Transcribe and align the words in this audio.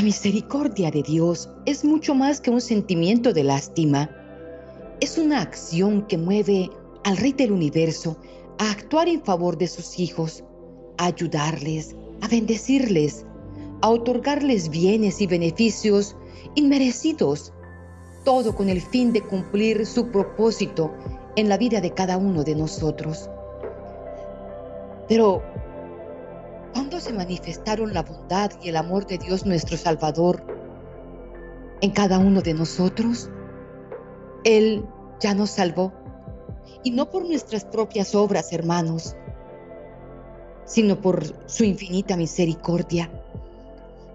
La 0.00 0.04
misericordia 0.04 0.90
de 0.90 1.02
Dios 1.02 1.50
es 1.66 1.84
mucho 1.84 2.14
más 2.14 2.40
que 2.40 2.50
un 2.50 2.62
sentimiento 2.62 3.34
de 3.34 3.44
lástima. 3.44 4.08
Es 4.98 5.18
una 5.18 5.42
acción 5.42 6.06
que 6.06 6.16
mueve 6.16 6.70
al 7.04 7.18
Rey 7.18 7.34
del 7.34 7.52
universo 7.52 8.16
a 8.58 8.70
actuar 8.70 9.08
en 9.08 9.22
favor 9.22 9.58
de 9.58 9.66
sus 9.66 9.98
hijos, 9.98 10.42
a 10.96 11.04
ayudarles, 11.04 11.96
a 12.22 12.28
bendecirles, 12.28 13.26
a 13.82 13.90
otorgarles 13.90 14.70
bienes 14.70 15.20
y 15.20 15.26
beneficios 15.26 16.16
inmerecidos, 16.54 17.52
todo 18.24 18.54
con 18.54 18.70
el 18.70 18.80
fin 18.80 19.12
de 19.12 19.20
cumplir 19.20 19.84
su 19.84 20.10
propósito 20.10 20.94
en 21.36 21.50
la 21.50 21.58
vida 21.58 21.82
de 21.82 21.92
cada 21.92 22.16
uno 22.16 22.42
de 22.42 22.54
nosotros. 22.54 23.28
Pero, 25.08 25.42
¿cuándo 27.00 27.18
se 27.18 27.26
manifestaron 27.26 27.94
la 27.94 28.02
bondad 28.02 28.50
y 28.62 28.68
el 28.68 28.76
amor 28.76 29.06
de 29.06 29.16
Dios 29.16 29.46
nuestro 29.46 29.76
Salvador 29.76 30.44
en 31.80 31.90
cada 31.92 32.18
uno 32.18 32.42
de 32.42 32.52
nosotros? 32.52 33.30
Él 34.44 34.84
ya 35.20 35.34
nos 35.34 35.50
salvó, 35.50 35.92
y 36.82 36.90
no 36.90 37.10
por 37.10 37.26
nuestras 37.26 37.64
propias 37.64 38.14
obras, 38.14 38.52
hermanos, 38.52 39.16
sino 40.66 41.00
por 41.00 41.24
su 41.46 41.64
infinita 41.64 42.16
misericordia. 42.16 43.10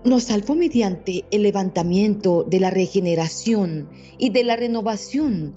Nos 0.03 0.25
salvó 0.25 0.55
mediante 0.55 1.25
el 1.31 1.43
levantamiento 1.43 2.43
de 2.43 2.59
la 2.59 2.69
regeneración 2.69 3.89
y 4.17 4.29
de 4.29 4.43
la 4.43 4.55
renovación 4.55 5.53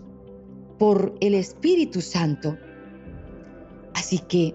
por 0.78 1.14
el 1.20 1.34
Espíritu 1.34 2.00
Santo. 2.00 2.56
Así 3.94 4.18
que 4.18 4.54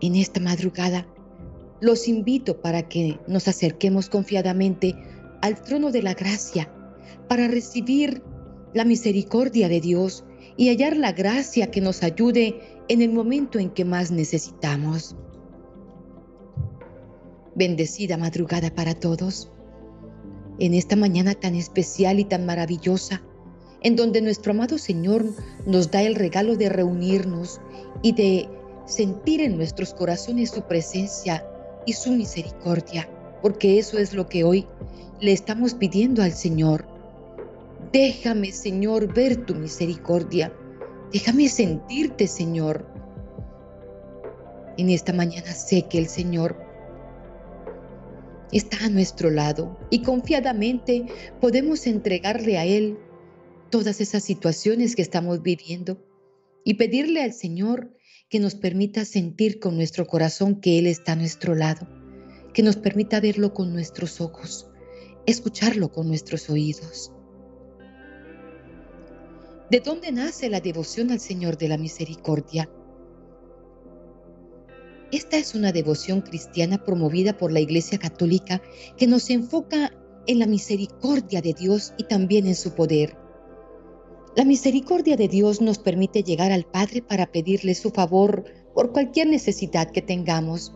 en 0.00 0.16
esta 0.16 0.40
madrugada 0.40 1.06
los 1.80 2.08
invito 2.08 2.60
para 2.60 2.88
que 2.88 3.18
nos 3.26 3.48
acerquemos 3.48 4.08
confiadamente 4.08 4.94
al 5.42 5.62
trono 5.62 5.90
de 5.90 6.02
la 6.02 6.14
gracia 6.14 6.72
para 7.28 7.46
recibir 7.48 8.22
la 8.74 8.84
misericordia 8.84 9.68
de 9.68 9.80
Dios 9.80 10.24
y 10.56 10.68
hallar 10.68 10.96
la 10.96 11.12
gracia 11.12 11.70
que 11.70 11.80
nos 11.80 12.02
ayude 12.02 12.60
en 12.88 13.02
el 13.02 13.12
momento 13.12 13.58
en 13.58 13.70
que 13.70 13.84
más 13.84 14.10
necesitamos. 14.10 15.14
Bendecida 17.54 18.16
madrugada 18.16 18.74
para 18.74 18.94
todos. 18.94 19.50
En 20.58 20.74
esta 20.74 20.96
mañana 20.96 21.34
tan 21.34 21.54
especial 21.54 22.18
y 22.18 22.24
tan 22.24 22.44
maravillosa, 22.44 23.22
en 23.82 23.94
donde 23.94 24.20
nuestro 24.20 24.52
amado 24.52 24.78
Señor 24.78 25.24
nos 25.66 25.90
da 25.90 26.02
el 26.02 26.16
regalo 26.16 26.56
de 26.56 26.68
reunirnos 26.68 27.60
y 28.02 28.12
de 28.12 28.48
sentir 28.86 29.40
en 29.40 29.56
nuestros 29.56 29.94
corazones 29.94 30.50
su 30.50 30.62
presencia 30.62 31.44
y 31.86 31.92
su 31.92 32.12
misericordia, 32.12 33.08
porque 33.42 33.78
eso 33.78 33.98
es 33.98 34.14
lo 34.14 34.28
que 34.28 34.44
hoy 34.44 34.66
le 35.20 35.32
estamos 35.32 35.74
pidiendo 35.74 36.22
al 36.22 36.32
Señor. 36.32 36.86
Déjame, 37.92 38.52
Señor, 38.52 39.12
ver 39.12 39.46
tu 39.46 39.54
misericordia. 39.54 40.52
Déjame 41.12 41.48
sentirte, 41.48 42.26
Señor. 42.26 42.86
En 44.76 44.90
esta 44.90 45.12
mañana 45.12 45.52
sé 45.52 45.82
que 45.82 45.98
el 45.98 46.08
Señor 46.08 46.56
está 48.52 48.84
a 48.84 48.88
nuestro 48.88 49.30
lado 49.30 49.78
y 49.90 50.02
confiadamente 50.02 51.06
podemos 51.40 51.86
entregarle 51.86 52.58
a 52.58 52.64
Él 52.64 52.98
todas 53.70 54.00
esas 54.00 54.22
situaciones 54.22 54.96
que 54.96 55.02
estamos 55.02 55.42
viviendo 55.42 55.98
y 56.64 56.74
pedirle 56.74 57.22
al 57.22 57.32
Señor 57.32 57.90
que 58.28 58.40
nos 58.40 58.54
permita 58.54 59.04
sentir 59.04 59.58
con 59.58 59.76
nuestro 59.76 60.06
corazón 60.06 60.60
que 60.60 60.78
Él 60.78 60.86
está 60.86 61.12
a 61.12 61.16
nuestro 61.16 61.54
lado, 61.54 61.88
que 62.52 62.62
nos 62.62 62.76
permita 62.76 63.20
verlo 63.20 63.54
con 63.54 63.72
nuestros 63.72 64.20
ojos, 64.20 64.68
escucharlo 65.26 65.90
con 65.90 66.08
nuestros 66.08 66.50
oídos. 66.50 67.12
¿De 69.70 69.80
dónde 69.80 70.12
nace 70.12 70.48
la 70.48 70.60
devoción 70.60 71.10
al 71.10 71.20
Señor 71.20 71.56
de 71.58 71.68
la 71.68 71.78
Misericordia? 71.78 72.70
Esta 75.10 75.38
es 75.38 75.54
una 75.54 75.72
devoción 75.72 76.20
cristiana 76.20 76.84
promovida 76.84 77.36
por 77.36 77.50
la 77.50 77.60
Iglesia 77.60 77.98
Católica 77.98 78.60
que 78.98 79.06
nos 79.06 79.30
enfoca 79.30 79.92
en 80.26 80.38
la 80.38 80.46
misericordia 80.46 81.40
de 81.40 81.54
Dios 81.54 81.94
y 81.96 82.04
también 82.04 82.46
en 82.46 82.54
su 82.54 82.74
poder. 82.74 83.16
La 84.38 84.44
misericordia 84.44 85.16
de 85.16 85.26
Dios 85.26 85.60
nos 85.60 85.80
permite 85.80 86.22
llegar 86.22 86.52
al 86.52 86.62
Padre 86.62 87.02
para 87.02 87.26
pedirle 87.26 87.74
su 87.74 87.90
favor 87.90 88.44
por 88.72 88.92
cualquier 88.92 89.26
necesidad 89.26 89.90
que 89.90 90.00
tengamos. 90.00 90.72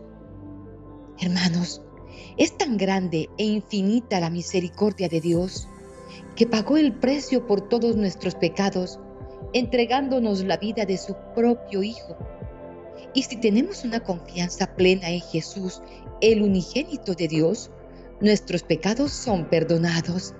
Hermanos, 1.17 1.81
es 2.35 2.57
tan 2.57 2.75
grande 2.75 3.29
e 3.37 3.45
infinita 3.45 4.19
la 4.19 4.29
misericordia 4.29 5.07
de 5.07 5.21
Dios 5.21 5.69
que 6.35 6.45
pagó 6.45 6.75
el 6.75 6.91
precio 6.91 7.47
por 7.47 7.69
todos 7.69 7.95
nuestros 7.95 8.35
pecados, 8.35 8.99
entregándonos 9.53 10.43
la 10.43 10.57
vida 10.57 10.83
de 10.83 10.97
su 10.97 11.15
propio 11.33 11.83
Hijo 11.83 12.17
y 13.13 13.23
si 13.23 13.37
tenemos 13.37 13.85
una 13.85 14.01
confianza 14.01 14.75
plena 14.75 15.09
en 15.09 15.21
Jesús, 15.21 15.81
el 16.19 16.41
unigénito 16.41 17.13
de 17.13 17.29
Dios, 17.29 17.71
nuestros 18.19 18.63
pecados 18.63 19.13
son 19.13 19.47
perdonados. 19.47 20.33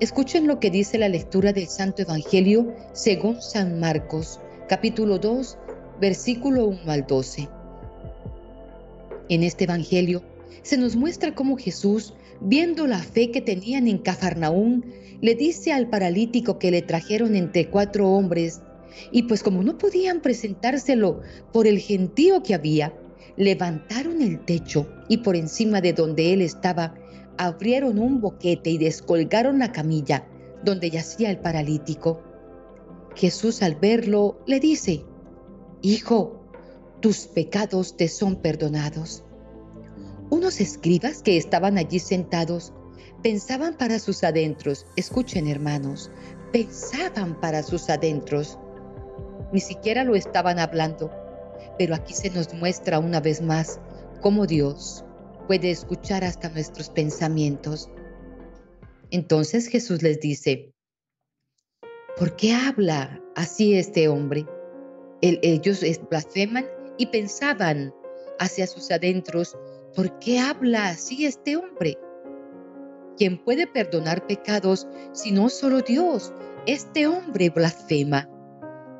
Escuchen 0.00 0.46
lo 0.46 0.60
que 0.60 0.70
dice 0.70 0.96
la 0.96 1.08
lectura 1.08 1.52
del 1.52 1.66
Santo 1.66 2.02
Evangelio 2.02 2.72
según 2.92 3.42
San 3.42 3.80
Marcos, 3.80 4.38
capítulo 4.68 5.18
2, 5.18 5.58
versículo 6.00 6.66
1 6.66 6.80
al 6.86 7.04
12. 7.04 7.48
En 9.28 9.42
este 9.42 9.64
Evangelio 9.64 10.22
se 10.62 10.78
nos 10.78 10.94
muestra 10.94 11.34
cómo 11.34 11.56
Jesús, 11.56 12.14
viendo 12.40 12.86
la 12.86 13.00
fe 13.00 13.32
que 13.32 13.40
tenían 13.40 13.88
en 13.88 13.98
Cafarnaún, 13.98 14.86
le 15.20 15.34
dice 15.34 15.72
al 15.72 15.90
paralítico 15.90 16.60
que 16.60 16.70
le 16.70 16.82
trajeron 16.82 17.34
entre 17.34 17.68
cuatro 17.68 18.08
hombres 18.08 18.60
y 19.10 19.24
pues 19.24 19.42
como 19.42 19.64
no 19.64 19.78
podían 19.78 20.20
presentárselo 20.20 21.22
por 21.52 21.66
el 21.66 21.80
gentío 21.80 22.44
que 22.44 22.54
había, 22.54 22.94
levantaron 23.36 24.22
el 24.22 24.44
techo 24.44 24.88
y 25.08 25.18
por 25.18 25.34
encima 25.34 25.80
de 25.80 25.92
donde 25.92 26.32
él 26.32 26.40
estaba, 26.40 26.94
abrieron 27.38 27.98
un 27.98 28.20
boquete 28.20 28.70
y 28.70 28.78
descolgaron 28.78 29.58
la 29.60 29.72
camilla 29.72 30.26
donde 30.64 30.90
yacía 30.90 31.30
el 31.30 31.38
paralítico. 31.38 32.20
Jesús 33.14 33.62
al 33.62 33.76
verlo 33.76 34.42
le 34.46 34.60
dice, 34.60 35.04
Hijo, 35.80 36.40
tus 37.00 37.26
pecados 37.28 37.96
te 37.96 38.08
son 38.08 38.36
perdonados. 38.36 39.24
Unos 40.30 40.60
escribas 40.60 41.22
que 41.22 41.36
estaban 41.36 41.78
allí 41.78 42.00
sentados 42.00 42.72
pensaban 43.22 43.76
para 43.76 43.98
sus 43.98 44.24
adentros, 44.24 44.86
escuchen 44.96 45.48
hermanos, 45.48 46.10
pensaban 46.52 47.40
para 47.40 47.62
sus 47.62 47.88
adentros, 47.88 48.58
ni 49.52 49.60
siquiera 49.60 50.04
lo 50.04 50.16
estaban 50.16 50.58
hablando. 50.58 51.10
Pero 51.78 51.94
aquí 51.94 52.12
se 52.12 52.30
nos 52.30 52.52
muestra 52.54 52.98
una 52.98 53.20
vez 53.20 53.40
más 53.40 53.80
cómo 54.20 54.46
Dios 54.46 55.04
puede 55.48 55.70
escuchar 55.70 56.22
hasta 56.24 56.50
nuestros 56.50 56.90
pensamientos. 56.90 57.90
Entonces 59.10 59.66
Jesús 59.66 60.02
les 60.02 60.20
dice, 60.20 60.74
¿por 62.18 62.36
qué 62.36 62.52
habla 62.52 63.20
así 63.34 63.74
este 63.74 64.06
hombre? 64.08 64.46
ellos 65.20 65.80
blasfeman 66.10 66.64
y 66.96 67.06
pensaban 67.06 67.92
hacia 68.38 68.68
sus 68.68 68.88
adentros, 68.92 69.56
¿por 69.96 70.16
qué 70.20 70.38
habla 70.38 70.90
así 70.90 71.26
este 71.26 71.56
hombre? 71.56 71.98
¿Quién 73.16 73.42
puede 73.42 73.66
perdonar 73.66 74.24
pecados 74.26 74.86
si 75.12 75.32
no 75.32 75.48
solo 75.48 75.80
Dios? 75.80 76.32
Este 76.66 77.06
hombre 77.08 77.50
blasfema. 77.50 78.28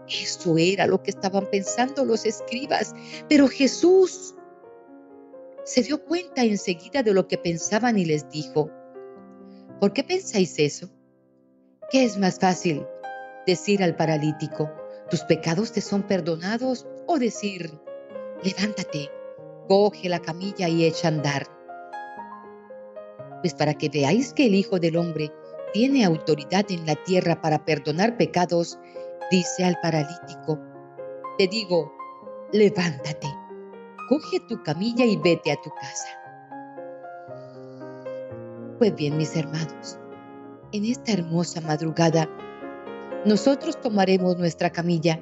Eso 0.09 0.57
era 0.57 0.87
lo 0.87 1.03
que 1.03 1.11
estaban 1.11 1.49
pensando 1.51 2.05
los 2.05 2.25
escribas. 2.25 2.95
Pero 3.29 3.47
Jesús 3.47 4.35
se 5.69 5.83
dio 5.83 6.03
cuenta 6.03 6.43
enseguida 6.43 7.03
de 7.03 7.13
lo 7.13 7.29
que 7.29 7.37
pensaban 7.37 7.99
y 7.99 8.07
les 8.07 8.27
dijo, 8.31 8.71
¿por 9.79 9.93
qué 9.93 10.03
pensáis 10.03 10.59
eso? 10.59 10.89
¿Qué 11.91 12.05
es 12.05 12.17
más 12.17 12.39
fácil? 12.39 12.87
Decir 13.47 13.83
al 13.83 13.95
paralítico, 13.95 14.71
tus 15.11 15.21
pecados 15.25 15.71
te 15.73 15.83
son 15.83 16.05
perdonados 16.05 16.87
o 17.07 17.19
decir, 17.19 17.71
levántate, 18.43 19.11
coge 19.69 20.09
la 20.09 20.21
camilla 20.21 20.71
y 20.71 20.87
echa 20.87 21.09
a 21.09 21.11
andar. 21.11 21.47
Pues 23.43 23.53
para 23.53 23.75
que 23.75 23.91
veáis 23.91 24.33
que 24.33 24.47
el 24.47 24.55
Hijo 24.55 24.79
del 24.79 24.97
Hombre 24.97 25.31
tiene 25.75 26.03
autoridad 26.03 26.65
en 26.71 26.87
la 26.87 26.95
tierra 26.95 27.43
para 27.43 27.67
perdonar 27.67 28.17
pecados, 28.17 28.79
dice 29.31 29.67
al 29.67 29.79
paralítico, 29.83 30.59
te 31.37 31.47
digo, 31.47 31.93
levántate, 32.55 33.29
coge 34.09 34.41
tu 34.49 34.63
camilla 34.63 35.05
y 35.05 35.17
vete 35.17 35.53
a 35.53 35.57
tu 35.61 35.71
casa. 35.71 36.09
Pues 38.79 38.95
bien, 38.95 39.17
mis 39.17 39.37
hermanos, 39.37 39.99
en 40.73 40.85
esta 40.87 41.13
hermosa 41.13 41.61
madrugada, 41.61 42.29
nosotros 43.27 43.79
tomaremos 43.81 44.39
nuestra 44.39 44.71
camilla 44.71 45.21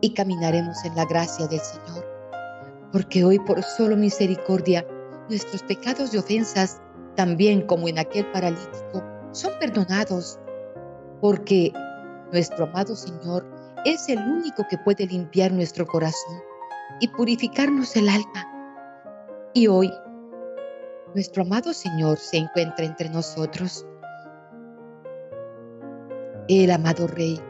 y 0.00 0.14
caminaremos 0.14 0.84
en 0.84 0.96
la 0.96 1.04
gracia 1.04 1.46
del 1.46 1.60
Señor, 1.60 2.04
porque 2.92 3.24
hoy 3.24 3.38
por 3.38 3.62
solo 3.62 3.96
misericordia 3.96 4.86
nuestros 5.28 5.62
pecados 5.62 6.12
y 6.14 6.18
ofensas 6.18 6.80
también 7.14 7.66
como 7.66 7.88
en 7.88 7.98
aquel 7.98 8.26
paralítico, 8.32 9.02
son 9.32 9.52
perdonados, 9.60 10.38
porque 11.20 11.72
nuestro 12.32 12.64
amado 12.64 12.96
Señor 12.96 13.46
es 13.84 14.08
el 14.08 14.18
único 14.18 14.66
que 14.68 14.78
puede 14.78 15.06
limpiar 15.06 15.52
nuestro 15.52 15.86
corazón 15.86 16.48
y 17.00 17.08
purificarnos 17.08 17.96
el 17.96 18.08
alma. 18.08 18.46
Y 19.54 19.66
hoy, 19.66 19.92
nuestro 21.14 21.42
amado 21.42 21.72
Señor 21.72 22.18
se 22.18 22.38
encuentra 22.38 22.84
entre 22.84 23.08
nosotros. 23.08 23.86
El 26.48 26.70
amado 26.70 27.06
Rey, 27.06 27.40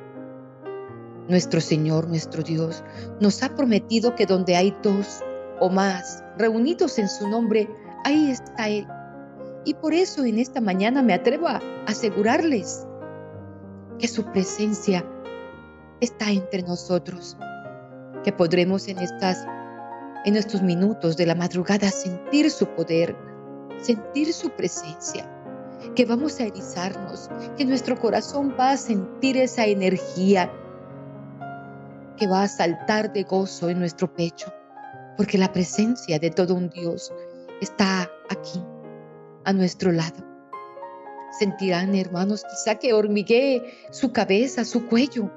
nuestro 1.28 1.60
Señor, 1.60 2.08
nuestro 2.08 2.42
Dios, 2.42 2.82
nos 3.20 3.42
ha 3.42 3.54
prometido 3.54 4.14
que 4.14 4.26
donde 4.26 4.56
hay 4.56 4.76
dos 4.82 5.22
o 5.60 5.68
más 5.68 6.24
reunidos 6.36 6.98
en 6.98 7.08
su 7.08 7.28
nombre, 7.28 7.68
ahí 8.04 8.30
está 8.30 8.68
Él. 8.68 8.86
Y 9.64 9.74
por 9.74 9.92
eso 9.92 10.24
en 10.24 10.38
esta 10.38 10.60
mañana 10.60 11.02
me 11.02 11.14
atrevo 11.14 11.48
a 11.48 11.60
asegurarles 11.86 12.86
que 13.98 14.08
su 14.08 14.24
presencia 14.24 15.04
está 16.00 16.30
entre 16.30 16.62
nosotros, 16.62 17.36
que 18.24 18.32
podremos 18.32 18.88
en 18.88 18.98
estas 18.98 19.46
en 20.24 20.36
estos 20.36 20.62
minutos 20.62 21.16
de 21.16 21.26
la 21.26 21.34
madrugada 21.34 21.90
sentir 21.90 22.50
su 22.50 22.66
poder, 22.66 23.16
sentir 23.80 24.32
su 24.32 24.50
presencia, 24.50 25.30
que 25.94 26.04
vamos 26.04 26.40
a 26.40 26.44
erizarnos, 26.44 27.30
que 27.56 27.64
nuestro 27.64 27.98
corazón 27.98 28.54
va 28.58 28.72
a 28.72 28.76
sentir 28.76 29.36
esa 29.36 29.66
energía 29.66 30.52
que 32.16 32.26
va 32.26 32.42
a 32.42 32.48
saltar 32.48 33.12
de 33.12 33.22
gozo 33.22 33.70
en 33.70 33.78
nuestro 33.78 34.12
pecho, 34.12 34.52
porque 35.16 35.38
la 35.38 35.52
presencia 35.52 36.18
de 36.18 36.30
todo 36.30 36.54
un 36.54 36.68
Dios 36.68 37.12
está 37.60 38.10
aquí, 38.28 38.62
a 39.44 39.52
nuestro 39.52 39.92
lado. 39.92 40.26
Sentirán, 41.38 41.94
hermanos, 41.94 42.44
quizá 42.44 42.74
que 42.76 42.92
hormiguee 42.92 43.62
su 43.90 44.12
cabeza, 44.12 44.64
su 44.64 44.86
cuello. 44.86 45.30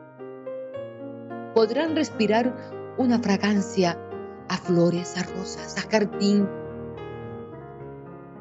Podrán 1.61 1.95
respirar 1.95 2.95
una 2.97 3.19
fragancia 3.19 3.95
a 4.49 4.57
flores, 4.57 5.15
a 5.15 5.21
rosas, 5.21 5.77
a 5.77 5.81
jardín. 5.91 6.49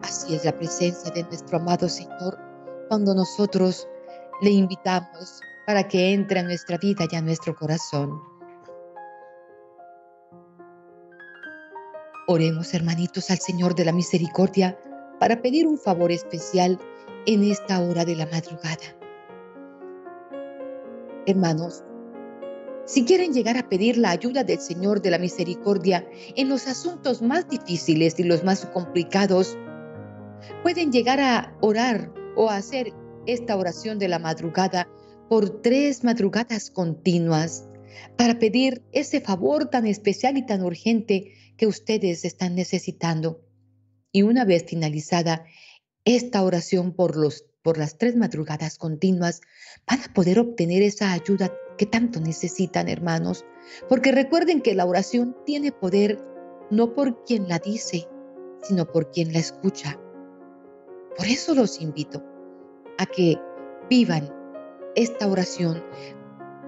Así 0.00 0.34
es 0.34 0.46
la 0.46 0.56
presencia 0.56 1.12
de 1.12 1.24
nuestro 1.24 1.58
amado 1.58 1.86
Señor 1.86 2.38
cuando 2.88 3.14
nosotros 3.14 3.86
le 4.40 4.48
invitamos 4.48 5.38
para 5.66 5.86
que 5.86 6.14
entre 6.14 6.40
a 6.40 6.44
nuestra 6.44 6.78
vida 6.78 7.04
y 7.10 7.14
a 7.14 7.20
nuestro 7.20 7.54
corazón. 7.54 8.22
Oremos, 12.26 12.72
hermanitos, 12.72 13.30
al 13.30 13.38
Señor 13.38 13.74
de 13.74 13.84
la 13.84 13.92
Misericordia 13.92 14.80
para 15.18 15.42
pedir 15.42 15.66
un 15.66 15.76
favor 15.76 16.10
especial 16.10 16.78
en 17.26 17.42
esta 17.44 17.82
hora 17.82 18.06
de 18.06 18.16
la 18.16 18.24
madrugada. 18.24 18.96
Hermanos, 21.26 21.84
si 22.90 23.04
quieren 23.04 23.32
llegar 23.32 23.56
a 23.56 23.68
pedir 23.68 23.96
la 23.96 24.10
ayuda 24.10 24.42
del 24.42 24.58
Señor 24.58 25.00
de 25.00 25.12
la 25.12 25.18
Misericordia 25.18 26.04
en 26.34 26.48
los 26.48 26.66
asuntos 26.66 27.22
más 27.22 27.48
difíciles 27.48 28.18
y 28.18 28.24
los 28.24 28.42
más 28.42 28.66
complicados, 28.66 29.56
pueden 30.64 30.90
llegar 30.90 31.20
a 31.20 31.56
orar 31.60 32.12
o 32.34 32.50
a 32.50 32.56
hacer 32.56 32.92
esta 33.26 33.54
oración 33.54 34.00
de 34.00 34.08
la 34.08 34.18
madrugada 34.18 34.88
por 35.28 35.62
tres 35.62 36.02
madrugadas 36.02 36.68
continuas 36.68 37.68
para 38.16 38.40
pedir 38.40 38.82
ese 38.90 39.20
favor 39.20 39.70
tan 39.70 39.86
especial 39.86 40.36
y 40.36 40.44
tan 40.44 40.64
urgente 40.64 41.34
que 41.56 41.68
ustedes 41.68 42.24
están 42.24 42.56
necesitando. 42.56 43.40
Y 44.10 44.22
una 44.22 44.44
vez 44.44 44.64
finalizada 44.66 45.44
esta 46.04 46.42
oración 46.42 46.92
por, 46.92 47.14
por 47.62 47.78
las 47.78 47.98
tres 47.98 48.16
madrugadas 48.16 48.78
continuas, 48.78 49.42
van 49.86 50.00
a 50.02 50.12
poder 50.12 50.40
obtener 50.40 50.82
esa 50.82 51.12
ayuda 51.12 51.52
que 51.80 51.86
tanto 51.86 52.20
necesitan, 52.20 52.90
hermanos, 52.90 53.46
porque 53.88 54.12
recuerden 54.12 54.60
que 54.60 54.74
la 54.74 54.84
oración 54.84 55.34
tiene 55.46 55.72
poder 55.72 56.22
no 56.70 56.92
por 56.92 57.24
quien 57.24 57.48
la 57.48 57.58
dice, 57.58 58.06
sino 58.60 58.84
por 58.84 59.10
quien 59.10 59.32
la 59.32 59.38
escucha. 59.38 59.98
Por 61.16 61.24
eso 61.24 61.54
los 61.54 61.80
invito 61.80 62.22
a 62.98 63.06
que 63.06 63.40
vivan 63.88 64.30
esta 64.94 65.26
oración 65.26 65.82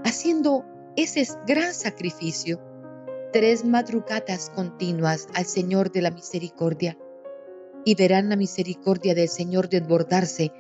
haciendo 0.03 0.65
ese 0.97 1.29
gran 1.47 1.75
sacrificio, 1.75 2.59
tres 3.35 3.67
madrugadas 3.67 4.49
continuas 4.49 5.29
al 5.35 5.45
Señor 5.45 5.93
de 5.93 6.01
la 6.01 6.11
Misericordia, 6.11 6.97
y 7.85 7.97
verán 7.97 8.31
la 8.31 8.37
misericordia 8.37 9.15
del 9.15 9.29
Señor 9.29 9.69
desbordarse 9.69 10.55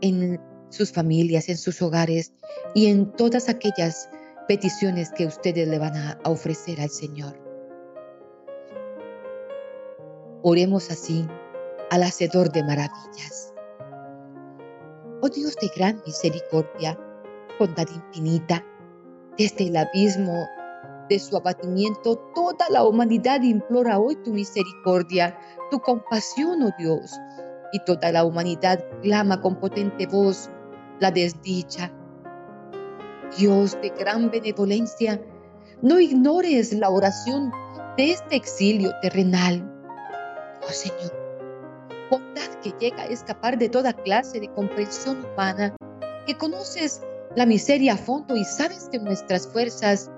en 0.00 0.40
sus 0.76 0.92
familias, 0.92 1.48
en 1.48 1.56
sus 1.56 1.80
hogares 1.82 2.32
y 2.74 2.86
en 2.86 3.10
todas 3.12 3.48
aquellas 3.48 4.08
peticiones 4.46 5.10
que 5.10 5.26
ustedes 5.26 5.66
le 5.66 5.78
van 5.78 5.96
a 5.96 6.18
ofrecer 6.24 6.80
al 6.80 6.90
Señor. 6.90 7.36
Oremos 10.42 10.90
así 10.90 11.26
al 11.90 12.02
Hacedor 12.02 12.52
de 12.52 12.62
maravillas. 12.62 13.52
Oh 15.22 15.28
Dios 15.28 15.56
de 15.60 15.68
gran 15.74 16.00
misericordia, 16.06 16.98
bondad 17.58 17.86
infinita, 17.92 18.64
desde 19.36 19.68
el 19.68 19.76
abismo 19.76 20.46
de 21.08 21.18
su 21.18 21.36
abatimiento, 21.36 22.16
toda 22.34 22.68
la 22.70 22.84
humanidad 22.84 23.42
implora 23.42 23.98
hoy 23.98 24.16
tu 24.16 24.32
misericordia, 24.32 25.36
tu 25.70 25.80
compasión, 25.80 26.62
oh 26.62 26.70
Dios, 26.78 27.12
y 27.72 27.80
toda 27.80 28.12
la 28.12 28.24
humanidad 28.24 28.84
clama 29.02 29.40
con 29.40 29.56
potente 29.56 30.06
voz 30.06 30.50
la 31.00 31.10
desdicha. 31.10 31.92
Dios 33.38 33.78
de 33.80 33.90
gran 33.90 34.30
benevolencia, 34.30 35.20
no 35.82 36.00
ignores 36.00 36.72
la 36.72 36.90
oración 36.90 37.52
de 37.96 38.12
este 38.12 38.36
exilio 38.36 38.92
terrenal. 39.02 39.72
Oh 40.62 40.72
Señor, 40.72 41.12
bondad 42.10 42.48
que 42.62 42.72
llega 42.78 43.02
a 43.02 43.06
escapar 43.06 43.58
de 43.58 43.68
toda 43.68 43.92
clase 43.92 44.40
de 44.40 44.52
comprensión 44.52 45.24
humana, 45.24 45.76
que 46.26 46.36
conoces 46.36 47.02
la 47.34 47.46
miseria 47.46 47.94
a 47.94 47.98
fondo 47.98 48.36
y 48.36 48.44
sabes 48.44 48.88
que 48.90 48.98
nuestras 48.98 49.46
fuerzas 49.48 50.10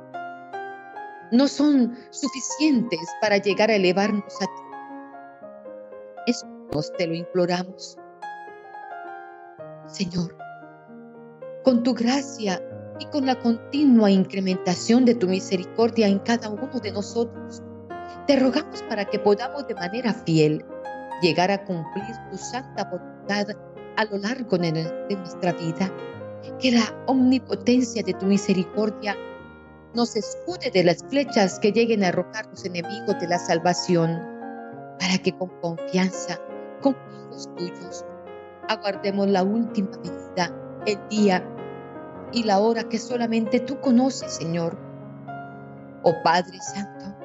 no 1.33 1.49
son 1.49 1.97
suficientes 2.11 3.01
para 3.21 3.39
llegar 3.39 3.71
a 3.71 3.75
elevarnos 3.75 4.35
a 4.41 4.47
ti. 4.47 4.63
Eso 6.27 6.47
te 6.97 7.07
lo 7.07 7.15
imploramos. 7.15 7.97
Señor, 9.87 10.37
con 11.65 11.83
tu 11.83 11.95
gracia 11.95 12.63
y 12.99 13.07
con 13.07 13.27
la 13.27 13.39
continua 13.39 14.11
incrementación 14.11 15.05
de 15.05 15.15
tu 15.15 15.29
misericordia 15.29 16.09
en 16.09 16.19
cada 16.21 16.49
uno 16.49 16.81
de 16.81 16.93
nosotros. 16.93 17.63
Te 18.27 18.39
rogamos 18.39 18.83
para 18.89 19.05
que 19.05 19.19
podamos 19.19 19.67
de 19.67 19.75
manera 19.75 20.13
fiel 20.13 20.65
llegar 21.23 21.51
a 21.51 21.65
cumplir 21.65 22.05
tu 22.31 22.37
santa 22.37 22.85
voluntad 22.85 23.47
a 23.97 24.05
lo 24.05 24.19
largo 24.19 24.59
de 24.59 25.17
nuestra 25.17 25.53
vida. 25.53 25.93
Que 26.61 26.73
la 26.73 27.05
omnipotencia 27.07 28.03
de 28.03 28.15
tu 28.15 28.27
misericordia 28.27 29.17
nos 29.95 30.15
escude 30.17 30.71
de 30.73 30.85
las 30.85 31.03
flechas 31.09 31.59
que 31.59 31.73
lleguen 31.73 32.05
a 32.05 32.09
arrojar 32.09 32.47
los 32.47 32.65
enemigos 32.65 33.19
de 33.21 33.29
la 33.29 33.39
salvación, 33.39 34.21
para 35.01 35.19
que 35.19 35.33
con 35.33 35.49
confianza, 35.61 36.39
con 36.81 36.95
hijos 36.95 37.49
tuyos, 37.57 38.05
aguardemos 38.69 39.29
la 39.29 39.43
última 39.43 39.91
venida, 39.99 40.55
el 40.93 41.09
día 41.09 41.45
y 42.33 42.45
la 42.45 42.59
hora 42.59 42.89
que 42.89 42.99
solamente 42.99 43.61
tú 43.61 43.81
conoces, 43.81 44.33
Señor. 44.33 44.79
Oh 46.03 46.15
Padre 46.23 46.59
Santo, 46.61 47.17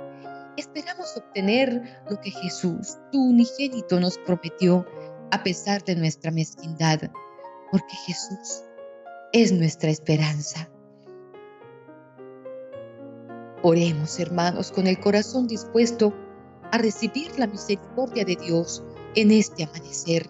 esperamos 0.58 1.16
obtener 1.18 2.02
lo 2.10 2.20
que 2.20 2.32
Jesús, 2.32 2.98
tu 3.12 3.30
unigénito, 3.30 4.00
nos 4.00 4.18
prometió 4.18 4.86
a 5.32 5.44
pesar 5.44 5.84
de 5.84 5.96
nuestra 5.96 6.32
mezquindad, 6.32 7.12
porque 7.72 7.96
Jesús 8.06 8.64
es 9.32 9.52
nuestra 9.52 9.90
esperanza. 9.90 10.70
Oremos, 13.62 14.20
hermanos, 14.20 14.72
con 14.72 14.88
el 14.88 15.00
corazón 15.00 15.48
dispuesto 15.48 16.14
a 16.72 16.78
recibir 16.78 17.40
la 17.40 17.48
misericordia 17.48 18.26
de 18.26 18.36
Dios 18.36 18.84
en 19.16 19.32
este 19.32 19.64
amanecer. 19.64 20.30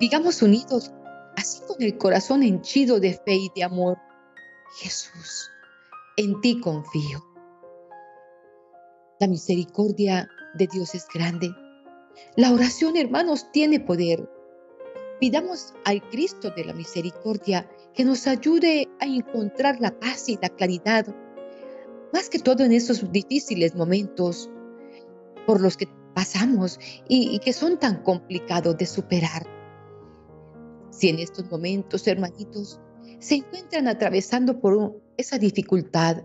Digamos 0.00 0.42
unidos 0.42 0.92
así 1.38 1.62
con 1.66 1.80
el 1.80 1.96
corazón 1.96 2.42
henchido 2.42 2.98
de 2.98 3.14
fe 3.14 3.34
y 3.34 3.50
de 3.54 3.64
amor. 3.64 3.96
Jesús, 4.80 5.48
en 6.16 6.40
ti 6.40 6.60
confío. 6.60 7.24
La 9.20 9.28
misericordia 9.28 10.28
de 10.54 10.66
Dios 10.66 10.94
es 10.94 11.06
grande. 11.12 11.50
La 12.36 12.52
oración, 12.52 12.96
hermanos, 12.96 13.50
tiene 13.52 13.80
poder. 13.80 14.28
Pidamos 15.20 15.74
al 15.84 16.02
Cristo 16.10 16.50
de 16.50 16.64
la 16.64 16.72
misericordia 16.72 17.68
que 17.94 18.04
nos 18.04 18.26
ayude 18.26 18.88
a 19.00 19.06
encontrar 19.06 19.80
la 19.80 19.98
paz 19.98 20.28
y 20.28 20.38
la 20.40 20.48
claridad, 20.48 21.06
más 22.12 22.28
que 22.28 22.38
todo 22.38 22.64
en 22.64 22.72
esos 22.72 23.10
difíciles 23.10 23.74
momentos 23.74 24.50
por 25.46 25.60
los 25.60 25.76
que 25.76 25.88
pasamos 26.14 26.78
y, 27.08 27.38
que 27.38 27.52
son 27.52 27.78
tan 27.78 28.02
complicados 28.02 28.76
de 28.76 28.86
superar. 28.86 29.57
Si 30.98 31.08
en 31.08 31.20
estos 31.20 31.48
momentos, 31.48 32.08
hermanitos, 32.08 32.80
se 33.20 33.36
encuentran 33.36 33.86
atravesando 33.86 34.60
por 34.60 35.00
esa 35.16 35.38
dificultad, 35.38 36.24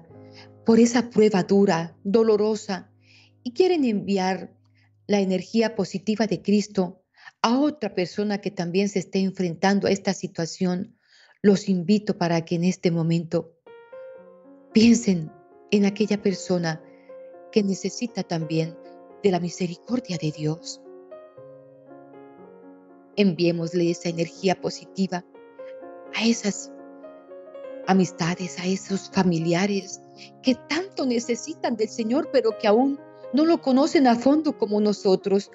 por 0.66 0.80
esa 0.80 1.12
prueba 1.12 1.44
dura, 1.44 1.96
dolorosa, 2.04 2.92
y 3.44 3.52
quieren 3.52 3.86
enviar 3.86 4.52
la 5.06 5.20
energía 5.20 5.76
positiva 5.76 6.26
de 6.26 6.42
Cristo 6.42 7.04
a 7.44 7.60
otra 7.60 7.94
persona 7.94 8.40
que 8.40 8.50
también 8.50 8.90
se 8.90 8.98
esté 8.98 9.20
enfrentando 9.20 9.88
a 9.88 9.92
esta 9.92 10.16
situación, 10.16 10.98
los 11.44 11.70
invito 11.70 12.18
para 12.18 12.44
que 12.44 12.56
en 12.56 12.64
este 12.64 12.90
momento 12.90 13.54
piensen 14.74 15.32
en 15.70 15.86
aquella 15.86 16.20
persona 16.20 16.82
que 17.52 17.62
necesita 17.62 18.24
también 18.24 18.76
de 19.22 19.30
la 19.30 19.40
misericordia 19.40 20.18
de 20.20 20.32
Dios. 20.32 20.83
Enviémosle 23.16 23.92
esa 23.92 24.10
energía 24.10 24.60
positiva 24.60 25.24
a 26.16 26.26
esas 26.26 26.72
amistades, 27.88 28.60
a 28.60 28.66
esos 28.66 29.10
familiares 29.10 30.02
que 30.42 30.56
tanto 30.68 31.06
necesitan 31.06 31.76
del 31.76 31.90
Señor, 31.90 32.30
pero 32.32 32.58
que 32.58 32.68
aún 32.68 33.00
no 33.34 33.46
lo 33.46 33.62
conocen 33.62 34.08
a 34.08 34.16
fondo 34.16 34.58
como 34.58 34.80
nosotros. 34.80 35.52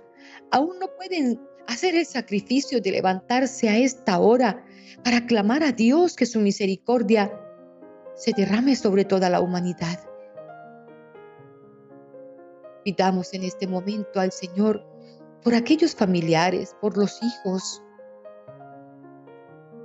Aún 0.51 0.79
no 0.79 0.89
pueden 0.97 1.41
hacer 1.67 1.95
el 1.95 2.07
sacrificio 2.07 2.81
de 2.81 2.93
levantarse 2.93 3.69
a 3.69 3.79
esta 3.79 4.19
hora 4.19 4.65
para 5.05 5.27
clamar 5.27 5.63
a 5.63 5.73
Dios 5.73 6.17
que 6.17 6.27
su 6.27 6.41
misericordia 6.41 7.33
se 8.17 8.33
derrame 8.33 8.75
sobre 8.75 9.05
toda 9.05 9.31
la 9.31 9.41
humanidad. 9.41 10.01
Pidamos 12.85 13.33
en 13.35 13.45
este 13.45 13.67
momento 13.67 14.19
al 14.19 14.33
Señor 14.33 14.85
por 15.43 15.55
aquellos 15.55 15.95
familiares, 15.95 16.77
por 16.81 16.97
los 16.97 17.21
hijos, 17.23 17.83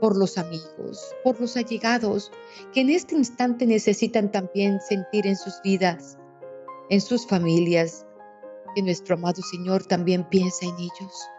por 0.02 0.18
los 0.18 0.38
amigos, 0.38 1.16
por 1.24 1.40
los 1.40 1.56
allegados 1.56 2.32
que 2.74 2.82
en 2.82 2.90
este 2.90 3.16
instante 3.16 3.66
necesitan 3.66 4.32
también 4.32 4.82
sentir 4.82 5.26
en 5.26 5.38
sus 5.38 5.62
vidas, 5.64 6.18
en 6.90 7.00
sus 7.00 7.26
familias, 7.26 8.06
que 8.76 8.82
nuestro 8.82 9.16
amado 9.16 9.42
Señor 9.42 9.86
también 9.86 10.28
piensa 10.28 10.66
en 10.66 10.76
ellos, 10.76 11.30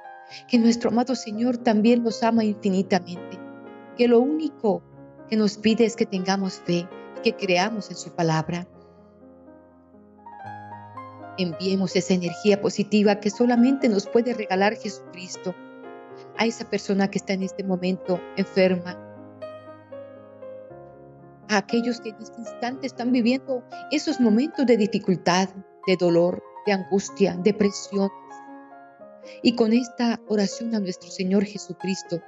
que 0.48 0.58
nuestro 0.58 0.90
amado 0.90 1.14
Señor 1.14 1.58
también 1.58 2.02
los 2.04 2.22
ama 2.22 2.44
infinitamente, 2.44 3.38
que 3.96 4.08
lo 4.08 4.20
único 4.20 4.82
que 5.28 5.36
nos 5.36 5.58
pide 5.58 5.84
es 5.84 5.96
que 5.96 6.06
tengamos 6.06 6.54
fe, 6.60 6.88
que 7.22 7.34
creamos 7.34 7.90
en 7.90 7.96
su 7.96 8.14
palabra. 8.14 8.66
Enviemos 11.38 11.96
esa 11.96 12.14
energía 12.14 12.60
positiva 12.60 13.20
que 13.20 13.30
solamente 13.30 13.88
nos 13.88 14.06
puede 14.06 14.34
regalar 14.34 14.76
Jesucristo 14.76 15.54
a 16.36 16.46
esa 16.46 16.68
persona 16.68 17.10
que 17.10 17.18
está 17.18 17.32
en 17.32 17.42
este 17.42 17.64
momento 17.64 18.20
enferma, 18.36 18.98
a 21.48 21.56
aquellos 21.58 22.00
que 22.00 22.10
en 22.10 22.16
este 22.20 22.40
instante 22.40 22.86
están 22.86 23.12
viviendo 23.12 23.62
esos 23.90 24.20
momentos 24.20 24.64
de 24.66 24.76
dificultad, 24.76 25.48
de 25.86 25.96
dolor, 25.96 26.42
de 26.66 26.72
angustia, 26.72 27.36
depresión. 27.42 28.10
Y 29.42 29.54
con 29.54 29.72
esta 29.72 30.20
oración 30.28 30.74
a 30.74 30.80
nuestro 30.80 31.10
Señor 31.10 31.44
Jesucristo, 31.44 32.20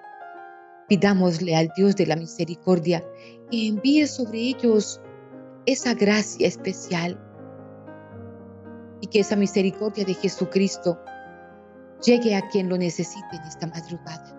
Pidámosle 0.89 1.57
al 1.57 1.73
Dios 1.77 1.97
de 1.97 2.07
la 2.07 2.15
misericordia 2.15 3.05
que 3.51 3.67
envíe 3.67 4.07
sobre 4.07 4.39
ellos 4.39 5.01
esa 5.67 5.95
gracia 5.95 6.47
especial 6.47 7.21
y 9.07 9.09
que 9.09 9.21
esa 9.21 9.37
misericordia 9.37 10.05
de 10.05 10.15
Jesucristo 10.15 10.99
llegue 12.05 12.35
a 12.35 12.49
quien 12.49 12.69
lo 12.69 12.77
necesite 12.77 13.37
en 13.37 13.43
esta 13.43 13.69
madrugada. 13.69 14.33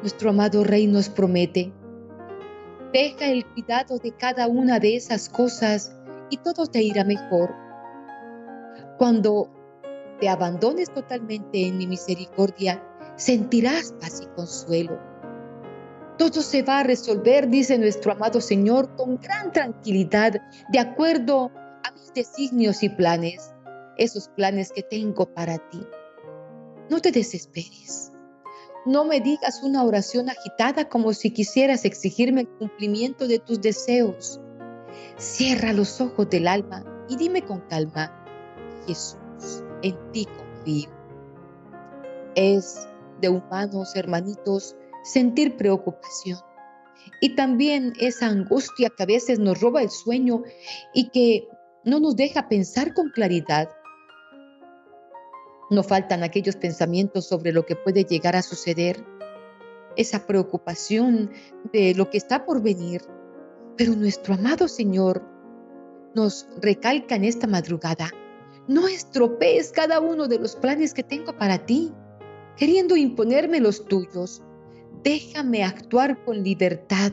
Nuestro 0.00 0.30
amado 0.30 0.62
Rey 0.62 0.86
nos 0.86 1.08
promete, 1.08 1.72
deja 2.92 3.26
el 3.26 3.44
cuidado 3.46 3.98
de 3.98 4.12
cada 4.12 4.46
una 4.46 4.78
de 4.78 4.94
esas 4.94 5.28
cosas 5.28 5.92
y 6.30 6.36
todo 6.36 6.66
te 6.66 6.82
irá 6.82 7.04
mejor. 7.04 7.52
Cuando 8.96 9.50
te 10.20 10.28
abandones 10.28 10.92
totalmente 10.94 11.66
en 11.66 11.78
mi 11.78 11.88
misericordia, 11.88 12.80
sentirás 13.16 13.92
paz 14.00 14.22
y 14.22 14.26
consuelo. 14.36 15.00
Todo 16.16 16.42
se 16.42 16.62
va 16.62 16.80
a 16.80 16.84
resolver, 16.84 17.48
dice 17.48 17.76
nuestro 17.76 18.12
amado 18.12 18.40
Señor, 18.40 18.94
con 18.94 19.16
gran 19.16 19.50
tranquilidad, 19.50 20.40
de 20.70 20.78
acuerdo 20.78 21.50
a 21.84 21.92
mis 21.92 22.12
designios 22.14 22.82
y 22.82 22.88
planes, 22.88 23.52
esos 23.96 24.28
planes 24.28 24.72
que 24.72 24.82
tengo 24.82 25.26
para 25.26 25.58
ti. 25.70 25.80
No 26.90 27.00
te 27.00 27.12
desesperes. 27.12 28.12
No 28.84 29.04
me 29.04 29.20
digas 29.20 29.62
una 29.62 29.84
oración 29.84 30.28
agitada 30.28 30.88
como 30.88 31.12
si 31.12 31.30
quisieras 31.30 31.84
exigirme 31.84 32.42
el 32.42 32.48
cumplimiento 32.48 33.28
de 33.28 33.38
tus 33.38 33.60
deseos. 33.60 34.40
Cierra 35.16 35.72
los 35.72 36.00
ojos 36.00 36.28
del 36.28 36.48
alma 36.48 36.84
y 37.08 37.16
dime 37.16 37.42
con 37.42 37.60
calma, 37.68 38.12
Jesús, 38.86 39.62
en 39.82 39.96
ti 40.12 40.26
confío. 40.26 40.90
Es 42.34 42.88
de 43.20 43.28
humanos, 43.28 43.94
hermanitos, 43.94 44.76
sentir 45.04 45.56
preocupación. 45.56 46.40
Y 47.20 47.36
también 47.36 47.92
esa 48.00 48.26
angustia 48.26 48.90
que 48.90 49.02
a 49.02 49.06
veces 49.06 49.38
nos 49.38 49.60
roba 49.60 49.82
el 49.82 49.90
sueño 49.90 50.42
y 50.92 51.08
que 51.10 51.48
no 51.84 52.00
nos 52.00 52.16
deja 52.16 52.48
pensar 52.48 52.94
con 52.94 53.10
claridad. 53.10 53.68
No 55.70 55.82
faltan 55.82 56.22
aquellos 56.22 56.56
pensamientos 56.56 57.26
sobre 57.26 57.52
lo 57.52 57.64
que 57.64 57.76
puede 57.76 58.04
llegar 58.04 58.36
a 58.36 58.42
suceder, 58.42 59.04
esa 59.96 60.26
preocupación 60.26 61.30
de 61.72 61.94
lo 61.94 62.10
que 62.10 62.18
está 62.18 62.44
por 62.44 62.62
venir. 62.62 63.02
Pero 63.76 63.94
nuestro 63.94 64.34
amado 64.34 64.68
Señor 64.68 65.22
nos 66.14 66.46
recalca 66.60 67.14
en 67.14 67.24
esta 67.24 67.46
madrugada, 67.46 68.10
no 68.68 68.86
estropees 68.86 69.72
cada 69.72 70.00
uno 70.00 70.28
de 70.28 70.38
los 70.38 70.56
planes 70.56 70.94
que 70.94 71.02
tengo 71.02 71.36
para 71.36 71.64
ti 71.64 71.92
queriendo 72.56 72.96
imponerme 72.96 73.60
los 73.60 73.86
tuyos. 73.86 74.42
Déjame 75.02 75.64
actuar 75.64 76.24
con 76.24 76.42
libertad. 76.42 77.12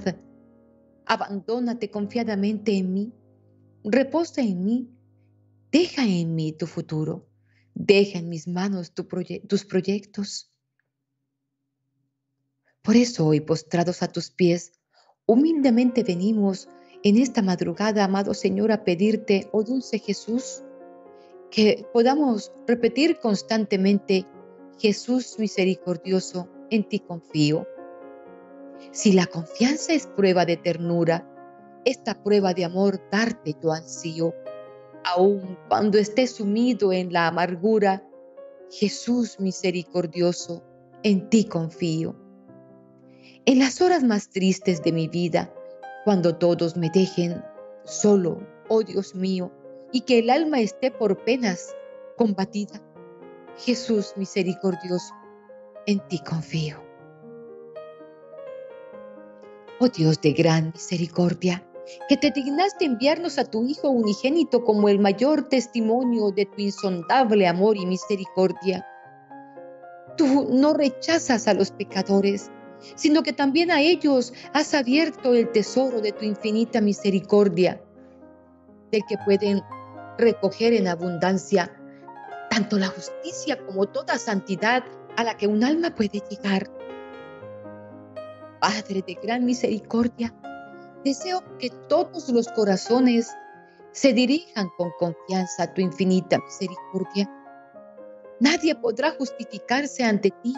Abandónate 1.05 1.89
confiadamente 1.89 2.77
en 2.77 2.93
mí. 2.93 3.13
Reposa 3.83 4.41
en 4.41 4.63
mí. 4.63 4.89
Deja 5.71 6.03
en 6.03 6.35
mí 6.35 6.51
tu 6.51 6.67
futuro. 6.67 7.27
Deja 7.73 8.19
en 8.19 8.29
mis 8.29 8.47
manos 8.47 8.93
tus 8.93 9.65
proyectos. 9.65 10.51
Por 12.81 12.95
eso 12.95 13.27
hoy, 13.27 13.39
postrados 13.39 14.01
a 14.01 14.07
tus 14.07 14.31
pies, 14.31 14.73
humildemente 15.25 16.03
venimos 16.03 16.67
en 17.03 17.17
esta 17.17 17.41
madrugada, 17.41 18.03
amado 18.03 18.33
Señor, 18.33 18.71
a 18.71 18.83
pedirte, 18.83 19.47
oh 19.51 19.63
dulce 19.63 19.99
Jesús, 19.99 20.63
que 21.51 21.85
podamos 21.93 22.51
repetir 22.67 23.19
constantemente 23.19 24.25
Jesús 24.79 25.37
misericordioso, 25.39 26.49
en 26.69 26.83
ti 26.87 26.99
confío. 26.99 27.67
Si 28.91 29.11
la 29.11 29.25
confianza 29.27 29.93
es 29.93 30.07
prueba 30.07 30.45
de 30.45 30.57
ternura, 30.57 31.28
esta 31.85 32.21
prueba 32.23 32.53
de 32.53 32.65
amor 32.65 33.01
darte 33.11 33.55
yo 33.61 33.71
ansío. 33.71 34.33
Aun 35.05 35.57
cuando 35.67 35.97
esté 35.97 36.27
sumido 36.27 36.91
en 36.91 37.13
la 37.13 37.27
amargura, 37.27 38.03
Jesús 38.69 39.39
misericordioso, 39.39 40.63
en 41.03 41.29
ti 41.29 41.45
confío. 41.45 42.15
En 43.45 43.59
las 43.59 43.81
horas 43.81 44.03
más 44.03 44.29
tristes 44.29 44.83
de 44.83 44.91
mi 44.91 45.07
vida, 45.07 45.53
cuando 46.05 46.35
todos 46.35 46.77
me 46.77 46.89
dejen 46.89 47.43
solo, 47.83 48.45
oh 48.67 48.83
Dios 48.83 49.15
mío, 49.15 49.51
y 49.91 50.01
que 50.01 50.19
el 50.19 50.29
alma 50.29 50.59
esté 50.59 50.91
por 50.91 51.23
penas 51.23 51.75
combatida, 52.17 52.81
Jesús 53.57 54.13
misericordioso, 54.17 55.13
en 55.85 55.99
ti 56.07 56.19
confío. 56.19 56.77
Oh 59.79 59.87
Dios 59.87 60.21
de 60.21 60.33
gran 60.33 60.71
misericordia, 60.73 61.65
que 62.07 62.17
te 62.17 62.31
dignaste 62.31 62.85
enviarnos 62.85 63.37
a 63.37 63.45
tu 63.45 63.65
Hijo 63.65 63.89
unigénito 63.89 64.63
como 64.63 64.89
el 64.89 64.99
mayor 64.99 65.49
testimonio 65.49 66.31
de 66.31 66.45
tu 66.45 66.61
insondable 66.61 67.47
amor 67.47 67.77
y 67.77 67.85
misericordia. 67.85 68.85
Tú 70.17 70.47
no 70.51 70.73
rechazas 70.73 71.47
a 71.47 71.53
los 71.53 71.71
pecadores, 71.71 72.51
sino 72.95 73.23
que 73.23 73.33
también 73.33 73.71
a 73.71 73.81
ellos 73.81 74.33
has 74.53 74.73
abierto 74.73 75.33
el 75.33 75.51
tesoro 75.51 76.01
de 76.01 76.11
tu 76.11 76.25
infinita 76.25 76.81
misericordia, 76.81 77.81
del 78.91 79.01
que 79.07 79.17
pueden 79.25 79.61
recoger 80.17 80.73
en 80.73 80.87
abundancia 80.87 81.71
tanto 82.49 82.77
la 82.77 82.87
justicia 82.87 83.57
como 83.65 83.85
toda 83.85 84.17
santidad 84.17 84.83
a 85.15 85.23
la 85.23 85.37
que 85.37 85.47
un 85.47 85.63
alma 85.63 85.93
puede 85.95 86.21
llegar. 86.29 86.69
Padre 88.59 89.03
de 89.05 89.13
gran 89.21 89.45
misericordia, 89.45 90.33
deseo 91.03 91.43
que 91.57 91.69
todos 91.87 92.29
los 92.29 92.47
corazones 92.49 93.29
se 93.91 94.13
dirijan 94.13 94.69
con 94.77 94.91
confianza 94.99 95.63
a 95.63 95.73
tu 95.73 95.81
infinita 95.81 96.39
misericordia. 96.39 97.29
Nadie 98.39 98.75
podrá 98.75 99.11
justificarse 99.11 100.03
ante 100.03 100.31
ti 100.43 100.53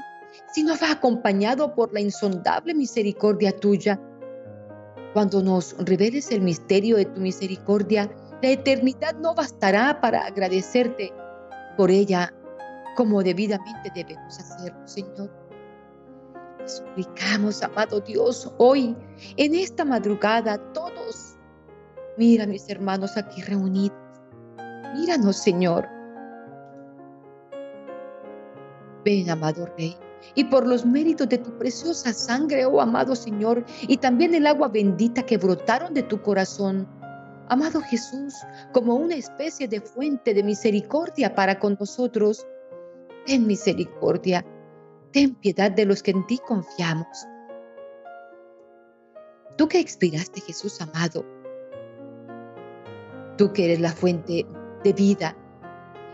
si 0.54 0.64
no 0.64 0.76
va 0.78 0.92
acompañado 0.92 1.74
por 1.74 1.94
la 1.94 2.02
insondable 2.02 2.74
misericordia 2.74 3.52
tuya. 3.52 4.00
Cuando 5.14 5.42
nos 5.42 5.76
reveles 5.78 6.32
el 6.32 6.42
misterio 6.42 6.98
de 6.98 7.06
tu 7.06 7.20
misericordia, 7.20 8.10
la 8.42 8.50
eternidad 8.50 9.14
no 9.16 9.36
bastará 9.36 10.00
para 10.00 10.26
agradecerte 10.26 11.12
por 11.78 11.92
ella 11.92 12.34
como 12.96 13.24
debidamente 13.24 13.92
debemos 13.94 14.40
hacerlo, 14.40 14.88
Señor. 14.88 15.41
Suplicamos, 16.66 17.64
amado 17.64 18.00
Dios, 18.02 18.52
hoy, 18.58 18.96
en 19.38 19.56
esta 19.56 19.84
madrugada, 19.84 20.58
todos, 20.74 21.36
mira 22.18 22.46
mis 22.46 22.70
hermanos 22.70 23.18
aquí 23.18 23.42
reunidos, 23.42 23.98
míranos, 24.96 25.38
Señor. 25.38 25.88
Ven, 29.04 29.30
amado 29.30 29.66
Rey, 29.78 29.98
y 30.36 30.44
por 30.46 30.68
los 30.68 30.86
méritos 30.86 31.28
de 31.30 31.40
tu 31.40 31.58
preciosa 31.58 32.14
sangre, 32.14 32.66
oh 32.66 32.80
amado 32.80 33.16
Señor, 33.16 33.66
y 33.82 33.98
también 33.98 34.36
el 34.36 34.46
agua 34.46 34.68
bendita 34.68 35.24
que 35.24 35.38
brotaron 35.38 35.94
de 35.94 36.04
tu 36.04 36.22
corazón, 36.22 36.88
amado 37.50 37.82
Jesús, 37.82 38.36
como 38.72 38.96
una 38.96 39.16
especie 39.16 39.68
de 39.68 39.82
fuente 39.82 40.34
de 40.34 40.44
misericordia 40.44 41.34
para 41.34 41.58
con 41.58 41.76
nosotros, 41.80 42.46
ten 43.26 43.48
misericordia, 43.48 44.46
ten 45.12 45.36
piedad 45.36 45.72
de 45.72 45.86
los 45.86 46.04
que 46.04 46.12
en 46.12 46.26
ti 46.26 46.40
confiamos. 46.40 47.28
Tú 49.58 49.68
que 49.68 49.80
expiraste, 49.80 50.42
Jesús 50.42 50.82
amado, 50.82 51.26
tú 53.38 53.52
que 53.54 53.66
eres 53.66 53.80
la 53.80 53.92
fuente 53.92 54.46
de 54.84 54.94
vida, 54.94 55.36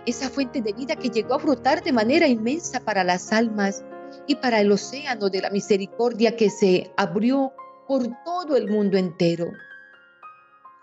esa 0.06 0.30
fuente 0.30 0.62
de 0.62 0.74
vida 0.74 0.96
que 0.96 1.10
llegó 1.10 1.36
a 1.36 1.38
brotar 1.38 1.84
de 1.84 1.92
manera 1.92 2.28
inmensa 2.28 2.80
para 2.80 3.04
las 3.04 3.32
almas 3.32 3.84
y 4.26 4.36
para 4.36 4.62
el 4.62 4.72
océano 4.72 5.30
de 5.30 5.42
la 5.42 5.50
misericordia 5.50 6.36
que 6.36 6.50
se 6.50 6.92
abrió 6.98 7.54
por 7.88 8.04
todo 8.24 8.56
el 8.56 8.70
mundo 8.70 8.98
entero. 8.98 9.48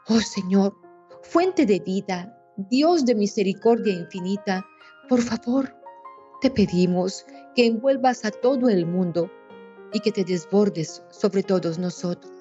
Oh 0.09 0.21
Señor, 0.21 0.75
fuente 1.23 1.67
de 1.67 1.81
vida, 1.81 2.39
Dios 2.57 3.05
de 3.05 3.15
misericordia 3.15 3.93
infinita, 3.93 4.65
por 5.09 5.21
favor, 5.21 5.75
te 6.41 6.51
pedimos 6.51 7.25
que 7.55 7.67
envuelvas 7.67 8.25
a 8.25 8.31
todo 8.31 8.69
el 8.69 8.87
mundo 8.87 9.31
y 9.93 10.01
que 10.01 10.13
te 10.13 10.25
desbordes 10.25 11.03
sobre 11.11 11.43
todos 11.43 11.79
nosotros. 11.79 12.33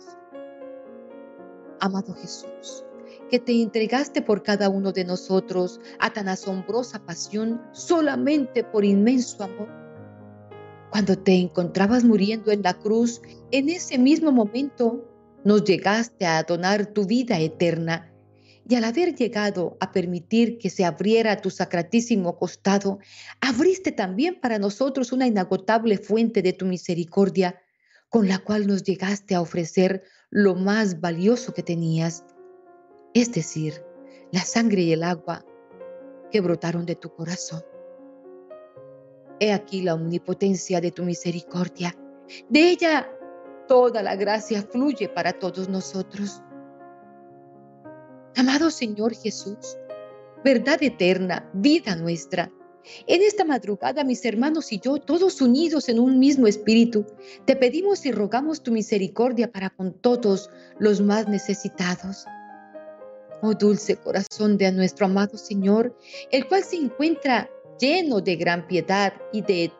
Amado 1.79 2.13
Jesús, 2.15 2.85
que 3.29 3.39
te 3.39 3.61
entregaste 3.61 4.21
por 4.21 4.41
cada 4.43 4.69
uno 4.69 4.91
de 4.91 5.05
nosotros 5.05 5.79
a 5.99 6.11
tan 6.11 6.29
asombrosa 6.29 7.05
pasión 7.05 7.61
solamente 7.71 8.63
por 8.63 8.85
inmenso 8.85 9.43
amor. 9.43 9.69
Cuando 10.89 11.17
te 11.17 11.35
encontrabas 11.35 12.03
muriendo 12.03 12.51
en 12.51 12.61
la 12.61 12.73
cruz, 12.75 13.21
en 13.51 13.69
ese 13.69 13.97
mismo 13.97 14.31
momento 14.31 15.03
nos 15.43 15.63
llegaste 15.63 16.25
a 16.25 16.43
donar 16.43 16.85
tu 16.87 17.05
vida 17.05 17.39
eterna 17.39 18.12
y 18.67 18.75
al 18.75 18.85
haber 18.85 19.13
llegado 19.15 19.77
a 19.79 19.91
permitir 19.91 20.57
que 20.57 20.69
se 20.69 20.85
abriera 20.85 21.41
tu 21.41 21.49
sacratísimo 21.49 22.37
costado, 22.37 22.99
abriste 23.41 23.91
también 23.91 24.39
para 24.39 24.59
nosotros 24.59 25.11
una 25.11 25.27
inagotable 25.27 25.97
fuente 25.97 26.41
de 26.41 26.53
tu 26.53 26.65
misericordia, 26.65 27.59
con 28.09 28.27
la 28.27 28.39
cual 28.39 28.67
nos 28.67 28.83
llegaste 28.83 29.35
a 29.35 29.41
ofrecer 29.41 30.03
lo 30.29 30.55
más 30.55 31.01
valioso 31.01 31.53
que 31.53 31.63
tenías, 31.63 32.23
es 33.13 33.31
decir, 33.31 33.83
la 34.31 34.41
sangre 34.41 34.83
y 34.83 34.93
el 34.93 35.03
agua 35.03 35.45
que 36.31 36.41
brotaron 36.41 36.85
de 36.85 36.95
tu 36.95 37.13
corazón. 37.13 37.63
He 39.39 39.51
aquí 39.51 39.81
la 39.81 39.95
omnipotencia 39.95 40.79
de 40.79 40.91
tu 40.91 41.03
misericordia. 41.03 41.95
De 42.49 42.69
ella 42.69 43.09
toda 43.67 44.01
la 44.01 44.15
gracia 44.15 44.61
fluye 44.63 45.09
para 45.09 45.33
todos 45.33 45.67
nosotros. 45.67 46.41
Amado 48.35 48.71
Señor 48.71 49.13
Jesús, 49.13 49.77
verdad 50.43 50.81
eterna, 50.81 51.47
vida 51.53 51.95
nuestra. 51.95 52.51
En 53.05 53.21
esta 53.21 53.45
madrugada, 53.45 54.03
mis 54.03 54.25
hermanos 54.25 54.71
y 54.71 54.79
yo, 54.79 54.97
todos 54.97 55.39
unidos 55.39 55.87
en 55.87 55.99
un 55.99 56.17
mismo 56.17 56.47
espíritu, 56.47 57.05
te 57.45 57.55
pedimos 57.55 58.05
y 58.07 58.11
rogamos 58.11 58.63
tu 58.63 58.71
misericordia 58.71 59.51
para 59.51 59.69
con 59.69 59.93
todos 59.93 60.49
los 60.79 60.99
más 60.99 61.27
necesitados. 61.27 62.25
Oh 63.43 63.53
dulce 63.53 63.97
corazón 63.97 64.57
de 64.57 64.71
nuestro 64.71 65.05
amado 65.05 65.37
Señor, 65.37 65.95
el 66.31 66.47
cual 66.47 66.63
se 66.63 66.77
encuentra 66.77 67.49
lleno 67.79 68.19
de 68.19 68.35
gran 68.35 68.65
piedad 68.65 69.13
y 69.31 69.43
de 69.43 69.71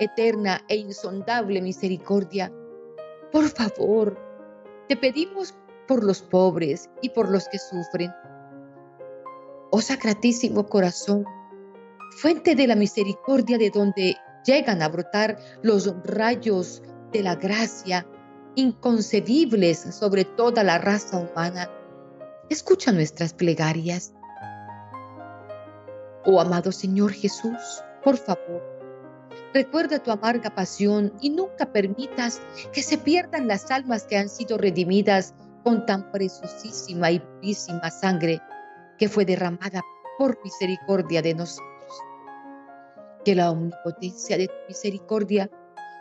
eterna 0.00 0.64
e 0.68 0.76
insondable 0.76 1.60
misericordia. 1.60 2.50
Por 3.30 3.48
favor, 3.50 4.18
te 4.88 4.96
pedimos 4.96 5.54
por 5.88 6.04
los 6.04 6.22
pobres 6.22 6.90
y 7.02 7.08
por 7.08 7.30
los 7.30 7.48
que 7.48 7.58
sufren. 7.58 8.12
Oh 9.70 9.80
Sacratísimo 9.80 10.66
Corazón, 10.66 11.24
fuente 12.18 12.54
de 12.54 12.66
la 12.66 12.76
misericordia 12.76 13.58
de 13.58 13.70
donde 13.70 14.16
llegan 14.44 14.82
a 14.82 14.88
brotar 14.88 15.38
los 15.62 15.92
rayos 16.04 16.82
de 17.10 17.22
la 17.22 17.34
gracia 17.34 18.06
inconcebibles 18.54 19.78
sobre 19.94 20.24
toda 20.24 20.62
la 20.62 20.78
raza 20.78 21.18
humana, 21.18 21.70
escucha 22.50 22.92
nuestras 22.92 23.32
plegarias. 23.32 24.12
Oh 26.24 26.40
amado 26.40 26.70
Señor 26.72 27.12
Jesús, 27.12 27.82
por 28.04 28.16
favor, 28.16 28.62
recuerda 29.54 30.02
tu 30.02 30.10
amarga 30.10 30.54
pasión 30.54 31.14
y 31.20 31.30
nunca 31.30 31.72
permitas 31.72 32.40
que 32.72 32.82
se 32.82 32.98
pierdan 32.98 33.48
las 33.48 33.70
almas 33.70 34.04
que 34.04 34.18
han 34.18 34.28
sido 34.28 34.58
redimidas 34.58 35.34
con 35.68 35.84
tan 35.84 36.10
preciosísima 36.10 37.10
y 37.10 37.20
purísima 37.20 37.90
sangre 37.90 38.40
que 38.96 39.06
fue 39.06 39.26
derramada 39.26 39.82
por 40.16 40.42
misericordia 40.42 41.20
de 41.20 41.34
nosotros. 41.34 41.92
Que 43.22 43.34
la 43.34 43.50
omnipotencia 43.50 44.38
de 44.38 44.46
tu 44.48 44.54
misericordia 44.66 45.50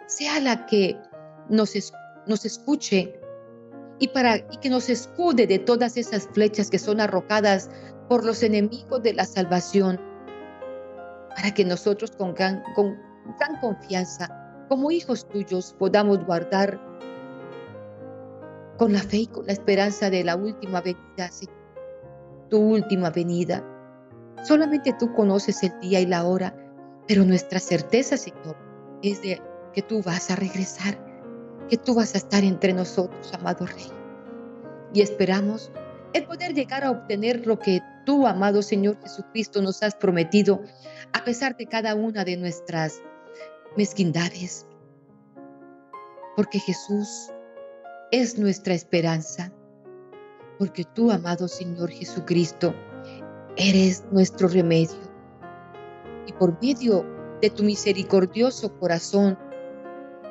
sea 0.06 0.40
la 0.40 0.66
que 0.68 0.98
nos, 1.50 1.74
nos 2.28 2.46
escuche 2.46 3.20
y, 4.00 4.08
para, 4.08 4.38
y 4.38 4.58
que 4.62 4.70
nos 4.70 4.88
escude 4.88 5.46
de 5.48 5.60
todas 5.60 5.98
esas 5.98 6.30
flechas 6.32 6.70
que 6.70 6.80
son 6.80 7.02
arrojadas 7.02 7.70
por 8.08 8.24
los 8.24 8.44
enemigos 8.44 9.04
de 9.04 9.16
la 9.16 9.26
salvación, 9.26 10.00
para 11.36 11.54
que 11.54 11.66
nosotros 11.66 12.12
con 12.12 12.34
gran, 12.34 12.64
con 12.74 12.98
gran 13.38 13.60
confianza, 13.60 14.30
como 14.70 14.92
hijos 14.92 15.28
tuyos, 15.28 15.76
podamos 15.78 16.26
guardar 16.26 16.80
con 18.78 18.94
la 18.94 19.02
fe 19.02 19.18
y 19.18 19.28
con 19.28 19.46
la 19.46 19.54
esperanza 19.54 20.10
de 20.10 20.24
la 20.24 20.36
última 20.36 20.82
venida, 20.82 21.32
Señor, 21.32 21.56
tu 22.50 22.60
última 22.60 23.10
venida. 23.10 23.64
Solamente 24.44 24.96
tú 24.98 25.14
conoces 25.14 25.64
el 25.64 25.80
día 25.80 26.00
y 26.00 26.06
la 26.06 26.26
hora, 26.26 26.56
pero 27.08 27.26
nuestra 27.26 27.60
certeza, 27.60 28.18
Señor, 28.18 28.56
es 29.02 29.22
de 29.22 29.42
que 29.74 29.82
tú 29.82 30.02
vas 30.04 30.30
a 30.30 30.36
regresar, 30.36 30.98
que 31.70 31.78
tú 31.78 31.96
vas 31.96 32.14
a 32.14 32.18
estar 32.18 32.44
entre 32.44 32.74
nosotros, 32.74 33.34
amado 33.34 33.66
Rey. 33.66 33.92
Y 34.94 35.02
esperamos 35.02 35.72
el 36.14 36.26
poder 36.26 36.54
llegar 36.54 36.84
a 36.84 36.92
obtener 36.92 37.46
lo 37.46 37.60
que 37.60 37.82
tú, 38.06 38.26
amado 38.26 38.62
Señor 38.62 38.98
Jesucristo, 39.02 39.62
nos 39.62 39.84
has 39.84 39.96
prometido, 39.96 40.62
a 41.14 41.24
pesar 41.24 41.58
de 41.58 41.66
cada 41.66 41.96
una 41.96 42.24
de 42.24 42.38
nuestras 42.38 43.02
mezquindades. 43.76 44.66
Porque 46.36 46.60
Jesús 46.60 47.32
es 48.12 48.38
nuestra 48.38 48.74
esperanza, 48.74 49.52
porque 50.58 50.86
tú, 50.86 51.12
amado 51.12 51.48
Señor 51.48 51.90
Jesucristo, 51.90 52.74
eres 53.58 54.06
nuestro 54.12 54.48
remedio. 54.48 54.98
Y 56.26 56.34
por 56.34 56.62
medio 56.62 57.06
de 57.42 57.50
tu 57.50 57.64
misericordioso 57.64 58.78
corazón, 58.80 59.38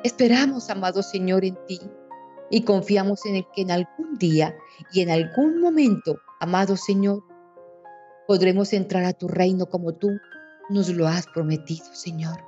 esperamos, 0.03 0.69
amado 0.69 1.03
Señor, 1.03 1.45
en 1.45 1.57
ti 1.67 1.79
y 2.49 2.63
confiamos 2.63 3.25
en 3.25 3.35
el 3.35 3.45
que 3.53 3.61
en 3.61 3.71
algún 3.71 4.17
día 4.17 4.55
y 4.91 5.01
en 5.01 5.09
algún 5.09 5.59
momento, 5.61 6.19
amado 6.39 6.77
Señor, 6.77 7.23
podremos 8.27 8.73
entrar 8.73 9.03
a 9.03 9.13
tu 9.13 9.27
reino 9.27 9.67
como 9.67 9.93
tú 9.93 10.09
nos 10.69 10.89
lo 10.89 11.07
has 11.07 11.27
prometido, 11.27 11.85
Señor. 11.93 12.43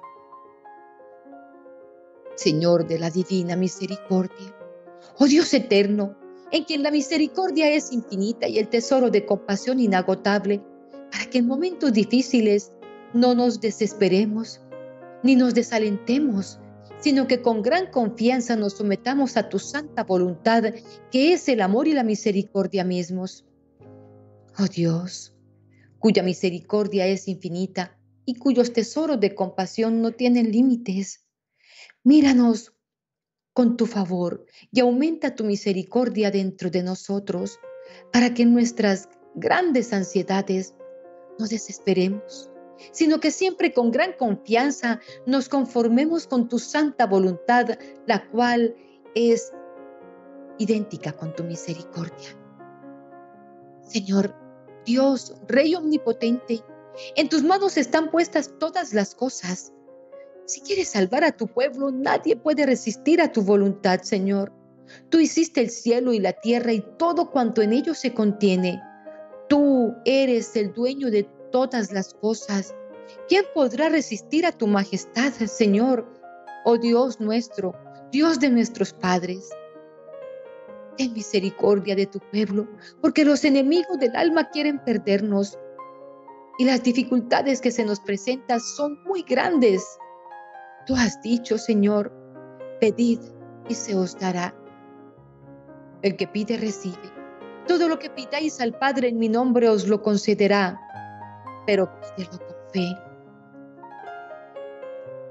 Señor 2.35 2.87
de 2.87 2.99
la 2.99 3.09
divina 3.09 3.55
misericordia, 3.55 4.55
Oh 5.21 5.27
Dios 5.27 5.53
eterno, 5.53 6.15
en 6.49 6.63
quien 6.63 6.82
la 6.82 6.91
misericordia 6.91 7.69
es 7.69 7.91
infinita 7.91 8.47
y 8.47 8.58
el 8.58 8.69
tesoro 8.69 9.10
de 9.10 9.25
compasión 9.25 9.82
inagotable, 9.82 10.63
para 11.12 11.25
que 11.25 11.39
en 11.39 11.47
momentos 11.47 11.91
difíciles 11.91 12.71
no 13.13 13.36
nos 13.36 13.60
desesperemos 13.60 14.62
ni 15.21 15.36
nos 15.36 15.53
desalentemos, 15.53 16.58
sino 17.01 17.27
que 17.27 17.41
con 17.41 17.62
gran 17.62 17.91
confianza 17.91 18.55
nos 18.55 18.77
sometamos 18.77 19.36
a 19.36 19.49
tu 19.49 19.60
santa 19.60 20.05
voluntad, 20.05 20.63
que 21.12 21.34
es 21.34 21.49
el 21.49 21.60
amor 21.60 21.89
y 21.89 21.91
la 21.91 22.03
misericordia 22.03 22.86
mismos. 22.86 23.45
Oh 24.58 24.67
Dios, 24.67 25.36
cuya 25.97 26.23
misericordia 26.23 27.05
es 27.08 27.27
infinita 27.27 27.99
y 28.23 28.36
cuyos 28.36 28.71
tesoros 28.71 29.19
de 29.19 29.36
compasión 29.36 30.01
no 30.01 30.12
tienen 30.12 30.49
límites. 30.49 31.27
Míranos 32.05 32.78
con 33.60 33.76
tu 33.76 33.88
favor 33.88 34.45
y 34.72 34.80
aumenta 34.80 35.36
tu 35.36 35.43
misericordia 35.43 36.32
dentro 36.32 36.69
de 36.69 36.82
nosotros 36.82 37.60
para 38.13 38.34
que 38.34 38.43
en 38.43 38.54
nuestras 38.54 39.10
grandes 39.36 39.91
ansiedades 39.91 40.76
no 41.38 41.45
desesperemos, 41.45 42.50
sino 42.93 43.19
que 43.19 43.32
siempre 43.32 43.74
con 43.74 43.91
gran 43.91 44.13
confianza 44.13 45.02
nos 45.26 45.50
conformemos 45.50 46.26
con 46.26 46.48
tu 46.48 46.58
santa 46.58 47.06
voluntad, 47.06 47.78
la 48.08 48.30
cual 48.30 48.78
es 49.13 49.52
idéntica 50.58 51.12
con 51.12 51.36
tu 51.36 51.43
misericordia. 51.43 52.30
Señor, 53.82 54.34
Dios, 54.86 55.36
Rey 55.50 55.76
omnipotente, 55.76 56.63
en 57.17 57.28
tus 57.28 57.43
manos 57.43 57.76
están 57.76 58.10
puestas 58.10 58.54
todas 58.58 58.93
las 58.93 59.15
cosas. 59.15 59.74
Si 60.49 60.62
quieres 60.62 60.88
salvar 60.88 61.23
a 61.23 61.31
tu 61.31 61.45
pueblo, 61.45 61.91
nadie 61.91 62.35
puede 62.35 62.65
resistir 62.65 63.21
a 63.21 63.31
tu 63.31 63.43
voluntad, 63.43 64.01
Señor. 64.01 64.51
Tú 65.09 65.19
hiciste 65.19 65.62
el 65.62 65.69
cielo 65.69 66.12
y 66.12 66.17
la 66.17 66.33
tierra 66.33 66.73
y 66.73 66.83
todo 66.97 67.29
cuanto 67.29 67.62
en 67.62 67.71
ellos 67.71 67.99
se 67.99 68.15
contiene. 68.15 68.81
Tú 69.47 69.93
eres 70.05 70.55
el 70.55 70.73
dueño 70.73 71.12
de 71.12 71.29
todas 71.51 71.91
las 71.91 72.15
cosas. 72.15 72.73
¿Quién 73.27 73.45
podrá 73.53 73.89
resistir 73.89 74.43
a 74.47 74.51
tu 74.51 74.65
majestad, 74.65 75.31
Señor? 75.33 76.12
Oh 76.65 76.79
Dios 76.79 77.19
nuestro, 77.19 77.75
Dios 78.12 78.39
de 78.39 78.49
nuestros 78.49 78.91
padres. 78.91 79.51
Ten 80.97 81.13
misericordia 81.13 81.95
de 81.95 82.07
tu 82.07 82.17
pueblo, 82.31 82.67
porque 83.01 83.23
los 83.23 83.45
enemigos 83.45 83.99
del 83.99 84.15
alma 84.15 84.49
quieren 84.49 84.83
perdernos 84.83 85.59
y 86.57 86.65
las 86.65 86.81
dificultades 86.81 87.62
que 87.62 87.69
se 87.69 87.85
nos 87.85 87.99
presentan 87.99 88.59
son 88.59 89.03
muy 89.03 89.21
grandes. 89.21 89.85
Tú 90.89 90.95
has 90.95 91.21
dicho, 91.21 91.60
Señor, 91.60 92.12
pedid 92.80 93.19
y 93.67 93.75
se 93.75 93.95
os 93.95 94.17
dará. 94.17 94.56
El 96.02 96.15
que 96.15 96.25
pide 96.25 96.58
recibe. 96.58 97.13
Todo 97.67 97.88
lo 97.88 97.99
que 97.99 98.10
pidáis 98.10 98.60
al 98.60 98.73
Padre 98.73 99.10
en 99.10 99.19
mi 99.19 99.30
nombre 99.30 99.69
os 99.69 99.88
lo 99.88 100.02
concederá, 100.02 100.82
pero 101.67 101.88
pídelo 102.02 102.39
con 102.39 102.56
fe. 102.73 102.97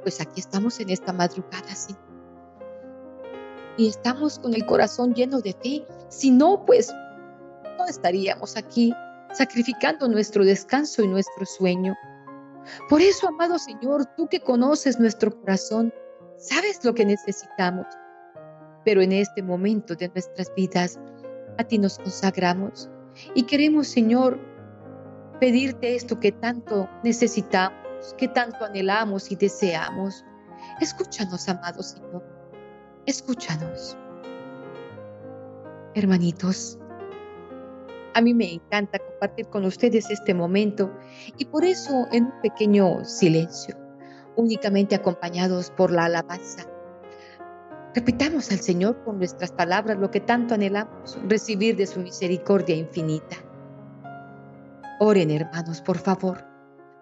Pues 0.03 0.21
aquí 0.21 0.38
estamos 0.38 0.79
en 0.79 0.90
esta 0.90 1.12
madrugada, 1.12 1.75
sí. 1.75 1.97
Y 3.77 3.88
estamos 3.88 4.38
con 4.38 4.55
el 4.55 4.64
corazón 4.64 5.12
lleno 5.12 5.40
de 5.40 5.55
fe. 5.55 5.85
Si 6.09 6.31
no, 6.31 6.64
pues 6.66 6.94
no 7.79 7.85
estaríamos 7.87 8.57
aquí 8.57 8.94
sacrificando 9.33 10.07
nuestro 10.07 10.44
descanso 10.44 11.03
y 11.03 11.09
nuestro 11.09 11.44
sueño. 11.44 11.97
Por 12.88 13.00
eso, 13.00 13.28
amado 13.28 13.59
Señor, 13.59 14.04
tú 14.16 14.28
que 14.28 14.40
conoces 14.40 14.98
nuestro 14.98 15.31
corazón, 15.40 15.92
sabes 16.37 16.85
lo 16.85 16.94
que 16.94 17.04
necesitamos. 17.04 17.87
Pero 18.85 19.02
en 19.02 19.12
este 19.12 19.42
momento 19.42 19.94
de 19.94 20.09
nuestras 20.09 20.52
vidas, 20.54 20.98
a 21.59 21.64
ti 21.64 21.78
nos 21.78 21.98
consagramos 21.98 22.88
y 23.35 23.42
queremos, 23.42 23.88
Señor, 23.88 24.38
pedirte 25.40 25.94
esto 25.94 26.18
que 26.18 26.33
tanto 26.33 26.88
necesitamos, 27.02 28.14
que 28.16 28.28
tanto 28.28 28.64
anhelamos 28.64 29.31
y 29.31 29.37
deseamos. 29.37 30.24
Escúchanos, 30.81 31.48
amado 31.48 31.83
Señor. 31.83 32.24
Escúchanos. 33.07 33.96
Hermanitos, 35.94 36.78
a 38.14 38.21
mí 38.21 38.35
me 38.35 38.53
encanta 38.53 38.99
compartir 38.99 39.49
con 39.49 39.64
ustedes 39.64 40.11
este 40.11 40.35
momento 40.35 40.92
y 41.37 41.44
por 41.47 41.64
eso 41.64 42.07
en 42.12 42.27
un 42.27 42.40
pequeño 42.42 43.05
silencio, 43.05 43.77
únicamente 44.37 44.94
acompañados 44.94 45.71
por 45.71 45.90
la 45.90 46.07
alabanza, 46.07 46.66
repitamos 47.94 48.51
al 48.51 48.61
Señor 48.61 49.03
con 49.05 49.18
nuestras 49.18 49.53
palabras 49.53 49.99
lo 49.99 50.11
que 50.11 50.21
tanto 50.21 50.55
anhelamos 50.55 51.18
recibir 51.27 51.77
de 51.77 51.87
su 51.87 52.01
misericordia 52.01 52.77
infinita. 52.77 53.37
Oren 55.01 55.31
hermanos, 55.31 55.81
por 55.81 55.99
favor. 55.99 56.44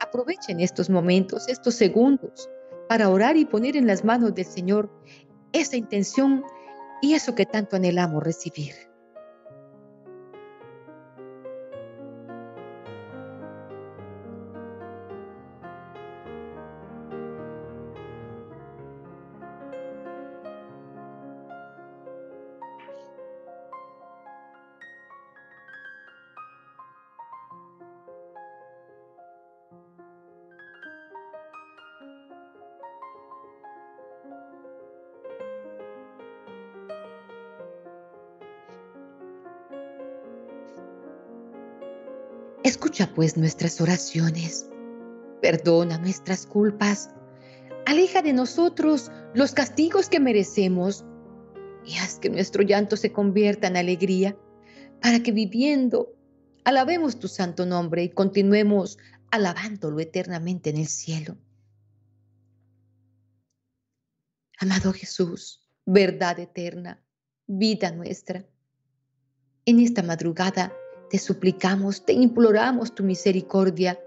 Aprovechen 0.00 0.60
estos 0.60 0.90
momentos, 0.90 1.48
estos 1.48 1.74
segundos, 1.74 2.48
para 2.88 3.08
orar 3.08 3.36
y 3.36 3.44
poner 3.44 3.76
en 3.76 3.86
las 3.86 4.04
manos 4.04 4.34
del 4.34 4.44
Señor 4.44 4.90
esa 5.52 5.76
intención 5.76 6.44
y 7.00 7.14
eso 7.14 7.34
que 7.34 7.46
tanto 7.46 7.76
anhelamos 7.76 8.22
recibir. 8.22 8.85
Escucha 42.96 43.14
pues 43.14 43.36
nuestras 43.36 43.78
oraciones, 43.82 44.70
perdona 45.42 45.98
nuestras 45.98 46.46
culpas, 46.46 47.10
aleja 47.84 48.22
de 48.22 48.32
nosotros 48.32 49.12
los 49.34 49.52
castigos 49.52 50.08
que 50.08 50.18
merecemos. 50.18 51.04
Y 51.84 51.98
haz 51.98 52.18
que 52.18 52.30
nuestro 52.30 52.62
llanto 52.62 52.96
se 52.96 53.12
convierta 53.12 53.66
en 53.66 53.76
alegría, 53.76 54.34
para 55.02 55.22
que 55.22 55.30
viviendo 55.30 56.16
alabemos 56.64 57.18
tu 57.18 57.28
santo 57.28 57.66
nombre 57.66 58.02
y 58.02 58.08
continuemos 58.08 58.96
alabándolo 59.30 60.00
eternamente 60.00 60.70
en 60.70 60.78
el 60.78 60.86
cielo. 60.86 61.36
Amado 64.58 64.94
Jesús, 64.94 65.68
verdad 65.84 66.40
eterna, 66.40 67.04
vida 67.46 67.90
nuestra, 67.90 68.46
en 69.66 69.80
esta 69.80 70.02
madrugada, 70.02 70.72
te 71.10 71.18
suplicamos, 71.18 72.04
te 72.04 72.12
imploramos 72.12 72.94
tu 72.94 73.02
misericordia, 73.02 73.98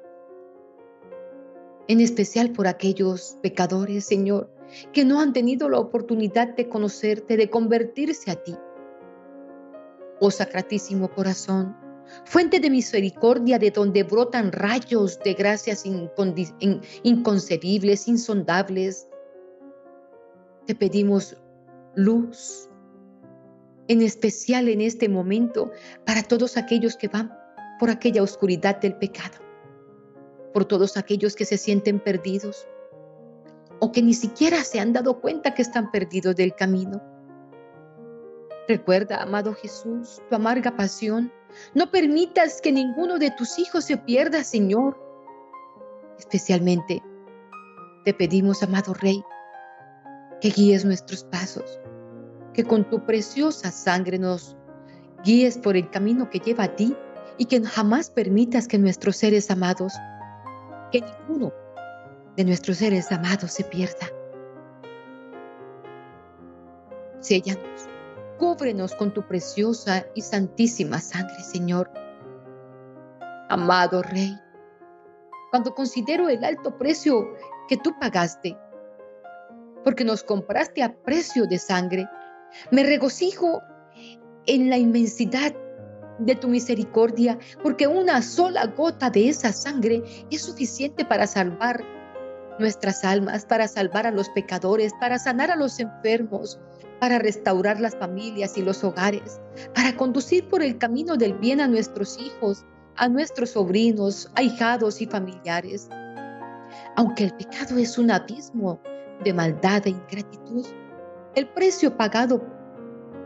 en 1.87 2.01
especial 2.01 2.51
por 2.51 2.67
aquellos 2.67 3.37
pecadores, 3.41 4.05
Señor, 4.05 4.51
que 4.93 5.05
no 5.05 5.19
han 5.19 5.33
tenido 5.33 5.69
la 5.69 5.79
oportunidad 5.79 6.55
de 6.55 6.69
conocerte, 6.69 7.37
de 7.37 7.49
convertirse 7.49 8.29
a 8.31 8.35
ti. 8.35 8.55
Oh 10.19 10.29
Sacratísimo 10.29 11.09
Corazón, 11.09 11.75
fuente 12.25 12.59
de 12.59 12.69
misericordia 12.69 13.57
de 13.57 13.71
donde 13.71 14.03
brotan 14.03 14.51
rayos 14.51 15.19
de 15.23 15.33
gracias 15.33 15.85
inconcebibles, 17.03 18.07
insondables, 18.07 19.07
te 20.67 20.75
pedimos 20.75 21.35
luz, 21.95 22.69
en 23.89 24.01
especial 24.01 24.69
en 24.69 24.79
este 24.79 25.09
momento 25.09 25.71
para 26.05 26.23
todos 26.23 26.55
aquellos 26.55 26.95
que 26.95 27.09
van 27.09 27.33
por 27.79 27.89
aquella 27.89 28.23
oscuridad 28.23 28.79
del 28.79 28.95
pecado, 28.95 29.39
por 30.53 30.63
todos 30.63 30.95
aquellos 30.95 31.35
que 31.35 31.43
se 31.43 31.57
sienten 31.57 31.99
perdidos 31.99 32.67
o 33.79 33.91
que 33.91 34.01
ni 34.01 34.13
siquiera 34.13 34.63
se 34.63 34.79
han 34.79 34.93
dado 34.93 35.19
cuenta 35.19 35.53
que 35.53 35.61
están 35.61 35.91
perdidos 35.91 36.35
del 36.35 36.53
camino. 36.53 37.01
Recuerda, 38.67 39.23
amado 39.23 39.53
Jesús, 39.55 40.21
tu 40.29 40.35
amarga 40.35 40.75
pasión. 40.75 41.31
No 41.73 41.89
permitas 41.89 42.61
que 42.61 42.71
ninguno 42.71 43.17
de 43.17 43.31
tus 43.31 43.57
hijos 43.57 43.85
se 43.85 43.97
pierda, 43.97 44.43
Señor. 44.43 44.97
Especialmente 46.19 47.01
te 48.05 48.13
pedimos, 48.13 48.61
amado 48.61 48.93
Rey, 48.93 49.23
que 50.41 50.49
guíes 50.49 50.85
nuestros 50.85 51.23
pasos, 51.23 51.79
que 52.53 52.63
con 52.63 52.89
tu 52.89 53.05
preciosa 53.05 53.71
sangre 53.71 54.17
nos 54.17 54.55
guíes 55.23 55.57
por 55.57 55.75
el 55.75 55.89
camino 55.89 56.29
que 56.29 56.39
lleva 56.39 56.65
a 56.65 56.75
ti 56.75 56.95
y 57.37 57.45
que 57.45 57.61
jamás 57.61 58.09
permitas 58.09 58.67
que 58.67 58.77
nuestros 58.77 59.15
seres 59.17 59.49
amados, 59.49 59.93
que 60.91 61.01
ninguno 61.01 61.53
de 62.35 62.43
nuestros 62.43 62.77
seres 62.77 63.11
amados 63.11 63.51
se 63.51 63.63
pierda. 63.63 64.07
Séllanos, 67.19 67.89
cúbrenos 68.37 68.95
con 68.95 69.13
tu 69.13 69.21
preciosa 69.27 70.05
y 70.15 70.21
santísima 70.21 70.99
sangre, 70.99 71.39
Señor. 71.41 71.91
Amado 73.49 74.01
Rey, 74.03 74.37
cuando 75.49 75.73
considero 75.73 76.29
el 76.29 76.43
alto 76.43 76.77
precio 76.77 77.27
que 77.67 77.77
tú 77.77 77.97
pagaste, 77.99 78.57
porque 79.83 80.03
nos 80.03 80.23
compraste 80.23 80.83
a 80.83 80.93
precio 80.93 81.45
de 81.45 81.57
sangre, 81.57 82.07
me 82.71 82.83
regocijo 82.83 83.61
en 84.45 84.69
la 84.69 84.77
inmensidad 84.77 85.53
de 86.19 86.35
tu 86.35 86.47
misericordia, 86.47 87.37
porque 87.63 87.87
una 87.87 88.21
sola 88.21 88.65
gota 88.67 89.09
de 89.09 89.29
esa 89.29 89.53
sangre 89.53 90.03
es 90.29 90.41
suficiente 90.41 91.05
para 91.05 91.27
salvar 91.27 91.83
nuestras 92.59 93.05
almas, 93.05 93.45
para 93.45 93.67
salvar 93.67 94.05
a 94.05 94.11
los 94.11 94.29
pecadores, 94.29 94.91
para 94.99 95.17
sanar 95.17 95.49
a 95.49 95.55
los 95.55 95.79
enfermos, 95.79 96.59
para 96.99 97.17
restaurar 97.17 97.79
las 97.79 97.95
familias 97.95 98.57
y 98.57 98.61
los 98.61 98.83
hogares, 98.83 99.39
para 99.73 99.95
conducir 99.95 100.47
por 100.49 100.61
el 100.61 100.77
camino 100.77 101.15
del 101.15 101.33
bien 101.33 101.61
a 101.61 101.67
nuestros 101.67 102.19
hijos, 102.19 102.65
a 102.97 103.07
nuestros 103.07 103.51
sobrinos, 103.51 104.29
ahijados 104.35 105.01
y 105.01 105.05
familiares. 105.05 105.87
Aunque 106.97 107.23
el 107.23 107.33
pecado 107.33 107.77
es 107.77 107.97
un 107.97 108.11
abismo 108.11 108.81
de 109.23 109.33
maldad 109.33 109.87
e 109.87 109.91
ingratitud, 109.91 110.65
el 111.35 111.47
precio 111.47 111.95
pagado 111.95 112.41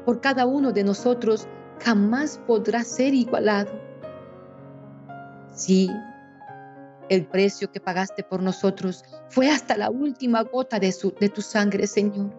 por 0.06 0.22
cada 0.22 0.46
uno 0.46 0.72
de 0.72 0.84
nosotros 0.84 1.48
jamás 1.82 2.40
podrá 2.46 2.84
ser 2.84 3.14
igualado. 3.14 3.72
Sí, 5.52 5.90
el 7.10 7.26
precio 7.26 7.72
que 7.72 7.80
pagaste 7.80 8.24
por 8.24 8.42
nosotros 8.42 9.04
fue 9.30 9.50
hasta 9.50 9.78
la 9.78 9.90
última 9.90 10.42
gota 10.44 10.80
de, 10.80 10.94
de 11.20 11.30
tu 11.30 11.42
sangre, 11.42 11.88
Señor. 11.88 12.32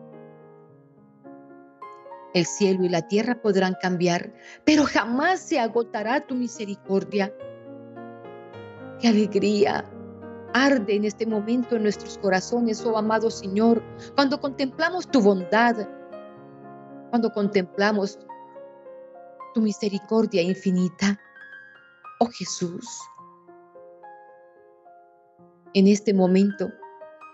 El 2.35 2.47
cielo 2.47 2.85
y 2.85 2.89
la 2.89 3.03
tierra 3.03 3.41
podrán 3.41 3.77
cambiar, 3.81 4.33
pero 4.65 4.85
jamás 4.85 5.41
se 5.41 5.61
agotará 5.61 6.27
tu 6.27 6.35
misericordia. 6.35 7.33
Qué 9.01 9.09
alegría 9.09 9.85
arde 10.55 10.95
en 10.95 11.05
este 11.05 11.27
momento 11.27 11.77
en 11.77 11.83
nuestros 11.83 12.17
corazones, 12.19 12.85
oh 12.87 12.97
amado 12.97 13.31
Señor, 13.31 13.83
cuando 14.15 14.41
contemplamos 14.41 15.07
tu 15.09 15.21
bondad, 15.21 15.89
cuando 17.11 17.31
contemplamos 17.33 18.19
tu 19.53 19.61
misericordia 19.61 20.41
infinita. 20.43 21.21
Oh 22.21 22.27
Jesús, 22.27 22.87
en 25.75 25.89
este 25.89 26.15
momento 26.15 26.71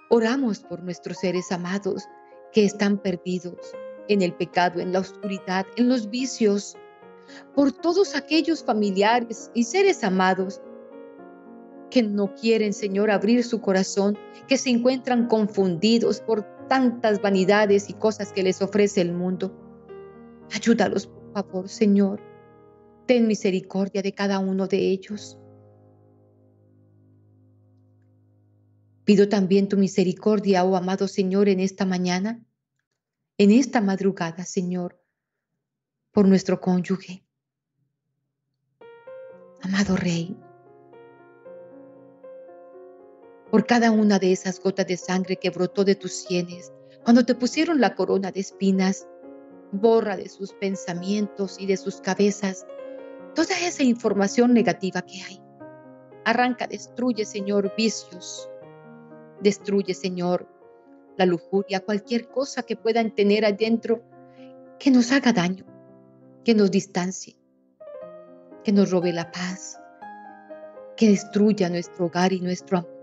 oramos 0.09 0.61
por 0.61 0.83
nuestros 0.83 1.19
seres 1.19 1.53
amados 1.53 2.09
que 2.53 2.65
están 2.65 2.97
perdidos 2.99 3.75
en 4.09 4.23
el 4.23 4.35
pecado, 4.35 4.81
en 4.81 4.93
la 4.93 5.01
oscuridad, 5.01 5.67
en 5.77 5.91
los 5.91 6.09
vicios, 6.09 6.75
por 7.55 7.71
todos 7.71 8.17
aquellos 8.17 8.65
familiares 8.65 9.51
y 9.55 9.65
seres 9.65 10.03
amados 10.03 10.61
que 11.91 12.03
no 12.03 12.35
quieren, 12.35 12.73
Señor, 12.73 13.11
abrir 13.11 13.45
su 13.45 13.61
corazón, 13.61 14.17
que 14.49 14.57
se 14.57 14.71
encuentran 14.71 15.27
confundidos 15.27 16.21
por 16.21 16.45
tantas 16.69 17.21
vanidades 17.21 17.91
y 17.91 17.95
cosas 17.95 18.33
que 18.33 18.43
les 18.43 18.63
ofrece 18.63 19.01
el 19.01 19.13
mundo. 19.13 19.55
Ayúdalos, 20.53 21.07
por 21.07 21.33
favor, 21.33 21.69
Señor. 21.69 22.21
Ten 23.07 23.27
misericordia 23.27 24.03
de 24.03 24.15
cada 24.15 24.39
uno 24.39 24.67
de 24.67 24.79
ellos. 24.79 25.39
Pido 29.05 29.29
también 29.29 29.69
tu 29.69 29.77
misericordia, 29.77 30.65
oh 30.65 30.77
amado 30.77 31.09
Señor, 31.09 31.49
en 31.49 31.59
esta 31.59 31.85
mañana 31.85 32.47
en 33.41 33.53
esta 33.53 33.81
madrugada, 33.81 34.45
Señor, 34.45 35.03
por 36.11 36.29
nuestro 36.29 36.61
cónyuge. 36.61 37.25
Amado 39.63 39.97
Rey, 39.97 40.37
por 43.51 43.67
cada 43.67 43.91
una 43.91 44.19
de 44.19 44.33
esas 44.33 44.61
gotas 44.61 44.87
de 44.87 44.97
sangre 44.97 45.37
que 45.37 45.51
brotó 45.51 45.85
de 45.85 45.95
tus 45.95 46.13
sienes, 46.13 46.73
cuando 47.05 47.25
te 47.25 47.35
pusieron 47.35 47.81
la 47.81 47.95
corona 47.95 48.31
de 48.31 48.41
espinas, 48.41 49.07
borra 49.73 50.17
de 50.17 50.29
sus 50.29 50.53
pensamientos 50.53 51.57
y 51.59 51.67
de 51.67 51.77
sus 51.77 52.01
cabezas 52.01 52.67
toda 53.35 53.59
esa 53.61 53.83
información 53.83 54.53
negativa 54.53 55.03
que 55.03 55.23
hay. 55.23 55.41
Arranca, 56.25 56.67
destruye, 56.67 57.25
Señor, 57.25 57.73
vicios. 57.77 58.49
Destruye, 59.41 59.95
Señor, 59.95 60.49
la 61.17 61.27
lujuria, 61.27 61.81
cualquier 61.81 62.29
cosa 62.29 62.63
que 62.63 62.77
puedan 62.77 63.15
tener 63.15 63.45
adentro 63.45 64.03
que 64.79 64.91
nos 64.91 65.13
haga 65.13 65.33
daño, 65.33 65.65
que 66.45 66.55
nos 66.55 66.71
distancie, 66.71 67.37
que 68.65 68.73
nos 68.73 68.91
robe 68.91 69.13
la 69.13 69.31
paz, 69.31 69.79
que 70.97 71.09
destruya 71.09 71.69
nuestro 71.69 72.07
hogar 72.07 72.33
y 72.33 72.41
nuestro 72.41 72.79
amor. 72.79 73.00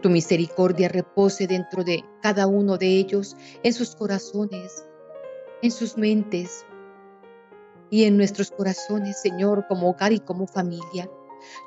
Tu 0.00 0.10
misericordia 0.10 0.88
repose 0.88 1.46
dentro 1.46 1.82
de 1.82 2.04
cada 2.22 2.46
uno 2.46 2.78
de 2.78 2.86
ellos, 2.86 3.36
en 3.62 3.72
sus 3.72 3.96
corazones, 3.96 4.84
en 5.62 5.70
sus 5.70 5.96
mentes 5.96 6.64
y 7.90 8.04
en 8.04 8.16
nuestros 8.16 8.50
corazones, 8.50 9.20
Señor, 9.20 9.66
como 9.68 9.90
hogar 9.90 10.12
y 10.12 10.20
como 10.20 10.46
familia. 10.46 11.10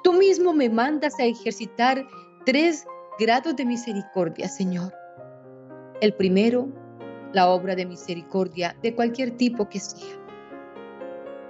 Tú 0.04 0.14
mismo 0.14 0.54
me 0.54 0.70
mandas 0.70 1.20
a 1.20 1.26
ejercitar 1.26 2.06
tres 2.46 2.86
grados 3.20 3.56
de 3.56 3.66
misericordia, 3.66 4.48
Señor. 4.48 4.94
El 6.00 6.14
primero, 6.14 6.70
la 7.34 7.50
obra 7.50 7.76
de 7.76 7.86
misericordia 7.86 8.76
de 8.82 8.96
cualquier 8.96 9.38
tipo 9.38 9.70
que 9.70 9.80
sea. 9.80 10.18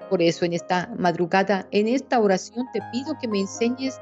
Por 0.09 0.21
eso 0.21 0.45
en 0.45 0.53
esta 0.53 0.93
madrugada, 0.97 1.67
en 1.71 1.87
esta 1.87 2.19
oración, 2.19 2.65
te 2.73 2.81
pido 2.91 3.15
que 3.19 3.27
me 3.27 3.39
enseñes 3.39 3.99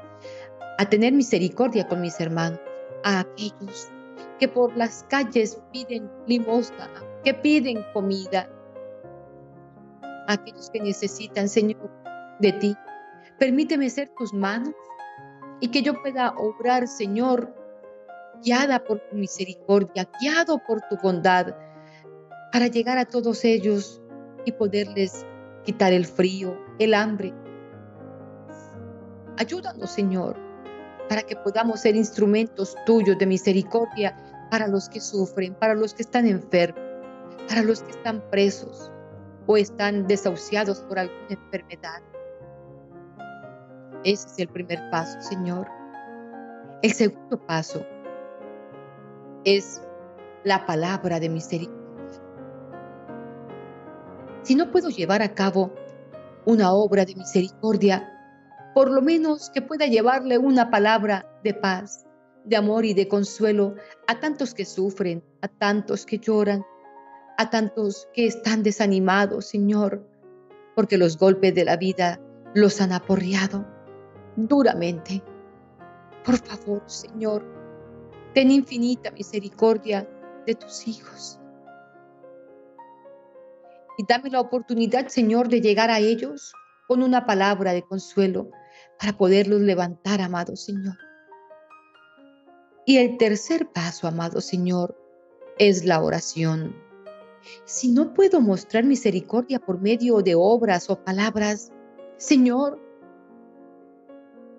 a 0.78 0.88
tener 0.88 1.12
misericordia 1.12 1.86
con 1.86 2.00
mis 2.00 2.18
hermanos, 2.20 2.58
a 3.04 3.20
aquellos 3.20 3.90
que 4.38 4.48
por 4.48 4.76
las 4.76 5.04
calles 5.08 5.60
piden 5.72 6.10
limosna, 6.26 6.88
que 7.24 7.34
piden 7.34 7.84
comida, 7.92 8.48
a 10.26 10.32
aquellos 10.32 10.70
que 10.70 10.80
necesitan, 10.80 11.48
Señor, 11.48 11.90
de 12.40 12.52
ti. 12.52 12.76
Permíteme 13.38 13.90
ser 13.90 14.10
tus 14.16 14.32
manos 14.32 14.74
y 15.60 15.68
que 15.68 15.82
yo 15.82 15.94
pueda 16.00 16.34
obrar, 16.36 16.88
Señor, 16.88 17.54
guiada 18.42 18.82
por 18.82 19.00
tu 19.00 19.16
misericordia, 19.16 20.08
guiado 20.20 20.58
por 20.66 20.80
tu 20.88 20.96
bondad, 21.02 21.54
para 22.52 22.66
llegar 22.66 22.98
a 22.98 23.04
todos 23.04 23.44
ellos 23.44 24.00
y 24.44 24.52
poderles 24.52 25.26
quitar 25.64 25.92
el 25.92 26.06
frío, 26.06 26.58
el 26.78 26.94
hambre. 26.94 27.34
Ayúdanos, 29.36 29.90
Señor, 29.90 30.49
para 31.10 31.24
que 31.24 31.34
podamos 31.34 31.80
ser 31.80 31.96
instrumentos 31.96 32.76
tuyos 32.86 33.18
de 33.18 33.26
misericordia 33.26 34.16
para 34.48 34.68
los 34.68 34.88
que 34.88 35.00
sufren, 35.00 35.54
para 35.56 35.74
los 35.74 35.92
que 35.92 36.02
están 36.02 36.24
enfermos, 36.24 36.80
para 37.48 37.64
los 37.64 37.82
que 37.82 37.90
están 37.90 38.22
presos 38.30 38.92
o 39.48 39.56
están 39.56 40.06
desahuciados 40.06 40.82
por 40.82 41.00
alguna 41.00 41.26
enfermedad. 41.30 42.00
Ese 44.04 44.28
es 44.28 44.38
el 44.38 44.48
primer 44.50 44.88
paso, 44.92 45.20
Señor. 45.20 45.66
El 46.80 46.92
segundo 46.92 47.44
paso 47.44 47.84
es 49.42 49.82
la 50.44 50.64
palabra 50.64 51.18
de 51.18 51.28
misericordia. 51.28 51.80
Si 54.42 54.54
no 54.54 54.70
puedo 54.70 54.90
llevar 54.90 55.22
a 55.22 55.34
cabo 55.34 55.72
una 56.44 56.72
obra 56.72 57.04
de 57.04 57.16
misericordia, 57.16 58.19
por 58.74 58.90
lo 58.90 59.02
menos 59.02 59.50
que 59.50 59.62
pueda 59.62 59.86
llevarle 59.86 60.38
una 60.38 60.70
palabra 60.70 61.26
de 61.42 61.54
paz, 61.54 62.06
de 62.44 62.56
amor 62.56 62.84
y 62.84 62.94
de 62.94 63.08
consuelo 63.08 63.74
a 64.06 64.20
tantos 64.20 64.54
que 64.54 64.64
sufren, 64.64 65.22
a 65.42 65.48
tantos 65.48 66.06
que 66.06 66.18
lloran, 66.18 66.64
a 67.36 67.50
tantos 67.50 68.08
que 68.12 68.26
están 68.26 68.62
desanimados, 68.62 69.46
Señor, 69.46 70.06
porque 70.74 70.98
los 70.98 71.18
golpes 71.18 71.54
de 71.54 71.64
la 71.64 71.76
vida 71.76 72.20
los 72.54 72.80
han 72.80 72.92
aporreado 72.92 73.66
duramente. 74.36 75.22
Por 76.24 76.36
favor, 76.36 76.82
Señor, 76.86 77.44
ten 78.34 78.50
infinita 78.50 79.10
misericordia 79.10 80.08
de 80.46 80.54
tus 80.54 80.86
hijos. 80.86 81.40
Y 83.98 84.04
dame 84.08 84.30
la 84.30 84.40
oportunidad, 84.40 85.08
Señor, 85.08 85.48
de 85.48 85.60
llegar 85.60 85.90
a 85.90 85.98
ellos 85.98 86.52
con 86.86 87.02
una 87.02 87.26
palabra 87.26 87.72
de 87.72 87.82
consuelo 87.82 88.50
para 89.00 89.16
poderlos 89.16 89.62
levantar, 89.62 90.20
amado 90.20 90.54
Señor. 90.56 90.98
Y 92.86 92.98
el 92.98 93.16
tercer 93.16 93.70
paso, 93.72 94.06
amado 94.06 94.40
Señor, 94.40 94.96
es 95.58 95.84
la 95.84 96.02
oración. 96.02 96.76
Si 97.64 97.90
no 97.90 98.12
puedo 98.12 98.40
mostrar 98.40 98.84
misericordia 98.84 99.58
por 99.58 99.80
medio 99.80 100.20
de 100.20 100.34
obras 100.34 100.90
o 100.90 101.02
palabras, 101.02 101.72
Señor, 102.16 102.78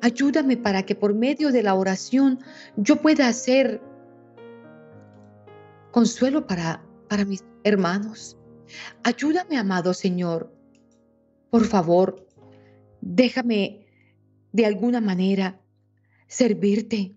Ayúdame 0.01 0.58
para 0.58 0.84
que 0.84 0.95
por 0.95 1.13
medio 1.13 1.51
de 1.51 1.62
la 1.62 1.75
oración 1.75 2.39
yo 2.75 2.95
pueda 2.95 3.27
hacer 3.27 3.80
consuelo 5.91 6.47
para, 6.47 6.84
para 7.08 7.23
mis 7.23 7.45
hermanos. 7.63 8.36
Ayúdame, 9.04 9.58
amado 9.60 9.93
Señor. 9.93 10.51
Por 11.51 11.65
favor, 11.65 12.25
déjame 13.01 13.81
de 14.52 14.66
alguna 14.66 15.02
manera 15.02 15.60
servirte. 16.28 17.16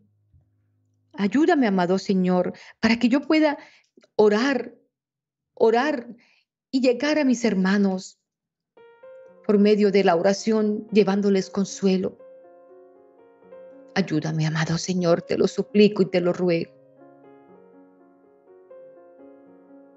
Ayúdame, 1.13 1.67
amado 1.67 1.99
Señor, 1.99 2.53
para 2.81 2.99
que 2.99 3.09
yo 3.09 3.21
pueda 3.21 3.59
orar, 4.17 4.75
orar 5.55 6.09
y 6.71 6.81
llegar 6.81 7.19
a 7.19 7.25
mis 7.25 7.45
hermanos 7.45 8.19
por 9.47 9.59
medio 9.59 9.91
de 9.91 10.05
la 10.05 10.17
oración, 10.17 10.89
llevándoles 10.91 11.51
consuelo. 11.51 12.19
Ayúdame, 13.95 14.47
amado 14.47 14.79
Señor, 14.79 15.23
te 15.23 15.39
lo 15.39 15.47
suplico 15.47 16.03
y 16.03 16.07
te 16.07 16.21
lo 16.21 16.33
ruego. 16.33 16.73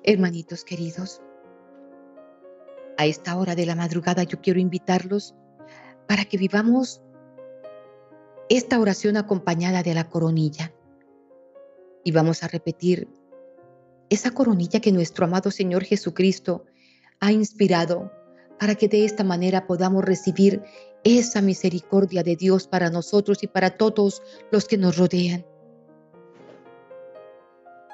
Hermanitos 0.04 0.64
queridos, 0.64 1.22
a 2.98 3.06
esta 3.06 3.38
hora 3.38 3.56
de 3.56 3.66
la 3.66 3.76
madrugada 3.76 4.24
yo 4.24 4.40
quiero 4.42 4.60
invitarlos 4.60 5.36
para 6.08 6.26
que 6.26 6.38
vivamos 6.38 7.02
esta 8.50 8.80
oración 8.80 9.18
acompañada 9.18 9.84
de 9.84 9.94
la 9.94 10.10
coronilla. 10.10 10.74
Y 12.04 12.12
vamos 12.12 12.44
a 12.44 12.48
repetir 12.48 13.08
esa 14.10 14.32
coronilla 14.32 14.80
que 14.80 14.92
nuestro 14.92 15.26
amado 15.26 15.52
Señor 15.52 15.84
Jesucristo 15.84 16.66
ha 17.20 17.32
inspirado 17.32 18.12
para 18.60 18.76
que 18.76 18.88
de 18.88 19.06
esta 19.06 19.24
manera 19.24 19.68
podamos 19.68 20.04
recibir 20.04 20.64
esa 21.04 21.42
misericordia 21.42 22.24
de 22.24 22.36
Dios 22.36 22.68
para 22.68 22.90
nosotros 22.90 23.44
y 23.44 23.48
para 23.48 23.72
todos 23.72 24.22
los 24.52 24.66
que 24.66 24.78
nos 24.78 24.98
rodean. 24.98 25.46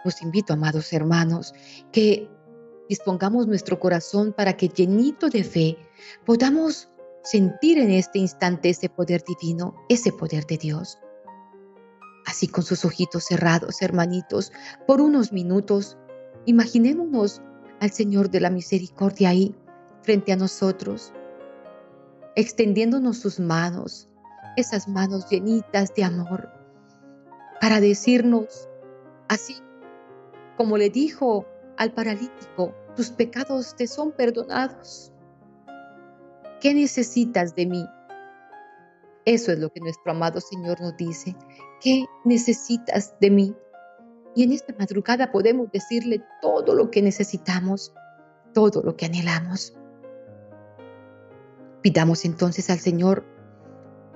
Os 0.05 0.21
invito, 0.21 0.53
amados 0.53 0.91
hermanos, 0.93 1.53
que 1.91 2.29
dispongamos 2.89 3.47
nuestro 3.47 3.79
corazón 3.79 4.33
para 4.33 4.55
que 4.57 4.67
llenito 4.67 5.29
de 5.29 5.43
fe 5.43 5.77
podamos 6.25 6.89
sentir 7.23 7.77
en 7.77 7.91
este 7.91 8.19
instante 8.19 8.69
ese 8.69 8.89
poder 8.89 9.23
divino, 9.23 9.75
ese 9.89 10.11
poder 10.11 10.45
de 10.45 10.57
Dios. 10.57 10.99
Así 12.25 12.47
con 12.47 12.63
sus 12.63 12.85
ojitos 12.85 13.25
cerrados, 13.25 13.81
hermanitos, 13.81 14.51
por 14.87 15.01
unos 15.01 15.31
minutos, 15.31 15.97
imaginémonos 16.45 17.41
al 17.79 17.91
Señor 17.91 18.29
de 18.29 18.41
la 18.41 18.49
misericordia 18.49 19.29
ahí 19.29 19.55
frente 20.03 20.31
a 20.33 20.35
nosotros, 20.35 21.13
extendiéndonos 22.35 23.17
sus 23.17 23.39
manos, 23.39 24.09
esas 24.57 24.87
manos 24.87 25.29
llenitas 25.29 25.93
de 25.95 26.03
amor, 26.03 26.49
para 27.61 27.79
decirnos, 27.79 28.67
así 29.29 29.55
como 30.57 30.77
le 30.77 30.89
dijo 30.89 31.45
al 31.77 31.93
paralítico, 31.93 32.73
tus 32.95 33.09
pecados 33.09 33.75
te 33.75 33.87
son 33.87 34.11
perdonados. 34.11 35.12
¿Qué 36.63 36.73
necesitas 36.73 37.55
de 37.55 37.65
mí? 37.65 37.85
Eso 39.25 39.51
es 39.51 39.59
lo 39.59 39.69
que 39.69 39.81
nuestro 39.81 40.13
amado 40.13 40.39
Señor 40.39 40.79
nos 40.79 40.95
dice. 40.95 41.35
¿Qué 41.81 42.05
necesitas 42.23 43.13
de 43.19 43.31
mí? 43.31 43.53
Y 44.33 44.43
en 44.43 44.53
esta 44.53 44.73
madrugada 44.79 45.29
podemos 45.33 45.69
decirle 45.73 46.23
todo 46.41 46.73
lo 46.73 46.89
que 46.89 47.01
necesitamos, 47.01 47.93
todo 48.53 48.81
lo 48.81 48.95
que 48.95 49.07
anhelamos. 49.07 49.73
Pidamos 51.81 52.23
entonces 52.23 52.69
al 52.69 52.79
Señor 52.79 53.25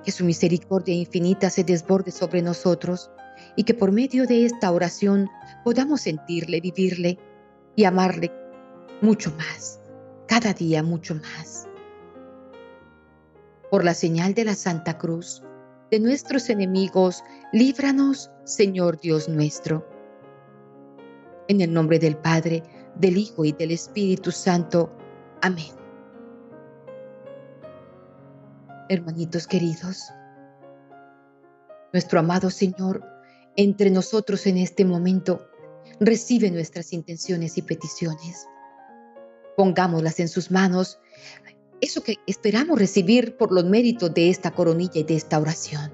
que 0.02 0.10
su 0.10 0.24
misericordia 0.24 0.94
infinita 0.94 1.50
se 1.50 1.64
desborde 1.64 2.12
sobre 2.12 2.40
nosotros 2.40 3.10
y 3.56 3.64
que 3.64 3.74
por 3.74 3.92
medio 3.92 4.26
de 4.26 4.46
esta 4.46 4.72
oración 4.72 5.28
podamos 5.64 6.00
sentirle, 6.00 6.62
vivirle 6.62 7.18
y 7.76 7.84
amarle 7.84 8.32
mucho 9.02 9.30
más, 9.32 9.80
cada 10.26 10.54
día 10.54 10.82
mucho 10.82 11.14
más. 11.14 11.67
Por 13.70 13.84
la 13.84 13.94
señal 13.94 14.34
de 14.34 14.44
la 14.44 14.54
Santa 14.54 14.98
Cruz, 14.98 15.42
de 15.90 16.00
nuestros 16.00 16.48
enemigos, 16.50 17.22
líbranos, 17.52 18.30
Señor 18.44 18.98
Dios 19.00 19.28
nuestro. 19.28 19.86
En 21.48 21.60
el 21.60 21.72
nombre 21.72 21.98
del 21.98 22.16
Padre, 22.16 22.62
del 22.96 23.16
Hijo 23.16 23.44
y 23.44 23.52
del 23.52 23.70
Espíritu 23.70 24.30
Santo. 24.30 24.90
Amén. 25.42 25.78
hermanitos 28.88 29.46
queridos. 29.46 30.12
Nuestro 31.92 32.20
amado 32.20 32.50
Señor, 32.50 33.04
entre 33.56 33.90
nosotros 33.90 34.46
en 34.46 34.58
este 34.58 34.84
momento, 34.84 35.46
recibe 36.00 36.50
nuestras 36.50 36.92
intenciones 36.92 37.58
y 37.58 37.62
peticiones. 37.62 38.46
Pongámoslas 39.56 40.20
en 40.20 40.28
sus 40.28 40.50
manos, 40.50 40.98
eso 41.80 42.02
que 42.02 42.16
esperamos 42.26 42.78
recibir 42.78 43.36
por 43.36 43.52
los 43.52 43.64
méritos 43.64 44.12
de 44.12 44.30
esta 44.30 44.50
coronilla 44.50 45.00
y 45.00 45.04
de 45.04 45.16
esta 45.16 45.38
oración. 45.38 45.92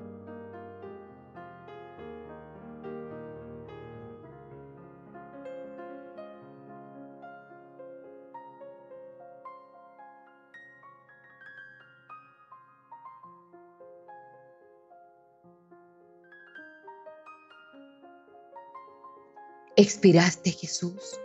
Expiraste, 19.77 20.53
Jesús, 20.53 21.19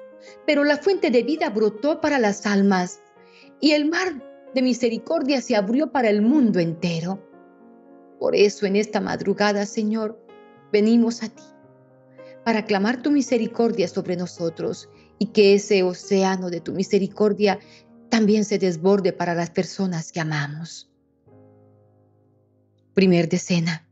pero 0.48 0.64
la 0.64 0.78
fuente 0.78 1.12
de 1.12 1.22
vida 1.22 1.50
brotó 1.50 2.02
para 2.02 2.18
las 2.18 2.48
almas 2.48 3.00
y 3.62 3.72
el 3.72 3.86
mar 3.86 4.29
de 4.54 4.62
misericordia 4.62 5.42
se 5.42 5.56
abrió 5.56 5.92
para 5.92 6.10
el 6.10 6.22
mundo 6.22 6.60
entero. 6.60 7.24
Por 8.20 8.36
eso 8.36 8.66
en 8.66 8.76
esta 8.76 9.00
madrugada, 9.00 9.66
Señor, 9.66 10.24
venimos 10.72 11.24
a 11.24 11.30
ti 11.30 11.44
para 12.44 12.66
clamar 12.66 13.02
tu 13.02 13.12
misericordia 13.12 13.88
sobre 13.88 14.16
nosotros 14.16 14.90
y 15.20 15.28
que 15.28 15.54
ese 15.54 15.84
océano 15.84 16.50
de 16.50 16.62
tu 16.62 16.74
misericordia 16.74 17.60
también 18.10 18.44
se 18.44 18.58
desborde 18.58 19.14
para 19.14 19.36
las 19.36 19.52
personas 19.52 20.12
que 20.12 20.20
amamos. 20.20 20.90
Primer 22.94 23.30
decena. 23.30 23.88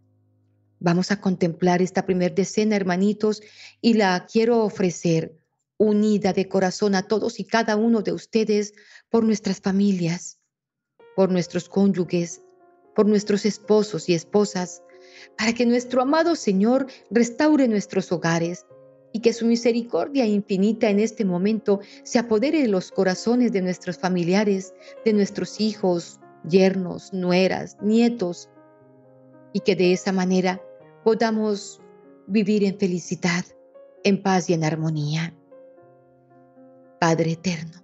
Vamos 0.79 1.11
a 1.11 1.21
contemplar 1.21 1.81
esta 1.81 2.05
primer 2.05 2.35
decena, 2.35 2.75
hermanitos, 2.75 3.41
y 3.81 3.93
la 3.93 4.25
quiero 4.31 4.63
ofrecer 4.63 5.37
unida 5.77 6.33
de 6.33 6.47
corazón 6.47 6.95
a 6.95 7.03
todos 7.03 7.39
y 7.39 7.45
cada 7.45 7.75
uno 7.75 8.01
de 8.01 8.11
ustedes 8.11 8.73
por 9.09 9.23
nuestras 9.23 9.61
familias, 9.61 10.39
por 11.17 11.31
nuestros 11.31 11.67
cónyuges, 11.67 12.43
por 12.95 13.07
nuestros 13.07 13.43
esposos 13.43 14.07
y 14.07 14.13
esposas, 14.13 14.83
para 15.35 15.51
que 15.51 15.65
nuestro 15.65 16.03
amado 16.03 16.35
Señor 16.35 16.85
restaure 17.09 17.67
nuestros 17.67 18.11
hogares 18.11 18.67
y 19.13 19.21
que 19.21 19.33
su 19.33 19.47
misericordia 19.47 20.27
infinita 20.27 20.91
en 20.91 20.99
este 20.99 21.25
momento 21.25 21.79
se 22.03 22.19
apodere 22.19 22.61
de 22.61 22.67
los 22.67 22.91
corazones 22.91 23.51
de 23.51 23.63
nuestros 23.63 23.97
familiares, 23.97 24.75
de 25.05 25.13
nuestros 25.13 25.59
hijos, 25.59 26.19
yernos, 26.47 27.11
nueras, 27.13 27.77
nietos, 27.81 28.47
y 29.53 29.61
que 29.61 29.75
de 29.75 29.93
esa 29.93 30.11
manera 30.11 30.61
podamos 31.03 31.81
vivir 32.27 32.63
en 32.63 32.77
felicidad, 32.77 33.43
en 34.03 34.21
paz 34.21 34.51
y 34.51 34.53
en 34.53 34.63
armonía. 34.63 35.33
Padre 36.99 37.31
eterno, 37.31 37.81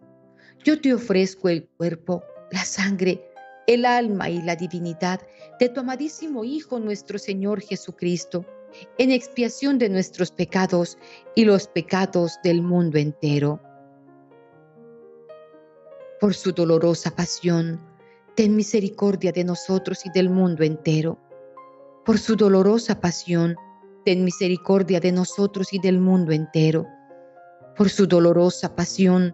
yo 0.64 0.80
te 0.80 0.94
ofrezco 0.94 1.50
el 1.50 1.68
cuerpo, 1.68 2.24
la 2.54 2.64
sangre, 2.64 3.22
el 3.68 3.86
alma 3.86 4.30
y 4.30 4.42
la 4.42 4.56
divinidad 4.56 5.20
de 5.60 5.68
tu 5.70 5.82
amadísimo 5.82 6.46
Hijo 6.46 6.80
nuestro 6.80 7.20
Señor 7.20 7.62
Jesucristo, 7.62 8.46
en 8.98 9.12
expiación 9.12 9.78
de 9.78 9.90
nuestros 9.90 10.32
pecados 10.32 10.98
y 11.36 11.44
los 11.44 11.68
pecados 11.68 12.40
del 12.44 12.62
mundo 12.62 12.98
entero. 12.98 13.60
Por 16.22 16.34
su 16.34 16.54
dolorosa 16.54 17.12
pasión, 17.12 17.82
ten 18.36 18.56
misericordia 18.56 19.34
de 19.34 19.44
nosotros 19.44 20.06
y 20.06 20.10
del 20.12 20.30
mundo 20.30 20.64
entero 20.64 21.20
por 22.06 22.20
su 22.20 22.36
dolorosa 22.36 23.00
pasión, 23.00 23.56
ten 24.04 24.26
misericordia 24.26 25.00
de 25.00 25.14
nosotros 25.14 25.72
y 25.72 25.80
del 25.80 26.02
mundo 26.02 26.34
entero. 26.34 26.86
Por 27.78 27.90
su 27.90 28.08
dolorosa 28.08 28.76
pasión, 28.76 29.34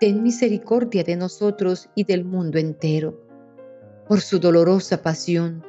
ten 0.00 0.22
misericordia 0.22 1.02
de 1.02 1.16
nosotros 1.16 1.88
y 1.94 2.04
del 2.04 2.24
mundo 2.24 2.58
entero. 2.58 3.20
Por 4.06 4.20
su 4.20 4.38
dolorosa 4.38 5.02
pasión, 5.02 5.64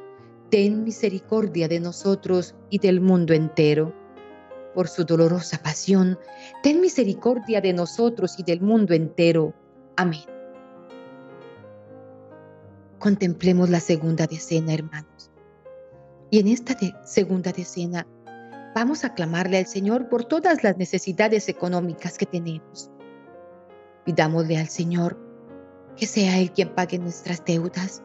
ten 0.50 0.84
misericordia 0.84 1.68
de 1.68 1.80
nosotros 1.80 2.54
y 2.70 2.78
del 2.78 3.00
mundo 3.00 3.34
entero. 3.34 3.92
Por 4.74 4.88
su 4.88 5.04
dolorosa 5.04 5.58
pasión, 5.62 6.18
ten 6.62 6.80
misericordia 6.80 7.60
de 7.60 7.72
nosotros 7.72 8.38
y 8.38 8.44
del 8.44 8.60
mundo 8.60 8.94
entero. 8.94 9.52
Amén. 9.96 10.20
contemplemos 13.00 13.70
la 13.70 13.80
segunda 13.80 14.26
decena, 14.26 14.74
hermanos. 14.74 15.32
Y 16.30 16.38
en 16.38 16.46
esta 16.46 16.76
segunda 17.04 17.50
decena 17.50 18.06
vamos 18.74 19.04
a 19.04 19.14
clamarle 19.14 19.58
al 19.58 19.66
Señor 19.66 20.08
por 20.08 20.24
todas 20.24 20.62
las 20.62 20.76
necesidades 20.76 21.48
económicas 21.48 22.16
que 22.16 22.26
tenemos. 22.26 22.90
Pidámosle 24.10 24.56
al 24.58 24.66
Señor 24.66 25.16
que 25.96 26.04
sea 26.04 26.36
Él 26.40 26.50
quien 26.50 26.74
pague 26.74 26.98
nuestras 26.98 27.44
deudas, 27.44 28.02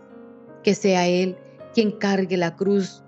que 0.61 0.75
sea 0.75 1.07
Él 1.07 1.35
quien 1.73 1.97
cargue 1.97 2.37
la 2.37 2.55
cruz 2.55 3.03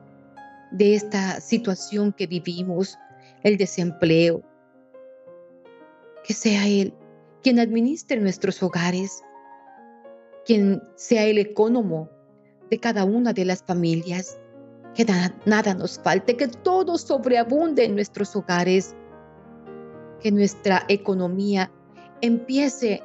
de 0.72 0.96
esta 0.96 1.40
situación 1.40 2.12
que 2.12 2.26
vivimos, 2.26 2.98
el 3.44 3.56
desempleo, 3.58 4.42
que 6.24 6.34
sea 6.34 6.66
Él 6.68 6.92
quien 7.44 7.60
administre 7.60 8.20
nuestros 8.20 8.64
hogares, 8.64 9.22
quien 10.44 10.82
sea 10.96 11.26
el 11.26 11.38
economo 11.38 12.10
de 12.72 12.80
cada 12.80 13.04
una 13.04 13.32
de 13.32 13.46
las 13.46 13.62
familias, 13.62 14.40
que 14.96 15.06
nada 15.46 15.76
nos 15.76 16.00
falte, 16.00 16.36
que 16.36 16.48
todo 16.48 16.98
sobreabunde 16.98 17.86
en 17.86 17.94
nuestros 17.94 18.36
hogares, 18.36 18.96
que 20.20 20.32
nuestra 20.32 20.84
economía 20.88 21.72
empiece 22.22 23.04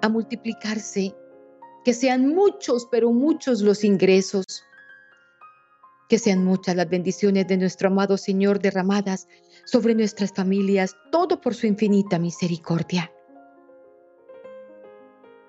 a 0.00 0.08
multiplicarse, 0.08 1.14
que 1.84 1.94
sean 1.94 2.28
muchos, 2.28 2.86
pero 2.90 3.12
muchos 3.12 3.62
los 3.62 3.84
ingresos, 3.84 4.64
que 6.08 6.18
sean 6.18 6.44
muchas 6.44 6.76
las 6.76 6.88
bendiciones 6.88 7.46
de 7.48 7.56
nuestro 7.56 7.88
amado 7.88 8.16
Señor 8.16 8.60
derramadas 8.60 9.28
sobre 9.64 9.94
nuestras 9.94 10.32
familias, 10.32 10.96
todo 11.10 11.40
por 11.40 11.54
su 11.54 11.66
infinita 11.66 12.18
misericordia. 12.18 13.10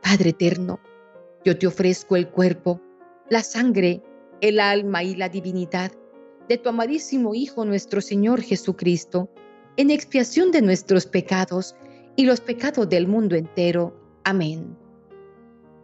Padre 0.01 0.29
eterno, 0.29 0.79
yo 1.43 1.57
te 1.57 1.67
ofrezco 1.67 2.15
el 2.15 2.29
cuerpo, 2.29 2.79
la 3.29 3.43
sangre, 3.43 4.01
el 4.41 4.59
alma 4.59 5.03
y 5.03 5.15
la 5.15 5.29
divinidad 5.29 5.91
de 6.47 6.57
tu 6.57 6.69
amadísimo 6.69 7.33
Hijo 7.35 7.65
nuestro 7.65 8.01
Señor 8.01 8.41
Jesucristo, 8.41 9.29
en 9.77 9.89
expiación 9.89 10.51
de 10.51 10.61
nuestros 10.61 11.05
pecados 11.05 11.75
y 12.15 12.25
los 12.25 12.41
pecados 12.41 12.89
del 12.89 13.07
mundo 13.07 13.35
entero. 13.35 13.99
Amén. 14.23 14.77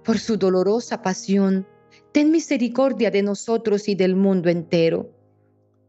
Por 0.03 0.19
su 0.19 0.37
dolorosa 0.37 1.01
pasión, 1.01 1.67
ten 2.11 2.31
misericordia 2.31 3.11
de 3.11 3.21
nosotros 3.21 3.87
y 3.87 3.95
del 3.95 4.15
mundo 4.15 4.49
entero. 4.49 5.11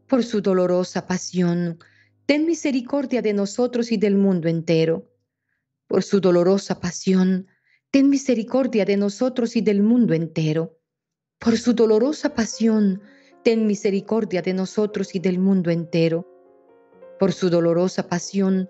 Por 0.07 0.23
su 0.23 0.41
dolorosa 0.41 1.07
pasión, 1.07 1.79
ten 2.25 2.45
misericordia 2.45 3.21
de 3.21 3.33
nosotros 3.33 3.91
y 3.91 3.97
del 3.97 4.15
mundo 4.15 4.47
entero. 4.47 5.07
Por 5.87 6.03
su 6.03 6.19
dolorosa 6.19 6.79
pasión, 6.79 7.47
ten 7.91 8.09
misericordia 8.09 8.85
de 8.85 8.97
nosotros 8.97 9.55
y 9.55 9.61
del 9.61 9.81
mundo 9.81 10.13
entero. 10.13 10.77
Por 11.39 11.57
su 11.57 11.73
dolorosa 11.73 12.33
pasión, 12.35 13.01
ten 13.43 13.65
misericordia 13.65 14.41
de 14.41 14.53
nosotros 14.53 15.15
y 15.15 15.19
del 15.19 15.39
mundo 15.39 15.71
entero. 15.71 16.27
Por 17.19 17.33
su 17.33 17.49
dolorosa 17.49 18.07
pasión, 18.07 18.69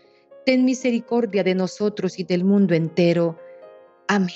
ten 0.45 0.65
misericordia 0.65 1.43
de 1.43 1.55
nosotros 1.55 2.19
y 2.19 2.23
del 2.23 2.43
mundo 2.43 2.73
entero. 2.73 3.37
Amén. 4.07 4.35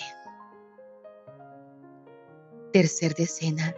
Tercer 2.72 3.14
decena. 3.16 3.76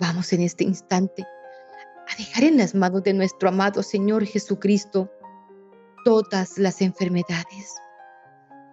Vamos 0.00 0.32
en 0.32 0.42
este 0.42 0.64
instante 0.64 1.22
a 1.22 2.16
dejar 2.18 2.44
en 2.44 2.58
las 2.58 2.74
manos 2.74 3.02
de 3.02 3.14
nuestro 3.14 3.48
amado 3.48 3.82
Señor 3.82 4.26
Jesucristo 4.26 5.10
todas 6.04 6.58
las 6.58 6.82
enfermedades 6.82 7.80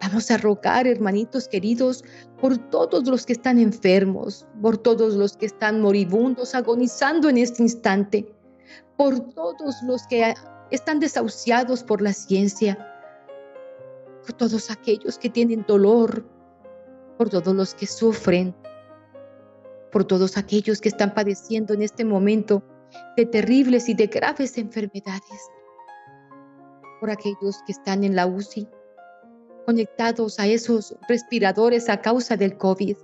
Vamos 0.06 0.30
a 0.30 0.36
rogar, 0.36 0.86
hermanitos 0.86 1.48
queridos, 1.48 2.04
por 2.38 2.58
todos 2.58 3.06
los 3.08 3.24
que 3.24 3.32
están 3.32 3.58
enfermos, 3.58 4.46
por 4.60 4.76
todos 4.76 5.14
los 5.14 5.34
que 5.34 5.46
están 5.46 5.80
moribundos, 5.80 6.54
agonizando 6.54 7.30
en 7.30 7.38
este 7.38 7.62
instante, 7.62 8.26
por 8.96 9.20
todos 9.34 9.82
los 9.82 10.06
que 10.06 10.34
están 10.70 11.00
desahuciados 11.00 11.82
por 11.82 12.00
la 12.00 12.12
ciencia, 12.12 12.78
por 14.22 14.32
todos 14.32 14.70
aquellos 14.70 15.18
que 15.18 15.30
tienen 15.30 15.64
dolor, 15.66 16.24
por 17.18 17.28
todos 17.28 17.54
los 17.54 17.74
que 17.74 17.86
sufren, 17.86 18.54
por 19.92 20.04
todos 20.04 20.36
aquellos 20.36 20.80
que 20.80 20.88
están 20.88 21.14
padeciendo 21.14 21.74
en 21.74 21.82
este 21.82 22.04
momento 22.04 22.62
de 23.16 23.26
terribles 23.26 23.88
y 23.88 23.94
de 23.94 24.06
graves 24.06 24.58
enfermedades, 24.58 25.50
por 27.00 27.10
aquellos 27.10 27.62
que 27.66 27.72
están 27.72 28.04
en 28.04 28.16
la 28.16 28.26
UCI, 28.26 28.68
conectados 29.66 30.38
a 30.38 30.46
esos 30.46 30.96
respiradores 31.08 31.88
a 31.88 32.00
causa 32.00 32.36
del 32.36 32.56
COVID. 32.56 32.96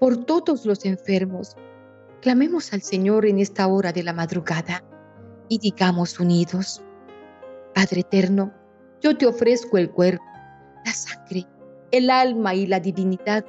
Por 0.00 0.24
todos 0.24 0.64
los 0.64 0.84
enfermos, 0.84 1.56
clamemos 2.20 2.72
al 2.72 2.82
Señor 2.82 3.26
en 3.26 3.38
esta 3.38 3.66
hora 3.66 3.92
de 3.92 4.02
la 4.02 4.12
madrugada 4.12 4.84
y 5.48 5.58
digamos 5.58 6.18
unidos, 6.20 6.82
Padre 7.74 8.00
eterno, 8.00 8.52
yo 9.00 9.16
te 9.16 9.26
ofrezco 9.26 9.78
el 9.78 9.90
cuerpo, 9.90 10.24
la 10.84 10.92
sangre, 10.92 11.46
el 11.90 12.10
alma 12.10 12.54
y 12.54 12.66
la 12.66 12.80
divinidad 12.80 13.44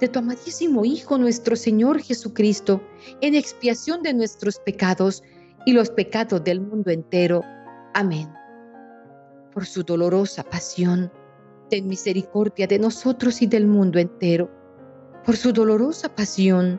de 0.00 0.08
tu 0.08 0.18
amadísimo 0.18 0.84
Hijo 0.84 1.18
nuestro 1.18 1.56
Señor 1.56 2.00
Jesucristo 2.00 2.82
en 3.20 3.34
expiación 3.34 4.02
de 4.02 4.14
nuestros 4.14 4.58
pecados 4.58 5.22
y 5.64 5.72
los 5.72 5.90
pecados 5.90 6.42
del 6.44 6.60
mundo 6.60 6.90
entero. 6.90 7.42
Amén 7.94 8.28
por 9.56 9.64
su 9.64 9.82
dolorosa 9.82 10.42
pasión, 10.44 11.10
ten 11.70 11.88
misericordia 11.88 12.66
de 12.66 12.78
nosotros 12.78 13.40
y 13.40 13.46
del 13.46 13.66
mundo 13.66 13.98
entero. 13.98 14.50
Por 15.24 15.34
su 15.38 15.50
dolorosa 15.50 16.14
pasión, 16.14 16.78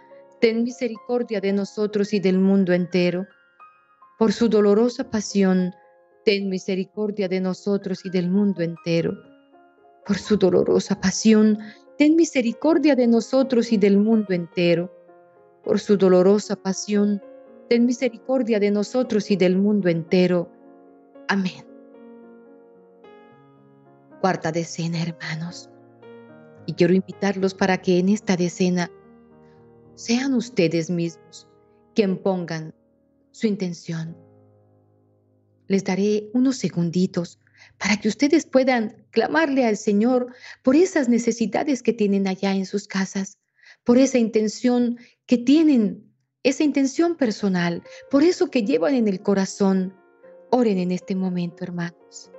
ten 0.41 0.63
misericordia 0.63 1.39
de 1.39 1.53
nosotros 1.53 2.13
y 2.13 2.19
del 2.19 2.39
mundo 2.39 2.73
entero. 2.73 3.25
Por 4.19 4.33
su 4.33 4.49
dolorosa 4.49 5.09
pasión, 5.09 5.73
ten 6.25 6.49
misericordia 6.49 7.27
de 7.27 7.39
nosotros 7.39 8.05
y 8.05 8.09
del 8.09 8.29
mundo 8.29 8.61
entero. 8.61 9.13
Por 10.05 10.17
su 10.17 10.37
dolorosa 10.37 10.99
pasión, 10.99 11.57
ten 11.97 12.15
misericordia 12.15 12.95
de 12.95 13.07
nosotros 13.07 13.71
y 13.71 13.77
del 13.77 13.97
mundo 13.97 14.33
entero. 14.33 14.91
Por 15.63 15.79
su 15.79 15.95
dolorosa 15.95 16.55
pasión, 16.55 17.21
ten 17.69 17.85
misericordia 17.85 18.59
de 18.59 18.71
nosotros 18.71 19.31
y 19.31 19.35
del 19.37 19.55
mundo 19.55 19.87
entero. 19.87 20.51
Amén 21.27 21.71
cuarta 24.21 24.51
decena, 24.51 25.01
hermanos. 25.01 25.69
Y 26.67 26.73
quiero 26.73 26.93
invitarlos 26.93 27.53
para 27.53 27.79
que 27.79 27.97
en 27.97 28.09
esta 28.09 28.37
decena 28.37 28.89
sean 29.95 30.33
ustedes 30.33 30.89
mismos 30.89 31.47
quien 31.95 32.17
pongan 32.17 32.73
su 33.31 33.47
intención. 33.47 34.15
Les 35.67 35.83
daré 35.83 36.29
unos 36.33 36.57
segunditos 36.57 37.39
para 37.77 37.97
que 37.97 38.07
ustedes 38.07 38.45
puedan 38.45 39.05
clamarle 39.11 39.65
al 39.65 39.77
Señor 39.77 40.33
por 40.63 40.75
esas 40.75 41.09
necesidades 41.09 41.81
que 41.83 41.93
tienen 41.93 42.27
allá 42.27 42.53
en 42.53 42.65
sus 42.65 42.87
casas, 42.87 43.37
por 43.83 43.97
esa 43.97 44.17
intención 44.17 44.97
que 45.25 45.37
tienen, 45.37 46.11
esa 46.43 46.63
intención 46.63 47.15
personal, 47.15 47.83
por 48.09 48.23
eso 48.23 48.49
que 48.49 48.63
llevan 48.63 48.95
en 48.95 49.07
el 49.07 49.21
corazón. 49.21 49.95
Oren 50.49 50.77
en 50.77 50.91
este 50.91 51.15
momento, 51.15 51.63
hermanos. 51.63 52.31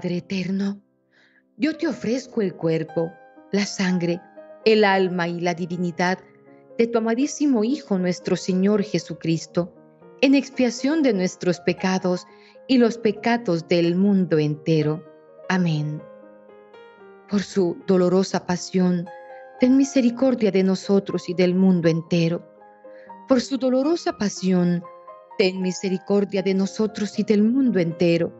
Padre 0.00 0.16
eterno, 0.16 0.80
yo 1.58 1.76
te 1.76 1.86
ofrezco 1.86 2.40
el 2.40 2.54
cuerpo, 2.54 3.12
la 3.52 3.66
sangre, 3.66 4.18
el 4.64 4.82
alma 4.82 5.28
y 5.28 5.40
la 5.40 5.52
divinidad 5.52 6.18
de 6.78 6.86
tu 6.86 6.96
amadísimo 6.96 7.64
Hijo 7.64 7.98
nuestro 7.98 8.34
Señor 8.34 8.82
Jesucristo, 8.82 9.74
en 10.22 10.34
expiación 10.34 11.02
de 11.02 11.12
nuestros 11.12 11.60
pecados 11.60 12.24
y 12.66 12.78
los 12.78 12.96
pecados 12.96 13.68
del 13.68 13.94
mundo 13.94 14.38
entero. 14.38 15.04
Amén. 15.50 16.02
Por 17.28 17.42
su 17.42 17.76
dolorosa 17.86 18.46
pasión, 18.46 19.06
ten 19.60 19.76
misericordia 19.76 20.50
de 20.50 20.62
nosotros 20.62 21.28
y 21.28 21.34
del 21.34 21.54
mundo 21.54 21.90
entero. 21.90 22.42
Por 23.28 23.42
su 23.42 23.58
dolorosa 23.58 24.16
pasión, 24.16 24.82
ten 25.36 25.60
misericordia 25.60 26.42
de 26.42 26.54
nosotros 26.54 27.18
y 27.18 27.22
del 27.22 27.42
mundo 27.42 27.78
entero. 27.78 28.39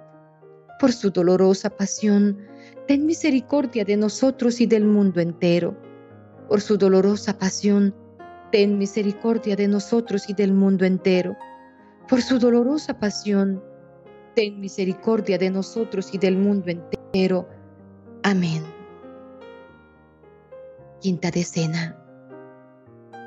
Por 0.81 0.91
su 0.91 1.11
dolorosa 1.11 1.69
pasión, 1.69 2.37
ten 2.87 3.05
misericordia 3.05 3.85
de 3.85 3.95
nosotros 3.95 4.59
y 4.59 4.65
del 4.65 4.83
mundo 4.83 5.21
entero 5.21 5.77
por 6.51 6.59
su 6.59 6.77
dolorosa 6.77 7.37
pasión, 7.37 7.95
ten 8.51 8.77
misericordia 8.77 9.55
de 9.55 9.69
nosotros 9.69 10.27
y 10.27 10.33
del 10.33 10.51
mundo 10.51 10.83
entero. 10.83 11.33
Por 12.09 12.21
su 12.21 12.39
dolorosa 12.39 12.99
pasión, 12.99 13.63
ten 14.35 14.59
misericordia 14.59 15.37
de 15.37 15.49
nosotros 15.49 16.13
y 16.13 16.17
del 16.17 16.35
mundo 16.35 16.69
entero. 16.69 17.47
Amén. 18.23 18.65
Quinta 20.99 21.31
decena. 21.31 21.97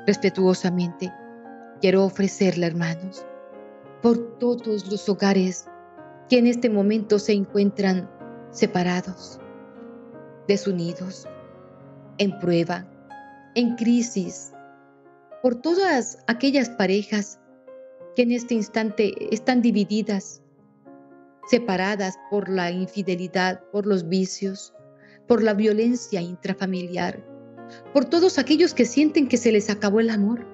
Respetuosamente, 0.05 1.11
quiero 1.81 2.03
ofrecerle, 2.03 2.67
hermanos, 2.67 3.25
por 4.03 4.37
todos 4.37 4.87
los 4.91 5.09
hogares 5.09 5.65
que 6.29 6.37
en 6.37 6.47
este 6.47 6.69
momento 6.69 7.19
se 7.19 7.33
encuentran 7.33 8.09
separados, 8.51 9.39
desunidos, 10.47 11.27
en 12.17 12.39
prueba, 12.39 12.87
en 13.55 13.75
crisis, 13.75 14.51
por 15.41 15.55
todas 15.55 16.17
aquellas 16.27 16.69
parejas 16.69 17.39
que 18.15 18.23
en 18.23 18.31
este 18.31 18.53
instante 18.53 19.13
están 19.33 19.61
divididas, 19.61 20.41
separadas 21.47 22.15
por 22.31 22.49
la 22.49 22.71
infidelidad, 22.71 23.61
por 23.71 23.85
los 23.85 24.07
vicios, 24.07 24.73
por 25.27 25.43
la 25.43 25.53
violencia 25.53 26.21
intrafamiliar, 26.21 27.23
por 27.93 28.05
todos 28.05 28.39
aquellos 28.39 28.73
que 28.73 28.85
sienten 28.85 29.27
que 29.27 29.37
se 29.37 29.51
les 29.51 29.69
acabó 29.69 29.99
el 29.99 30.09
amor, 30.09 30.47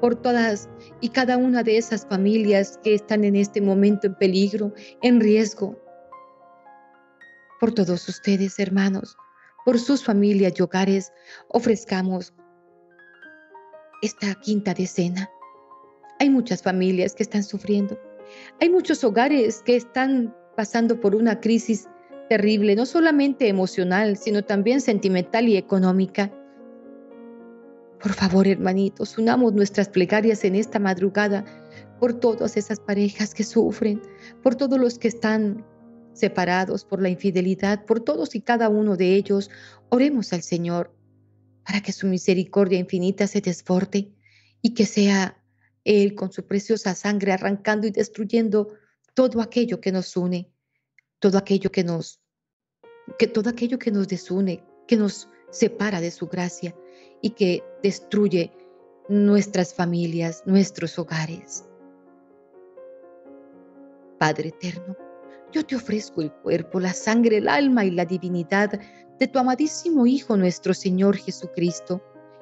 por 0.00 0.16
todas 0.16 0.68
y 1.00 1.08
cada 1.10 1.36
una 1.36 1.62
de 1.62 1.78
esas 1.78 2.06
familias 2.06 2.78
que 2.82 2.94
están 2.94 3.24
en 3.24 3.36
este 3.36 3.60
momento 3.60 4.06
en 4.06 4.14
peligro, 4.14 4.72
en 5.02 5.20
riesgo, 5.20 5.76
por 7.60 7.72
todos 7.72 8.08
ustedes, 8.08 8.58
hermanos, 8.58 9.16
por 9.64 9.78
sus 9.78 10.04
familias 10.04 10.54
y 10.58 10.62
hogares, 10.62 11.12
ofrezcamos 11.48 12.34
esta 14.02 14.34
quinta 14.36 14.74
decena. 14.74 15.30
Hay 16.18 16.30
muchas 16.30 16.62
familias 16.62 17.14
que 17.14 17.22
están 17.22 17.42
sufriendo. 17.42 17.98
Hay 18.60 18.70
muchos 18.70 19.02
hogares 19.04 19.62
que 19.64 19.76
están 19.76 20.34
pasando 20.56 21.00
por 21.00 21.14
una 21.14 21.40
crisis 21.40 21.88
terrible, 22.28 22.74
no 22.74 22.86
solamente 22.86 23.48
emocional, 23.48 24.16
sino 24.16 24.44
también 24.44 24.80
sentimental 24.80 25.48
y 25.48 25.56
económica. 25.56 26.30
Por 28.00 28.12
favor, 28.12 28.46
hermanitos, 28.46 29.16
unamos 29.18 29.54
nuestras 29.54 29.88
plegarias 29.88 30.44
en 30.44 30.54
esta 30.54 30.78
madrugada 30.78 31.44
por 31.98 32.14
todas 32.14 32.56
esas 32.56 32.78
parejas 32.78 33.34
que 33.34 33.42
sufren, 33.42 34.02
por 34.42 34.54
todos 34.54 34.78
los 34.78 34.98
que 34.98 35.08
están 35.08 35.64
separados 36.12 36.84
por 36.84 37.00
la 37.00 37.08
infidelidad, 37.08 37.84
por 37.84 38.00
todos 38.00 38.34
y 38.34 38.40
cada 38.40 38.68
uno 38.68 38.96
de 38.96 39.14
ellos, 39.14 39.50
oremos 39.90 40.32
al 40.32 40.42
Señor 40.42 40.94
para 41.64 41.80
que 41.80 41.92
su 41.92 42.06
misericordia 42.06 42.78
infinita 42.78 43.26
se 43.26 43.40
desborde 43.40 44.12
y 44.62 44.74
que 44.74 44.86
sea 44.86 45.42
Él 45.84 46.14
con 46.14 46.32
su 46.32 46.46
preciosa 46.46 46.94
sangre 46.94 47.32
arrancando 47.32 47.86
y 47.86 47.90
destruyendo 47.90 48.72
todo 49.14 49.40
aquello 49.40 49.80
que 49.80 49.92
nos 49.92 50.16
une, 50.16 50.50
todo 51.18 51.38
aquello 51.38 51.70
que 51.70 51.84
nos, 51.84 52.20
que 53.18 53.26
todo 53.26 53.50
aquello 53.50 53.78
que 53.78 53.90
nos 53.90 54.08
desune, 54.08 54.64
que 54.86 54.96
nos 54.96 55.28
separa 55.50 56.00
de 56.00 56.10
su 56.10 56.26
gracia 56.28 56.74
y 57.26 57.30
que 57.30 57.64
destruye 57.82 58.52
nuestras 59.08 59.74
familias, 59.74 60.44
nuestros 60.46 60.96
hogares. 60.96 61.68
Padre 64.16 64.50
eterno, 64.50 64.96
yo 65.50 65.66
te 65.66 65.74
ofrezco 65.74 66.22
el 66.22 66.30
cuerpo, 66.30 66.78
la 66.78 66.92
sangre, 66.92 67.38
el 67.38 67.48
alma 67.48 67.84
y 67.84 67.90
la 67.90 68.04
divinidad 68.04 68.78
de 69.18 69.26
tu 69.26 69.40
amadísimo 69.40 70.06
Hijo 70.06 70.36
nuestro 70.36 70.72
Señor 70.72 71.16
Jesucristo, 71.16 72.00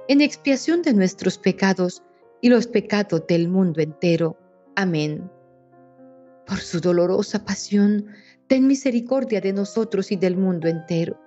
en 0.09 0.21
expiación 0.21 0.83
de 0.83 0.93
nuestros 0.93 1.39
pecados 1.39 2.03
y 2.43 2.51
los 2.51 2.67
pecados 2.67 3.27
del 3.27 3.49
mundo 3.49 3.81
entero. 3.81 4.37
Amén. 4.77 5.31
Por 6.47 6.59
su 6.59 6.79
dolorosa 6.79 7.43
pasión, 7.43 8.09
ten 8.49 8.67
misericordia 8.67 9.41
de 9.41 9.55
nosotros 9.55 10.13
y 10.13 10.17
del 10.17 10.37
mundo 10.37 10.69
entero. 10.69 11.19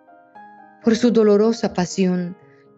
Por 0.84 0.96
su 0.96 1.10
dolorosa 1.10 1.74
pasión, 1.74 2.38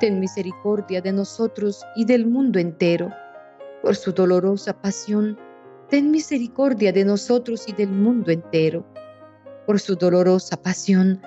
ten 0.00 0.20
misericordia 0.20 1.00
de 1.00 1.12
nosotros 1.12 1.84
y 1.96 2.04
del 2.04 2.26
mundo 2.26 2.58
entero. 2.58 3.10
Por 3.82 3.96
su 3.96 4.12
dolorosa 4.12 4.72
pasión, 4.72 5.38
ten 5.88 6.10
misericordia 6.10 6.92
de 6.92 7.04
nosotros 7.04 7.68
y 7.68 7.72
del 7.72 7.90
mundo 7.90 8.30
entero. 8.30 8.84
Por 9.66 9.80
su 9.80 9.94
dolorosa 9.94 10.56
pasión, 10.56 11.20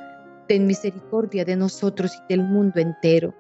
ten 0.48 0.68
misericordia 0.68 1.46
de 1.46 1.56
nosotros 1.56 2.12
y 2.16 2.34
del 2.34 2.44
mundo 2.44 2.80
entero. 2.80 3.34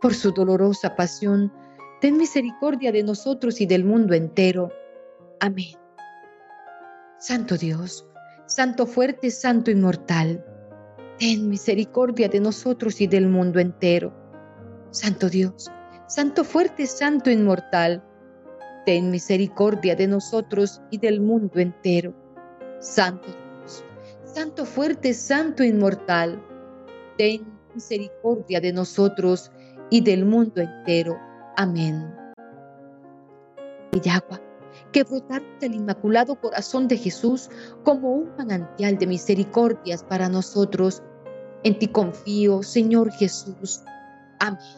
Por 0.00 0.14
su 0.14 0.32
dolorosa 0.32 0.94
pasión, 0.96 1.52
ten 2.00 2.16
misericordia 2.16 2.92
de 2.92 3.02
nosotros 3.02 3.60
y 3.60 3.66
del 3.66 3.84
mundo 3.84 4.14
entero. 4.14 4.72
Amén. 5.40 5.76
Santo 7.18 7.56
Dios, 7.56 8.06
Santo 8.46 8.86
fuerte, 8.86 9.30
Santo 9.30 9.70
inmortal, 9.70 10.44
ten 11.18 11.48
misericordia 11.48 12.28
de 12.28 12.40
nosotros 12.40 13.00
y 13.00 13.06
del 13.06 13.28
mundo 13.28 13.58
entero. 13.58 14.27
Santo 14.90 15.28
Dios, 15.28 15.70
Santo 16.06 16.44
fuerte, 16.44 16.86
Santo 16.86 17.30
inmortal, 17.30 18.02
ten 18.86 19.10
misericordia 19.10 19.94
de 19.94 20.06
nosotros 20.06 20.80
y 20.90 20.98
del 20.98 21.20
mundo 21.20 21.58
entero. 21.60 22.14
Santo 22.80 23.26
Dios, 23.26 23.84
Santo 24.24 24.64
fuerte, 24.64 25.12
Santo 25.12 25.62
inmortal, 25.62 26.42
ten 27.18 27.46
misericordia 27.74 28.60
de 28.60 28.72
nosotros 28.72 29.50
y 29.90 30.00
del 30.00 30.24
mundo 30.24 30.60
entero. 30.60 31.18
Amén. 31.56 32.14
Y 33.92 34.00
que 34.92 35.02
brotar 35.04 35.42
del 35.60 35.74
Inmaculado 35.74 36.40
Corazón 36.40 36.88
de 36.88 36.96
Jesús 36.96 37.50
como 37.84 38.12
un 38.12 38.34
manantial 38.36 38.96
de 38.96 39.06
misericordias 39.06 40.02
para 40.02 40.28
nosotros. 40.28 41.02
En 41.64 41.78
ti 41.78 41.88
confío, 41.88 42.62
Señor 42.62 43.10
Jesús. 43.12 43.82
Amén. 44.38 44.77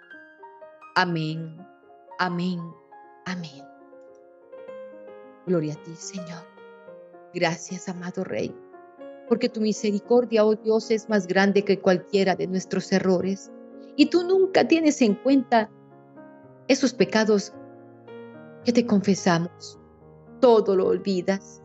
Amén, 0.95 1.57
amén, 2.19 2.59
amén. 3.25 3.63
Gloria 5.47 5.73
a 5.73 5.83
ti, 5.83 5.95
Señor. 5.95 6.45
Gracias, 7.33 7.87
amado 7.87 8.25
Rey, 8.25 8.53
porque 9.29 9.47
tu 9.47 9.61
misericordia, 9.61 10.45
oh 10.45 10.55
Dios, 10.55 10.91
es 10.91 11.07
más 11.07 11.27
grande 11.27 11.63
que 11.63 11.79
cualquiera 11.79 12.35
de 12.35 12.47
nuestros 12.47 12.91
errores. 12.91 13.49
Y 13.95 14.07
tú 14.07 14.23
nunca 14.23 14.67
tienes 14.67 15.01
en 15.01 15.15
cuenta 15.15 15.69
esos 16.67 16.93
pecados 16.93 17.53
que 18.65 18.73
te 18.73 18.85
confesamos. 18.85 19.79
Todo 20.41 20.75
lo 20.75 20.87
olvidas. 20.87 21.61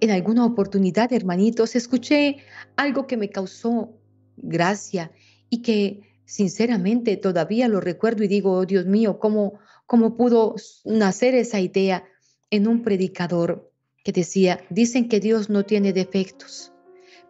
En 0.00 0.10
alguna 0.10 0.44
oportunidad, 0.44 1.12
hermanitos, 1.12 1.76
escuché 1.76 2.38
algo 2.74 3.06
que 3.06 3.16
me 3.16 3.30
causó 3.30 3.90
gracia 4.36 5.12
y 5.50 5.62
que 5.62 6.13
sinceramente 6.24 7.16
todavía 7.16 7.68
lo 7.68 7.80
recuerdo 7.80 8.24
y 8.24 8.28
digo, 8.28 8.52
oh 8.52 8.66
Dios 8.66 8.86
mío, 8.86 9.18
¿cómo, 9.18 9.58
cómo 9.86 10.16
pudo 10.16 10.54
nacer 10.84 11.34
esa 11.34 11.60
idea 11.60 12.04
en 12.50 12.66
un 12.68 12.82
predicador 12.82 13.70
que 14.04 14.12
decía, 14.12 14.60
dicen 14.70 15.08
que 15.08 15.20
Dios 15.20 15.48
no 15.48 15.64
tiene 15.64 15.92
defectos, 15.92 16.72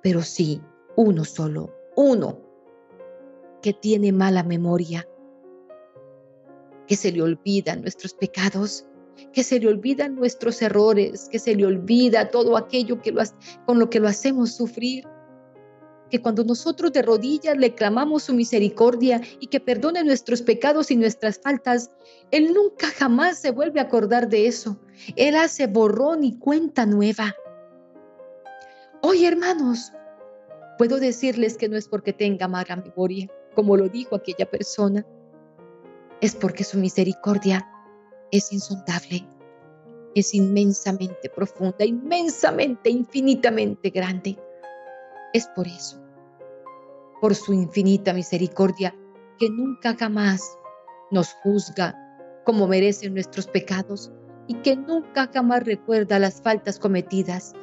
pero 0.03 0.23
sí, 0.23 0.61
uno 0.97 1.25
solo, 1.25 1.75
uno, 1.97 2.41
que 3.63 3.73
tiene 3.73 4.13
mala 4.13 4.43
memoria, 4.43 5.09
que 6.87 6.97
se 6.97 7.13
le 7.13 7.23
olvidan 7.23 7.81
nuestros 7.81 8.13
pecados, 8.15 8.87
que 9.33 9.45
se 9.45 9.61
le 9.61 9.69
olvidan 9.69 10.17
nuestros 10.17 10.61
errores, 10.61 11.29
que 11.31 11.39
se 11.39 11.55
le 11.55 11.65
olvida 11.65 12.31
todo 12.31 12.57
aquello 12.57 13.01
que 13.01 13.13
lo, 13.13 13.23
con 13.67 13.79
lo 13.79 13.89
que 13.89 14.01
lo 14.01 14.09
hacemos 14.09 14.53
sufrir 14.53 15.05
que 16.15 16.23
cuando 16.23 16.45
nosotros 16.45 16.93
de 16.93 17.03
rodillas 17.03 17.57
le 17.57 17.75
clamamos 17.75 18.23
su 18.23 18.35
misericordia 18.35 19.21
y 19.41 19.49
que 19.49 19.59
perdone 19.59 20.05
nuestros 20.05 20.43
pecados 20.43 20.93
y 20.93 20.97
nuestras 20.97 21.41
faltas, 21.41 21.91
Él 22.31 22.55
nunca 22.55 22.87
jamás 22.87 23.41
se 23.41 23.51
vuelve 23.51 23.81
a 23.81 23.83
acordar 23.83 24.29
de 24.29 24.47
eso. 24.47 24.79
Él 25.17 25.35
hace 25.35 25.67
borrón 25.67 26.23
y 26.23 26.39
cuenta 26.39 26.87
nueva. 26.87 27.35
Hoy, 29.03 29.25
hermanos, 29.25 29.91
puedo 30.79 31.01
decirles 31.01 31.57
que 31.57 31.69
no 31.69 31.77
es 31.77 31.89
porque 31.89 32.13
tenga 32.13 32.47
mala 32.47 32.77
memoria, 32.77 33.29
como 33.57 33.77
lo 33.77 33.89
dijo 33.89 34.15
aquella 34.15 34.49
persona, 34.49 35.05
es 36.21 36.37
porque 36.37 36.63
su 36.63 36.79
misericordia 36.79 37.69
es 38.31 38.53
insondable, 38.53 39.27
es 40.15 40.33
inmensamente 40.33 41.29
profunda, 41.29 41.85
inmensamente, 41.85 42.89
infinitamente 42.89 43.91
grande. 43.91 44.39
Es 45.33 45.49
por 45.49 45.67
eso 45.67 46.04
por 47.25 47.35
su 47.35 47.55
infinita 47.55 48.13
misericordia, 48.13 48.95
que 49.39 49.49
nunca 49.49 49.97
jamás 49.99 50.43
nos 51.11 51.33
juzga 51.43 51.99
como 52.45 52.69
merecen 52.69 53.15
nuestros 53.15 53.47
pecados 53.47 54.13
y 54.47 54.53
que 54.57 54.77
nunca 54.77 55.31
jamás 55.33 55.65
recuerda 55.65 56.19
las 56.19 56.43
faltas 56.43 56.79
cometidas. 56.79 57.55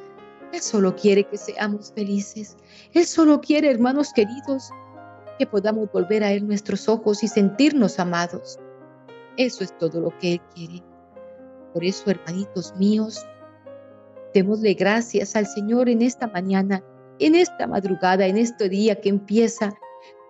Él 0.51 0.61
solo 0.61 0.95
quiere 0.95 1.25
que 1.25 1.37
seamos 1.37 1.93
felices. 1.93 2.57
Él 2.93 3.05
solo 3.05 3.39
quiere, 3.39 3.69
hermanos 3.69 4.13
queridos, 4.13 4.71
que 5.37 5.45
podamos 5.45 5.91
volver 5.91 6.23
a 6.23 6.31
Él 6.31 6.47
nuestros 6.47 6.89
ojos 6.89 7.21
y 7.21 7.27
sentirnos 7.27 7.99
amados. 7.99 8.57
Eso 9.37 9.63
es 9.63 9.77
todo 9.77 10.01
lo 10.01 10.17
que 10.17 10.33
Él 10.33 10.41
quiere. 10.55 10.83
Por 11.71 11.83
eso, 11.83 12.09
hermanitos 12.09 12.75
míos, 12.77 13.23
démosle 14.33 14.73
gracias 14.73 15.35
al 15.35 15.45
Señor 15.45 15.87
en 15.87 16.01
esta 16.01 16.25
mañana 16.25 16.83
en 17.21 17.35
esta 17.35 17.67
madrugada, 17.67 18.25
en 18.25 18.37
este 18.37 18.67
día 18.67 18.99
que 18.99 19.09
empieza, 19.09 19.73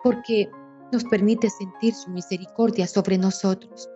porque 0.03 0.49
nos 0.91 1.03
permite 1.05 1.49
sentir 1.49 1.93
su 1.93 2.09
misericordia 2.09 2.85
sobre 2.85 3.17
nosotros. 3.17 3.89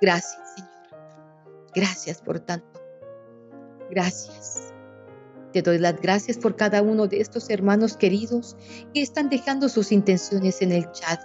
Gracias, 0.00 0.54
Señor. 0.56 0.72
Gracias 1.74 2.20
por 2.20 2.40
tanto. 2.40 2.80
Gracias. 3.90 4.72
Te 5.52 5.62
doy 5.62 5.78
las 5.78 6.00
gracias 6.00 6.38
por 6.38 6.56
cada 6.56 6.82
uno 6.82 7.06
de 7.06 7.20
estos 7.20 7.50
hermanos 7.50 7.96
queridos 7.96 8.56
que 8.94 9.02
están 9.02 9.28
dejando 9.28 9.68
sus 9.68 9.92
intenciones 9.92 10.62
en 10.62 10.72
el 10.72 10.90
chat. 10.92 11.20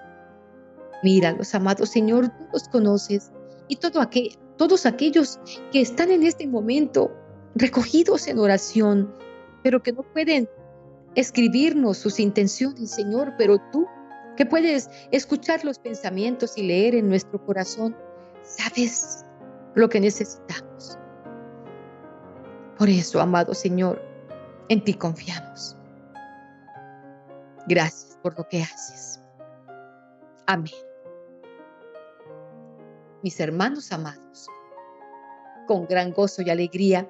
Mira, 1.01 1.31
los 1.31 1.55
amados 1.55 1.89
Señor, 1.89 2.27
tú 2.29 2.45
los 2.51 2.67
conoces 2.67 3.31
y 3.67 3.77
todo 3.77 4.01
aquel, 4.01 4.37
todos 4.57 4.85
aquellos 4.85 5.39
que 5.71 5.81
están 5.81 6.11
en 6.11 6.23
este 6.23 6.45
momento 6.45 7.11
recogidos 7.55 8.27
en 8.27 8.39
oración, 8.39 9.13
pero 9.63 9.81
que 9.81 9.91
no 9.91 10.03
pueden 10.03 10.49
escribirnos 11.15 11.97
sus 11.97 12.19
intenciones, 12.19 12.91
Señor, 12.91 13.33
pero 13.37 13.57
tú 13.71 13.87
que 14.35 14.45
puedes 14.45 14.89
escuchar 15.11 15.65
los 15.65 15.79
pensamientos 15.79 16.57
y 16.57 16.63
leer 16.63 16.95
en 16.95 17.09
nuestro 17.09 17.43
corazón, 17.43 17.95
sabes 18.43 19.25
lo 19.73 19.89
que 19.89 19.99
necesitamos. 19.99 20.97
Por 22.77 22.87
eso, 22.87 23.19
amado 23.19 23.53
Señor, 23.53 24.01
en 24.69 24.83
ti 24.83 24.93
confiamos. 24.93 25.75
Gracias 27.67 28.17
por 28.21 28.37
lo 28.37 28.47
que 28.47 28.61
haces. 28.61 29.19
Amén. 30.45 30.73
Mis 33.23 33.39
hermanos 33.39 33.91
amados, 33.91 34.47
con 35.65 35.87
gran 35.87 36.13
gozo 36.13 36.43
y 36.43 36.49
alegría, 36.51 37.09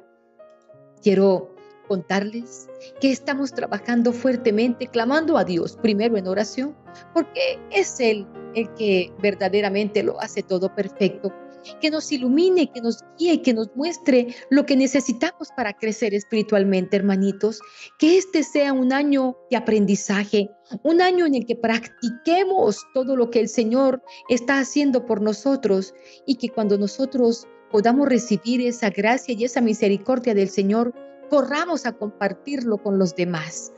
quiero 1.04 1.57
contarles 1.88 2.68
que 3.02 3.12
estamos 3.12 3.52
trabajando 3.52 4.14
fuertemente, 4.14 4.88
clamando 4.88 5.38
a 5.38 5.44
Dios 5.44 5.78
primero 5.82 6.18
en 6.18 6.28
oración, 6.28 6.76
porque 7.14 7.60
es 7.72 8.00
Él 8.00 8.28
el 8.56 8.74
que 8.74 9.14
verdaderamente 9.22 10.04
lo 10.04 10.20
hace 10.20 10.44
todo 10.44 10.74
perfecto. 10.74 11.34
Que 11.82 11.92
nos 11.92 12.12
ilumine, 12.12 12.72
que 12.72 12.82
nos 12.82 13.04
guíe, 13.18 13.42
que 13.42 13.54
nos 13.54 13.76
muestre 13.76 14.34
lo 14.50 14.66
que 14.66 14.78
necesitamos 14.78 15.50
para 15.56 15.74
crecer 15.74 16.14
espiritualmente, 16.14 16.96
hermanitos. 16.96 17.60
Que 18.00 18.18
este 18.18 18.44
sea 18.44 18.72
un 18.72 18.94
año 18.94 19.36
de 19.50 19.58
aprendizaje, 19.58 20.50
un 20.84 21.02
año 21.02 21.26
en 21.26 21.36
el 21.36 21.46
que 21.46 21.56
practiquemos 21.56 22.86
todo 22.94 23.18
lo 23.18 23.30
que 23.30 23.42
el 23.42 23.50
Señor 23.50 24.02
está 24.30 24.60
haciendo 24.60 25.06
por 25.06 25.22
nosotros 25.22 25.94
y 26.26 26.36
que 26.36 26.50
cuando 26.50 26.78
nosotros 26.78 27.48
podamos 27.72 28.08
recibir 28.08 28.62
esa 28.62 28.90
gracia 28.90 29.36
y 29.38 29.44
esa 29.44 29.62
misericordia 29.62 30.34
del 30.34 30.50
Señor, 30.50 30.94
corramos 31.30 31.86
a 31.86 31.94
compartirlo 31.94 32.78
con 32.78 32.98
los 32.98 33.16
demás. 33.16 33.72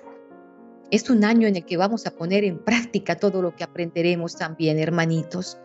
Es 0.92 1.10
un 1.10 1.24
año 1.24 1.48
en 1.48 1.56
el 1.56 1.66
que 1.66 1.78
vamos 1.78 2.06
a 2.06 2.12
poner 2.12 2.44
en 2.44 2.64
práctica 2.64 3.16
todo 3.16 3.42
lo 3.42 3.56
que 3.56 3.64
aprenderemos 3.64 4.36
también, 4.36 4.80
hermanitos. 4.80 5.58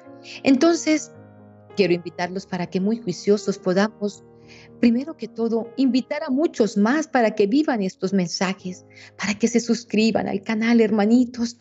Entonces, 0.42 1.12
quiero 1.76 1.94
invitarlos 1.94 2.46
para 2.46 2.66
que 2.66 2.80
muy 2.80 2.98
juiciosos 2.98 3.58
podamos, 3.58 4.22
primero 4.80 5.16
que 5.16 5.28
todo, 5.28 5.72
invitar 5.76 6.22
a 6.24 6.30
muchos 6.30 6.76
más 6.76 7.08
para 7.08 7.34
que 7.34 7.46
vivan 7.46 7.82
estos 7.82 8.12
mensajes, 8.12 8.84
para 9.18 9.34
que 9.38 9.48
se 9.48 9.60
suscriban 9.60 10.28
al 10.28 10.42
canal, 10.42 10.80
hermanitos. 10.80 11.58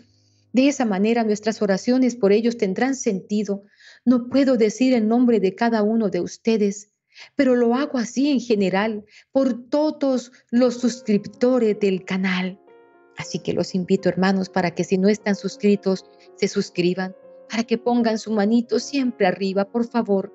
De 0.52 0.68
esa 0.68 0.86
manera 0.86 1.24
nuestras 1.24 1.62
oraciones 1.62 2.16
por 2.16 2.32
ellos 2.32 2.58
tendrán 2.58 2.96
sentido. 2.96 3.64
No 4.06 4.28
puedo 4.28 4.58
decir 4.58 4.94
el 4.94 5.08
nombre 5.08 5.40
de 5.40 5.56
cada 5.56 5.82
uno 5.84 6.10
de 6.10 6.22
ustedes, 6.22 6.93
pero 7.36 7.56
lo 7.56 7.76
hago 7.76 7.98
así 7.98 8.30
en 8.30 8.40
general 8.40 9.06
por 9.32 9.70
todos 9.70 10.32
los 10.52 10.80
suscriptores 10.80 11.80
del 11.80 12.06
canal. 12.06 12.60
Así 13.18 13.40
que 13.40 13.54
los 13.54 13.76
invito, 13.76 14.10
hermanos, 14.10 14.50
para 14.50 14.72
que 14.72 14.84
si 14.84 14.98
no 14.98 15.08
están 15.08 15.36
suscritos, 15.36 16.06
se 16.36 16.48
suscriban, 16.48 17.16
para 17.50 17.64
que 17.64 17.78
pongan 17.78 18.18
su 18.18 18.32
manito 18.32 18.80
siempre 18.80 19.28
arriba, 19.28 19.66
por 19.66 19.88
favor. 19.88 20.34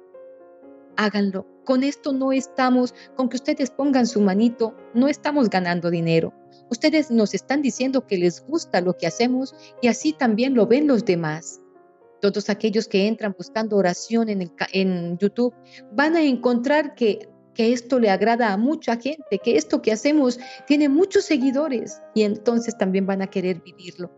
Háganlo. 0.97 1.47
Con 1.65 1.83
esto 1.83 2.13
no 2.13 2.33
estamos, 2.33 2.95
con 3.15 3.29
que 3.29 3.37
ustedes 3.37 3.71
pongan 3.71 4.07
su 4.07 4.21
manito, 4.21 4.75
no 4.95 5.09
estamos 5.09 5.51
ganando 5.51 5.91
dinero. 5.91 6.33
Ustedes 6.71 7.11
nos 7.11 7.35
están 7.35 7.63
diciendo 7.63 8.07
que 8.07 8.17
les 8.17 8.45
gusta 8.47 8.81
lo 8.81 8.97
que 8.97 9.07
hacemos 9.07 9.55
y 9.83 9.89
así 9.89 10.13
también 10.13 10.55
lo 10.55 10.67
ven 10.67 10.87
los 10.87 11.05
demás. 11.05 11.61
Todos 12.21 12.51
aquellos 12.51 12.89
que 12.89 13.07
entran 13.07 13.35
buscando 13.37 13.77
oración 13.77 14.29
en, 14.29 15.19
YouTube 15.19 15.55
van 15.93 16.17
a 16.17 16.23
encontrar 16.23 16.95
que, 16.95 17.29
que 17.55 17.73
esto 17.73 17.99
le 17.99 18.11
agrada 18.11 18.53
a 18.53 18.57
mucha 18.57 18.97
gente, 18.97 19.39
que 19.43 19.57
esto 19.57 19.83
que 19.83 19.93
hacemos 19.93 20.39
tiene 20.67 20.89
muchos 20.89 21.25
seguidores 21.25 22.01
y 22.15 22.23
entonces 22.23 22.77
también 22.77 23.07
van 23.07 23.23
a 23.23 23.29
querer 23.29 23.61
vivirlo. 23.61 24.11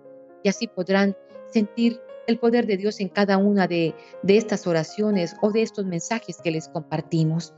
Y 0.43 0.49
así 0.49 0.67
podrán 0.67 1.17
sentir 1.53 2.01
el 2.27 2.39
poder 2.39 2.67
de 2.67 2.77
Dios 2.77 3.01
en 3.01 3.09
cada 3.09 3.37
una 3.37 3.67
de, 3.67 3.95
de 4.23 4.37
estas 4.37 4.67
oraciones 4.67 5.37
o 5.43 5.51
de 5.51 5.63
estos 5.63 5.85
mensajes 5.85 6.39
que 6.43 6.51
les 6.51 6.69
compartimos. 6.69 7.55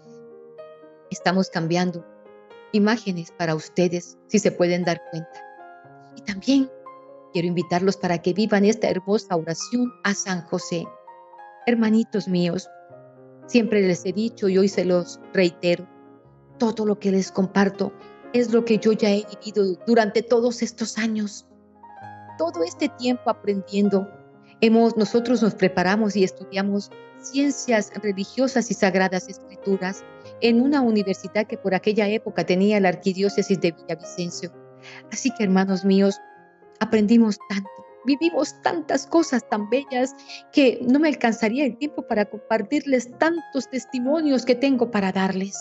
Estamos 1.11 1.51
cambiando 1.51 2.05
imágenes 2.73 3.33
para 3.33 3.55
ustedes, 3.55 4.19
si 4.27 4.39
se 4.39 4.51
pueden 4.51 4.85
dar 4.85 5.03
cuenta. 5.11 5.45
Y 6.17 6.23
también 6.23 6.71
quiero 7.33 7.49
invitarlos 7.49 7.97
para 7.97 8.19
que 8.19 8.33
vivan 8.33 8.65
esta 8.65 8.89
hermosa 8.89 9.37
oración 9.37 9.93
a 10.05 10.15
San 10.15 10.43
José. 10.43 10.87
Hermanitos 11.67 12.29
míos, 12.29 12.69
siempre 13.47 13.83
les 13.83 14.05
he 14.05 14.13
dicho 14.13 14.49
y 14.49 14.59
hoy 14.59 14.69
se 14.69 14.85
los 14.85 15.21
reitero, 15.33 15.89
todo 16.59 16.85
lo 16.85 16.99
que 16.99 17.11
les 17.11 17.33
comparto 17.33 17.93
es 18.33 18.53
lo 18.53 18.65
que 18.65 18.79
yo 18.79 18.93
ya 18.93 19.11
he 19.11 19.25
vivido 19.43 19.77
durante 19.87 20.23
todos 20.23 20.63
estos 20.63 20.99
años. 20.99 21.47
Todo 22.39 22.65
este 22.65 22.89
tiempo 22.89 23.31
aprendiendo, 23.31 24.09
hemos 24.61 24.97
nosotros 24.97 25.43
nos 25.43 25.55
preparamos 25.55 26.17
y 26.17 26.25
estudiamos 26.25 26.91
ciencias 27.21 27.93
religiosas 28.03 28.71
y 28.71 28.75
sagradas 28.75 29.29
escrituras 29.29 30.05
en 30.41 30.61
una 30.61 30.81
universidad 30.81 31.47
que 31.47 31.59
por 31.59 31.75
aquella 31.75 32.09
época 32.09 32.45
tenía 32.45 32.81
la 32.81 32.89
arquidiócesis 32.89 33.61
de 33.61 33.73
Villavicencio. 33.73 34.53
Así 35.13 35.31
que 35.35 35.45
hermanos 35.45 35.85
míos, 35.85 36.19
aprendimos 36.83 37.39
tanto, 37.49 37.71
vivimos 38.05 38.61
tantas 38.63 39.07
cosas 39.07 39.49
tan 39.49 39.69
bellas 39.71 40.15
que 40.53 40.81
no 40.83 40.99
me 40.99 41.09
alcanzaría 41.09 41.65
el 41.65 41.77
tiempo 41.79 42.07
para 42.07 42.25
compartirles 42.25 43.11
tantos 43.19 43.69
testimonios 43.71 44.45
que 44.45 44.55
tengo 44.55 44.91
para 44.91 45.13
darles. 45.13 45.57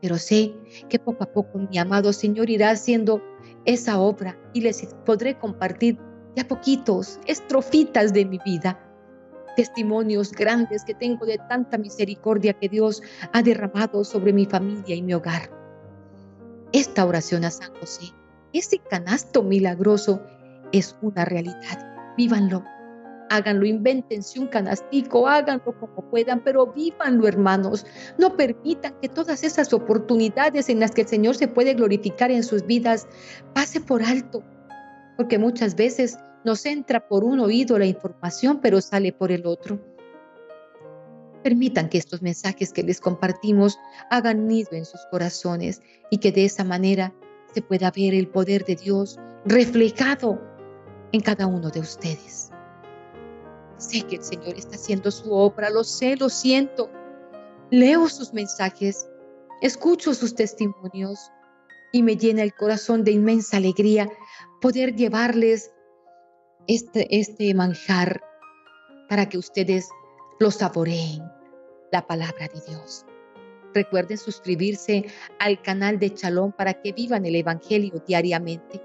Pero 0.00 0.16
sé 0.16 0.54
que 0.88 0.98
poco 0.98 1.24
a 1.24 1.32
poco 1.32 1.58
mi 1.58 1.78
amado 1.78 2.12
Señor 2.12 2.48
irá 2.48 2.70
haciendo 2.70 3.22
esa 3.64 4.00
obra 4.00 4.38
y 4.54 4.62
les 4.62 4.86
podré 5.04 5.38
compartir 5.38 5.98
de 6.34 6.42
a 6.42 6.48
poquitos, 6.48 7.20
estrofitas 7.26 8.12
de 8.12 8.24
mi 8.24 8.38
vida 8.44 8.78
testimonios 9.56 10.32
grandes 10.32 10.84
que 10.84 10.94
tengo 10.94 11.26
de 11.26 11.38
tanta 11.48 11.76
misericordia 11.76 12.54
que 12.54 12.68
Dios 12.68 13.02
ha 13.32 13.42
derramado 13.42 14.04
sobre 14.04 14.32
mi 14.32 14.46
familia 14.46 14.94
y 14.94 15.02
mi 15.02 15.12
hogar. 15.12 15.50
Esta 16.72 17.04
oración 17.04 17.44
a 17.44 17.50
San 17.50 17.74
José, 17.74 18.06
ese 18.52 18.78
canasto 18.90 19.42
milagroso, 19.42 20.20
es 20.72 20.96
una 21.02 21.24
realidad. 21.24 22.14
Vívanlo, 22.16 22.64
háganlo, 23.30 23.64
invéntense 23.64 24.38
un 24.38 24.48
canastico, 24.48 25.26
háganlo 25.26 25.74
como 25.78 26.10
puedan, 26.10 26.42
pero 26.42 26.66
vívanlo, 26.66 27.26
hermanos. 27.26 27.86
No 28.18 28.36
permitan 28.36 28.94
que 29.00 29.08
todas 29.08 29.44
esas 29.44 29.72
oportunidades 29.72 30.68
en 30.68 30.80
las 30.80 30.90
que 30.90 31.02
el 31.02 31.08
Señor 31.08 31.36
se 31.36 31.48
puede 31.48 31.74
glorificar 31.74 32.30
en 32.30 32.42
sus 32.42 32.66
vidas 32.66 33.06
pase 33.54 33.80
por 33.80 34.02
alto, 34.02 34.42
porque 35.16 35.38
muchas 35.38 35.76
veces 35.76 36.18
nos 36.44 36.66
entra 36.66 37.06
por 37.06 37.24
un 37.24 37.40
oído 37.40 37.78
la 37.78 37.86
información, 37.86 38.60
pero 38.60 38.80
sale 38.80 39.12
por 39.12 39.30
el 39.30 39.46
otro. 39.46 39.78
Permitan 41.42 41.88
que 41.88 41.98
estos 41.98 42.20
mensajes 42.20 42.72
que 42.72 42.82
les 42.82 43.00
compartimos 43.00 43.78
hagan 44.10 44.46
nido 44.46 44.70
en 44.72 44.84
sus 44.84 45.00
corazones 45.10 45.80
y 46.10 46.18
que 46.18 46.32
de 46.32 46.44
esa 46.44 46.64
manera 46.64 47.14
se 47.52 47.62
pueda 47.62 47.90
ver 47.90 48.14
el 48.14 48.28
poder 48.28 48.64
de 48.64 48.76
Dios 48.76 49.18
reflejado 49.44 50.40
en 51.12 51.20
cada 51.20 51.46
uno 51.46 51.70
de 51.70 51.80
ustedes. 51.80 52.50
Sé 53.78 54.02
que 54.02 54.16
el 54.16 54.22
Señor 54.22 54.56
está 54.56 54.76
haciendo 54.76 55.10
su 55.10 55.32
obra, 55.32 55.70
lo 55.70 55.84
sé, 55.84 56.16
lo 56.16 56.28
siento. 56.28 56.90
Leo 57.70 58.08
sus 58.08 58.32
mensajes, 58.32 59.08
escucho 59.62 60.12
sus 60.14 60.34
testimonios 60.34 61.30
y 61.92 62.02
me 62.02 62.16
llena 62.16 62.42
el 62.42 62.54
corazón 62.54 63.04
de 63.04 63.12
inmensa 63.12 63.56
alegría 63.56 64.08
poder 64.60 64.94
llevarles 64.94 65.72
este, 66.66 67.18
este 67.18 67.54
manjar 67.54 68.22
para 69.08 69.28
que 69.28 69.38
ustedes 69.38 69.88
lo 70.38 70.50
saboreen, 70.50 71.22
la 71.90 72.06
palabra 72.06 72.48
de 72.48 72.60
Dios. 72.68 73.06
Recuerden 73.74 74.18
suscribirse 74.18 75.06
al 75.38 75.60
canal 75.62 75.98
de 75.98 76.12
Chalón 76.14 76.52
para 76.52 76.74
que 76.74 76.92
vivan 76.92 77.24
el 77.26 77.36
Evangelio 77.36 78.02
diariamente, 78.06 78.82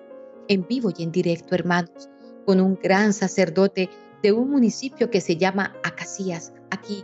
en 0.48 0.68
vivo 0.68 0.92
y 0.96 1.04
en 1.04 1.12
directo, 1.12 1.56
hermanos, 1.56 2.10
con 2.46 2.62
un 2.62 2.76
gran 2.76 3.14
sacerdote 3.14 3.90
de 4.22 4.32
un 4.32 4.50
municipio 4.50 5.10
que 5.10 5.22
se 5.22 5.38
llama 5.38 5.76
Acacías, 5.84 6.54
aquí 6.70 7.04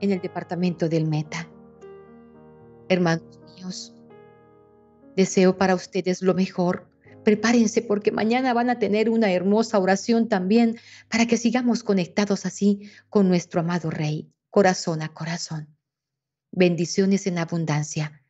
en 0.00 0.12
el 0.12 0.20
departamento 0.20 0.88
del 0.88 1.06
Meta. 1.06 1.50
Hermanos 2.88 3.40
míos, 3.54 3.94
deseo 5.16 5.56
para 5.56 5.74
ustedes 5.74 6.22
lo 6.22 6.34
mejor 6.34 6.88
Prepárense 7.28 7.82
porque 7.82 8.10
mañana 8.10 8.54
van 8.54 8.70
a 8.70 8.78
tener 8.78 9.10
una 9.10 9.30
hermosa 9.30 9.78
oración 9.78 10.28
también 10.28 10.78
para 11.10 11.26
que 11.26 11.36
sigamos 11.36 11.82
conectados 11.82 12.46
así 12.46 12.90
con 13.10 13.28
nuestro 13.28 13.60
amado 13.60 13.90
Rey, 13.90 14.32
corazón 14.48 15.02
a 15.02 15.12
corazón. 15.12 15.77
Bendiciones 16.58 17.28
en 17.28 17.38
abundancia. 17.38 18.20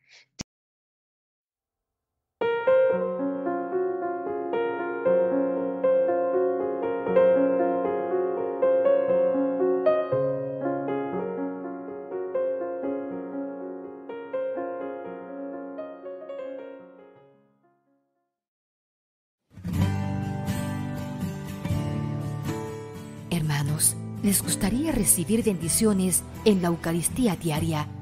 ¿Les 24.29 24.43
gustaría 24.43 24.91
recibir 24.91 25.43
bendiciones 25.43 26.21
en 26.45 26.61
la 26.61 26.67
Eucaristía 26.67 27.35
diaria, 27.35 27.87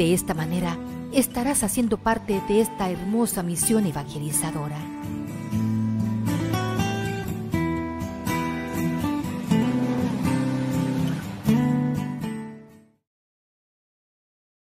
De 0.00 0.14
esta 0.14 0.32
manera 0.32 0.78
estarás 1.12 1.62
haciendo 1.62 1.98
parte 1.98 2.40
de 2.48 2.62
esta 2.62 2.88
hermosa 2.88 3.42
misión 3.42 3.84
evangelizadora. 3.84 4.78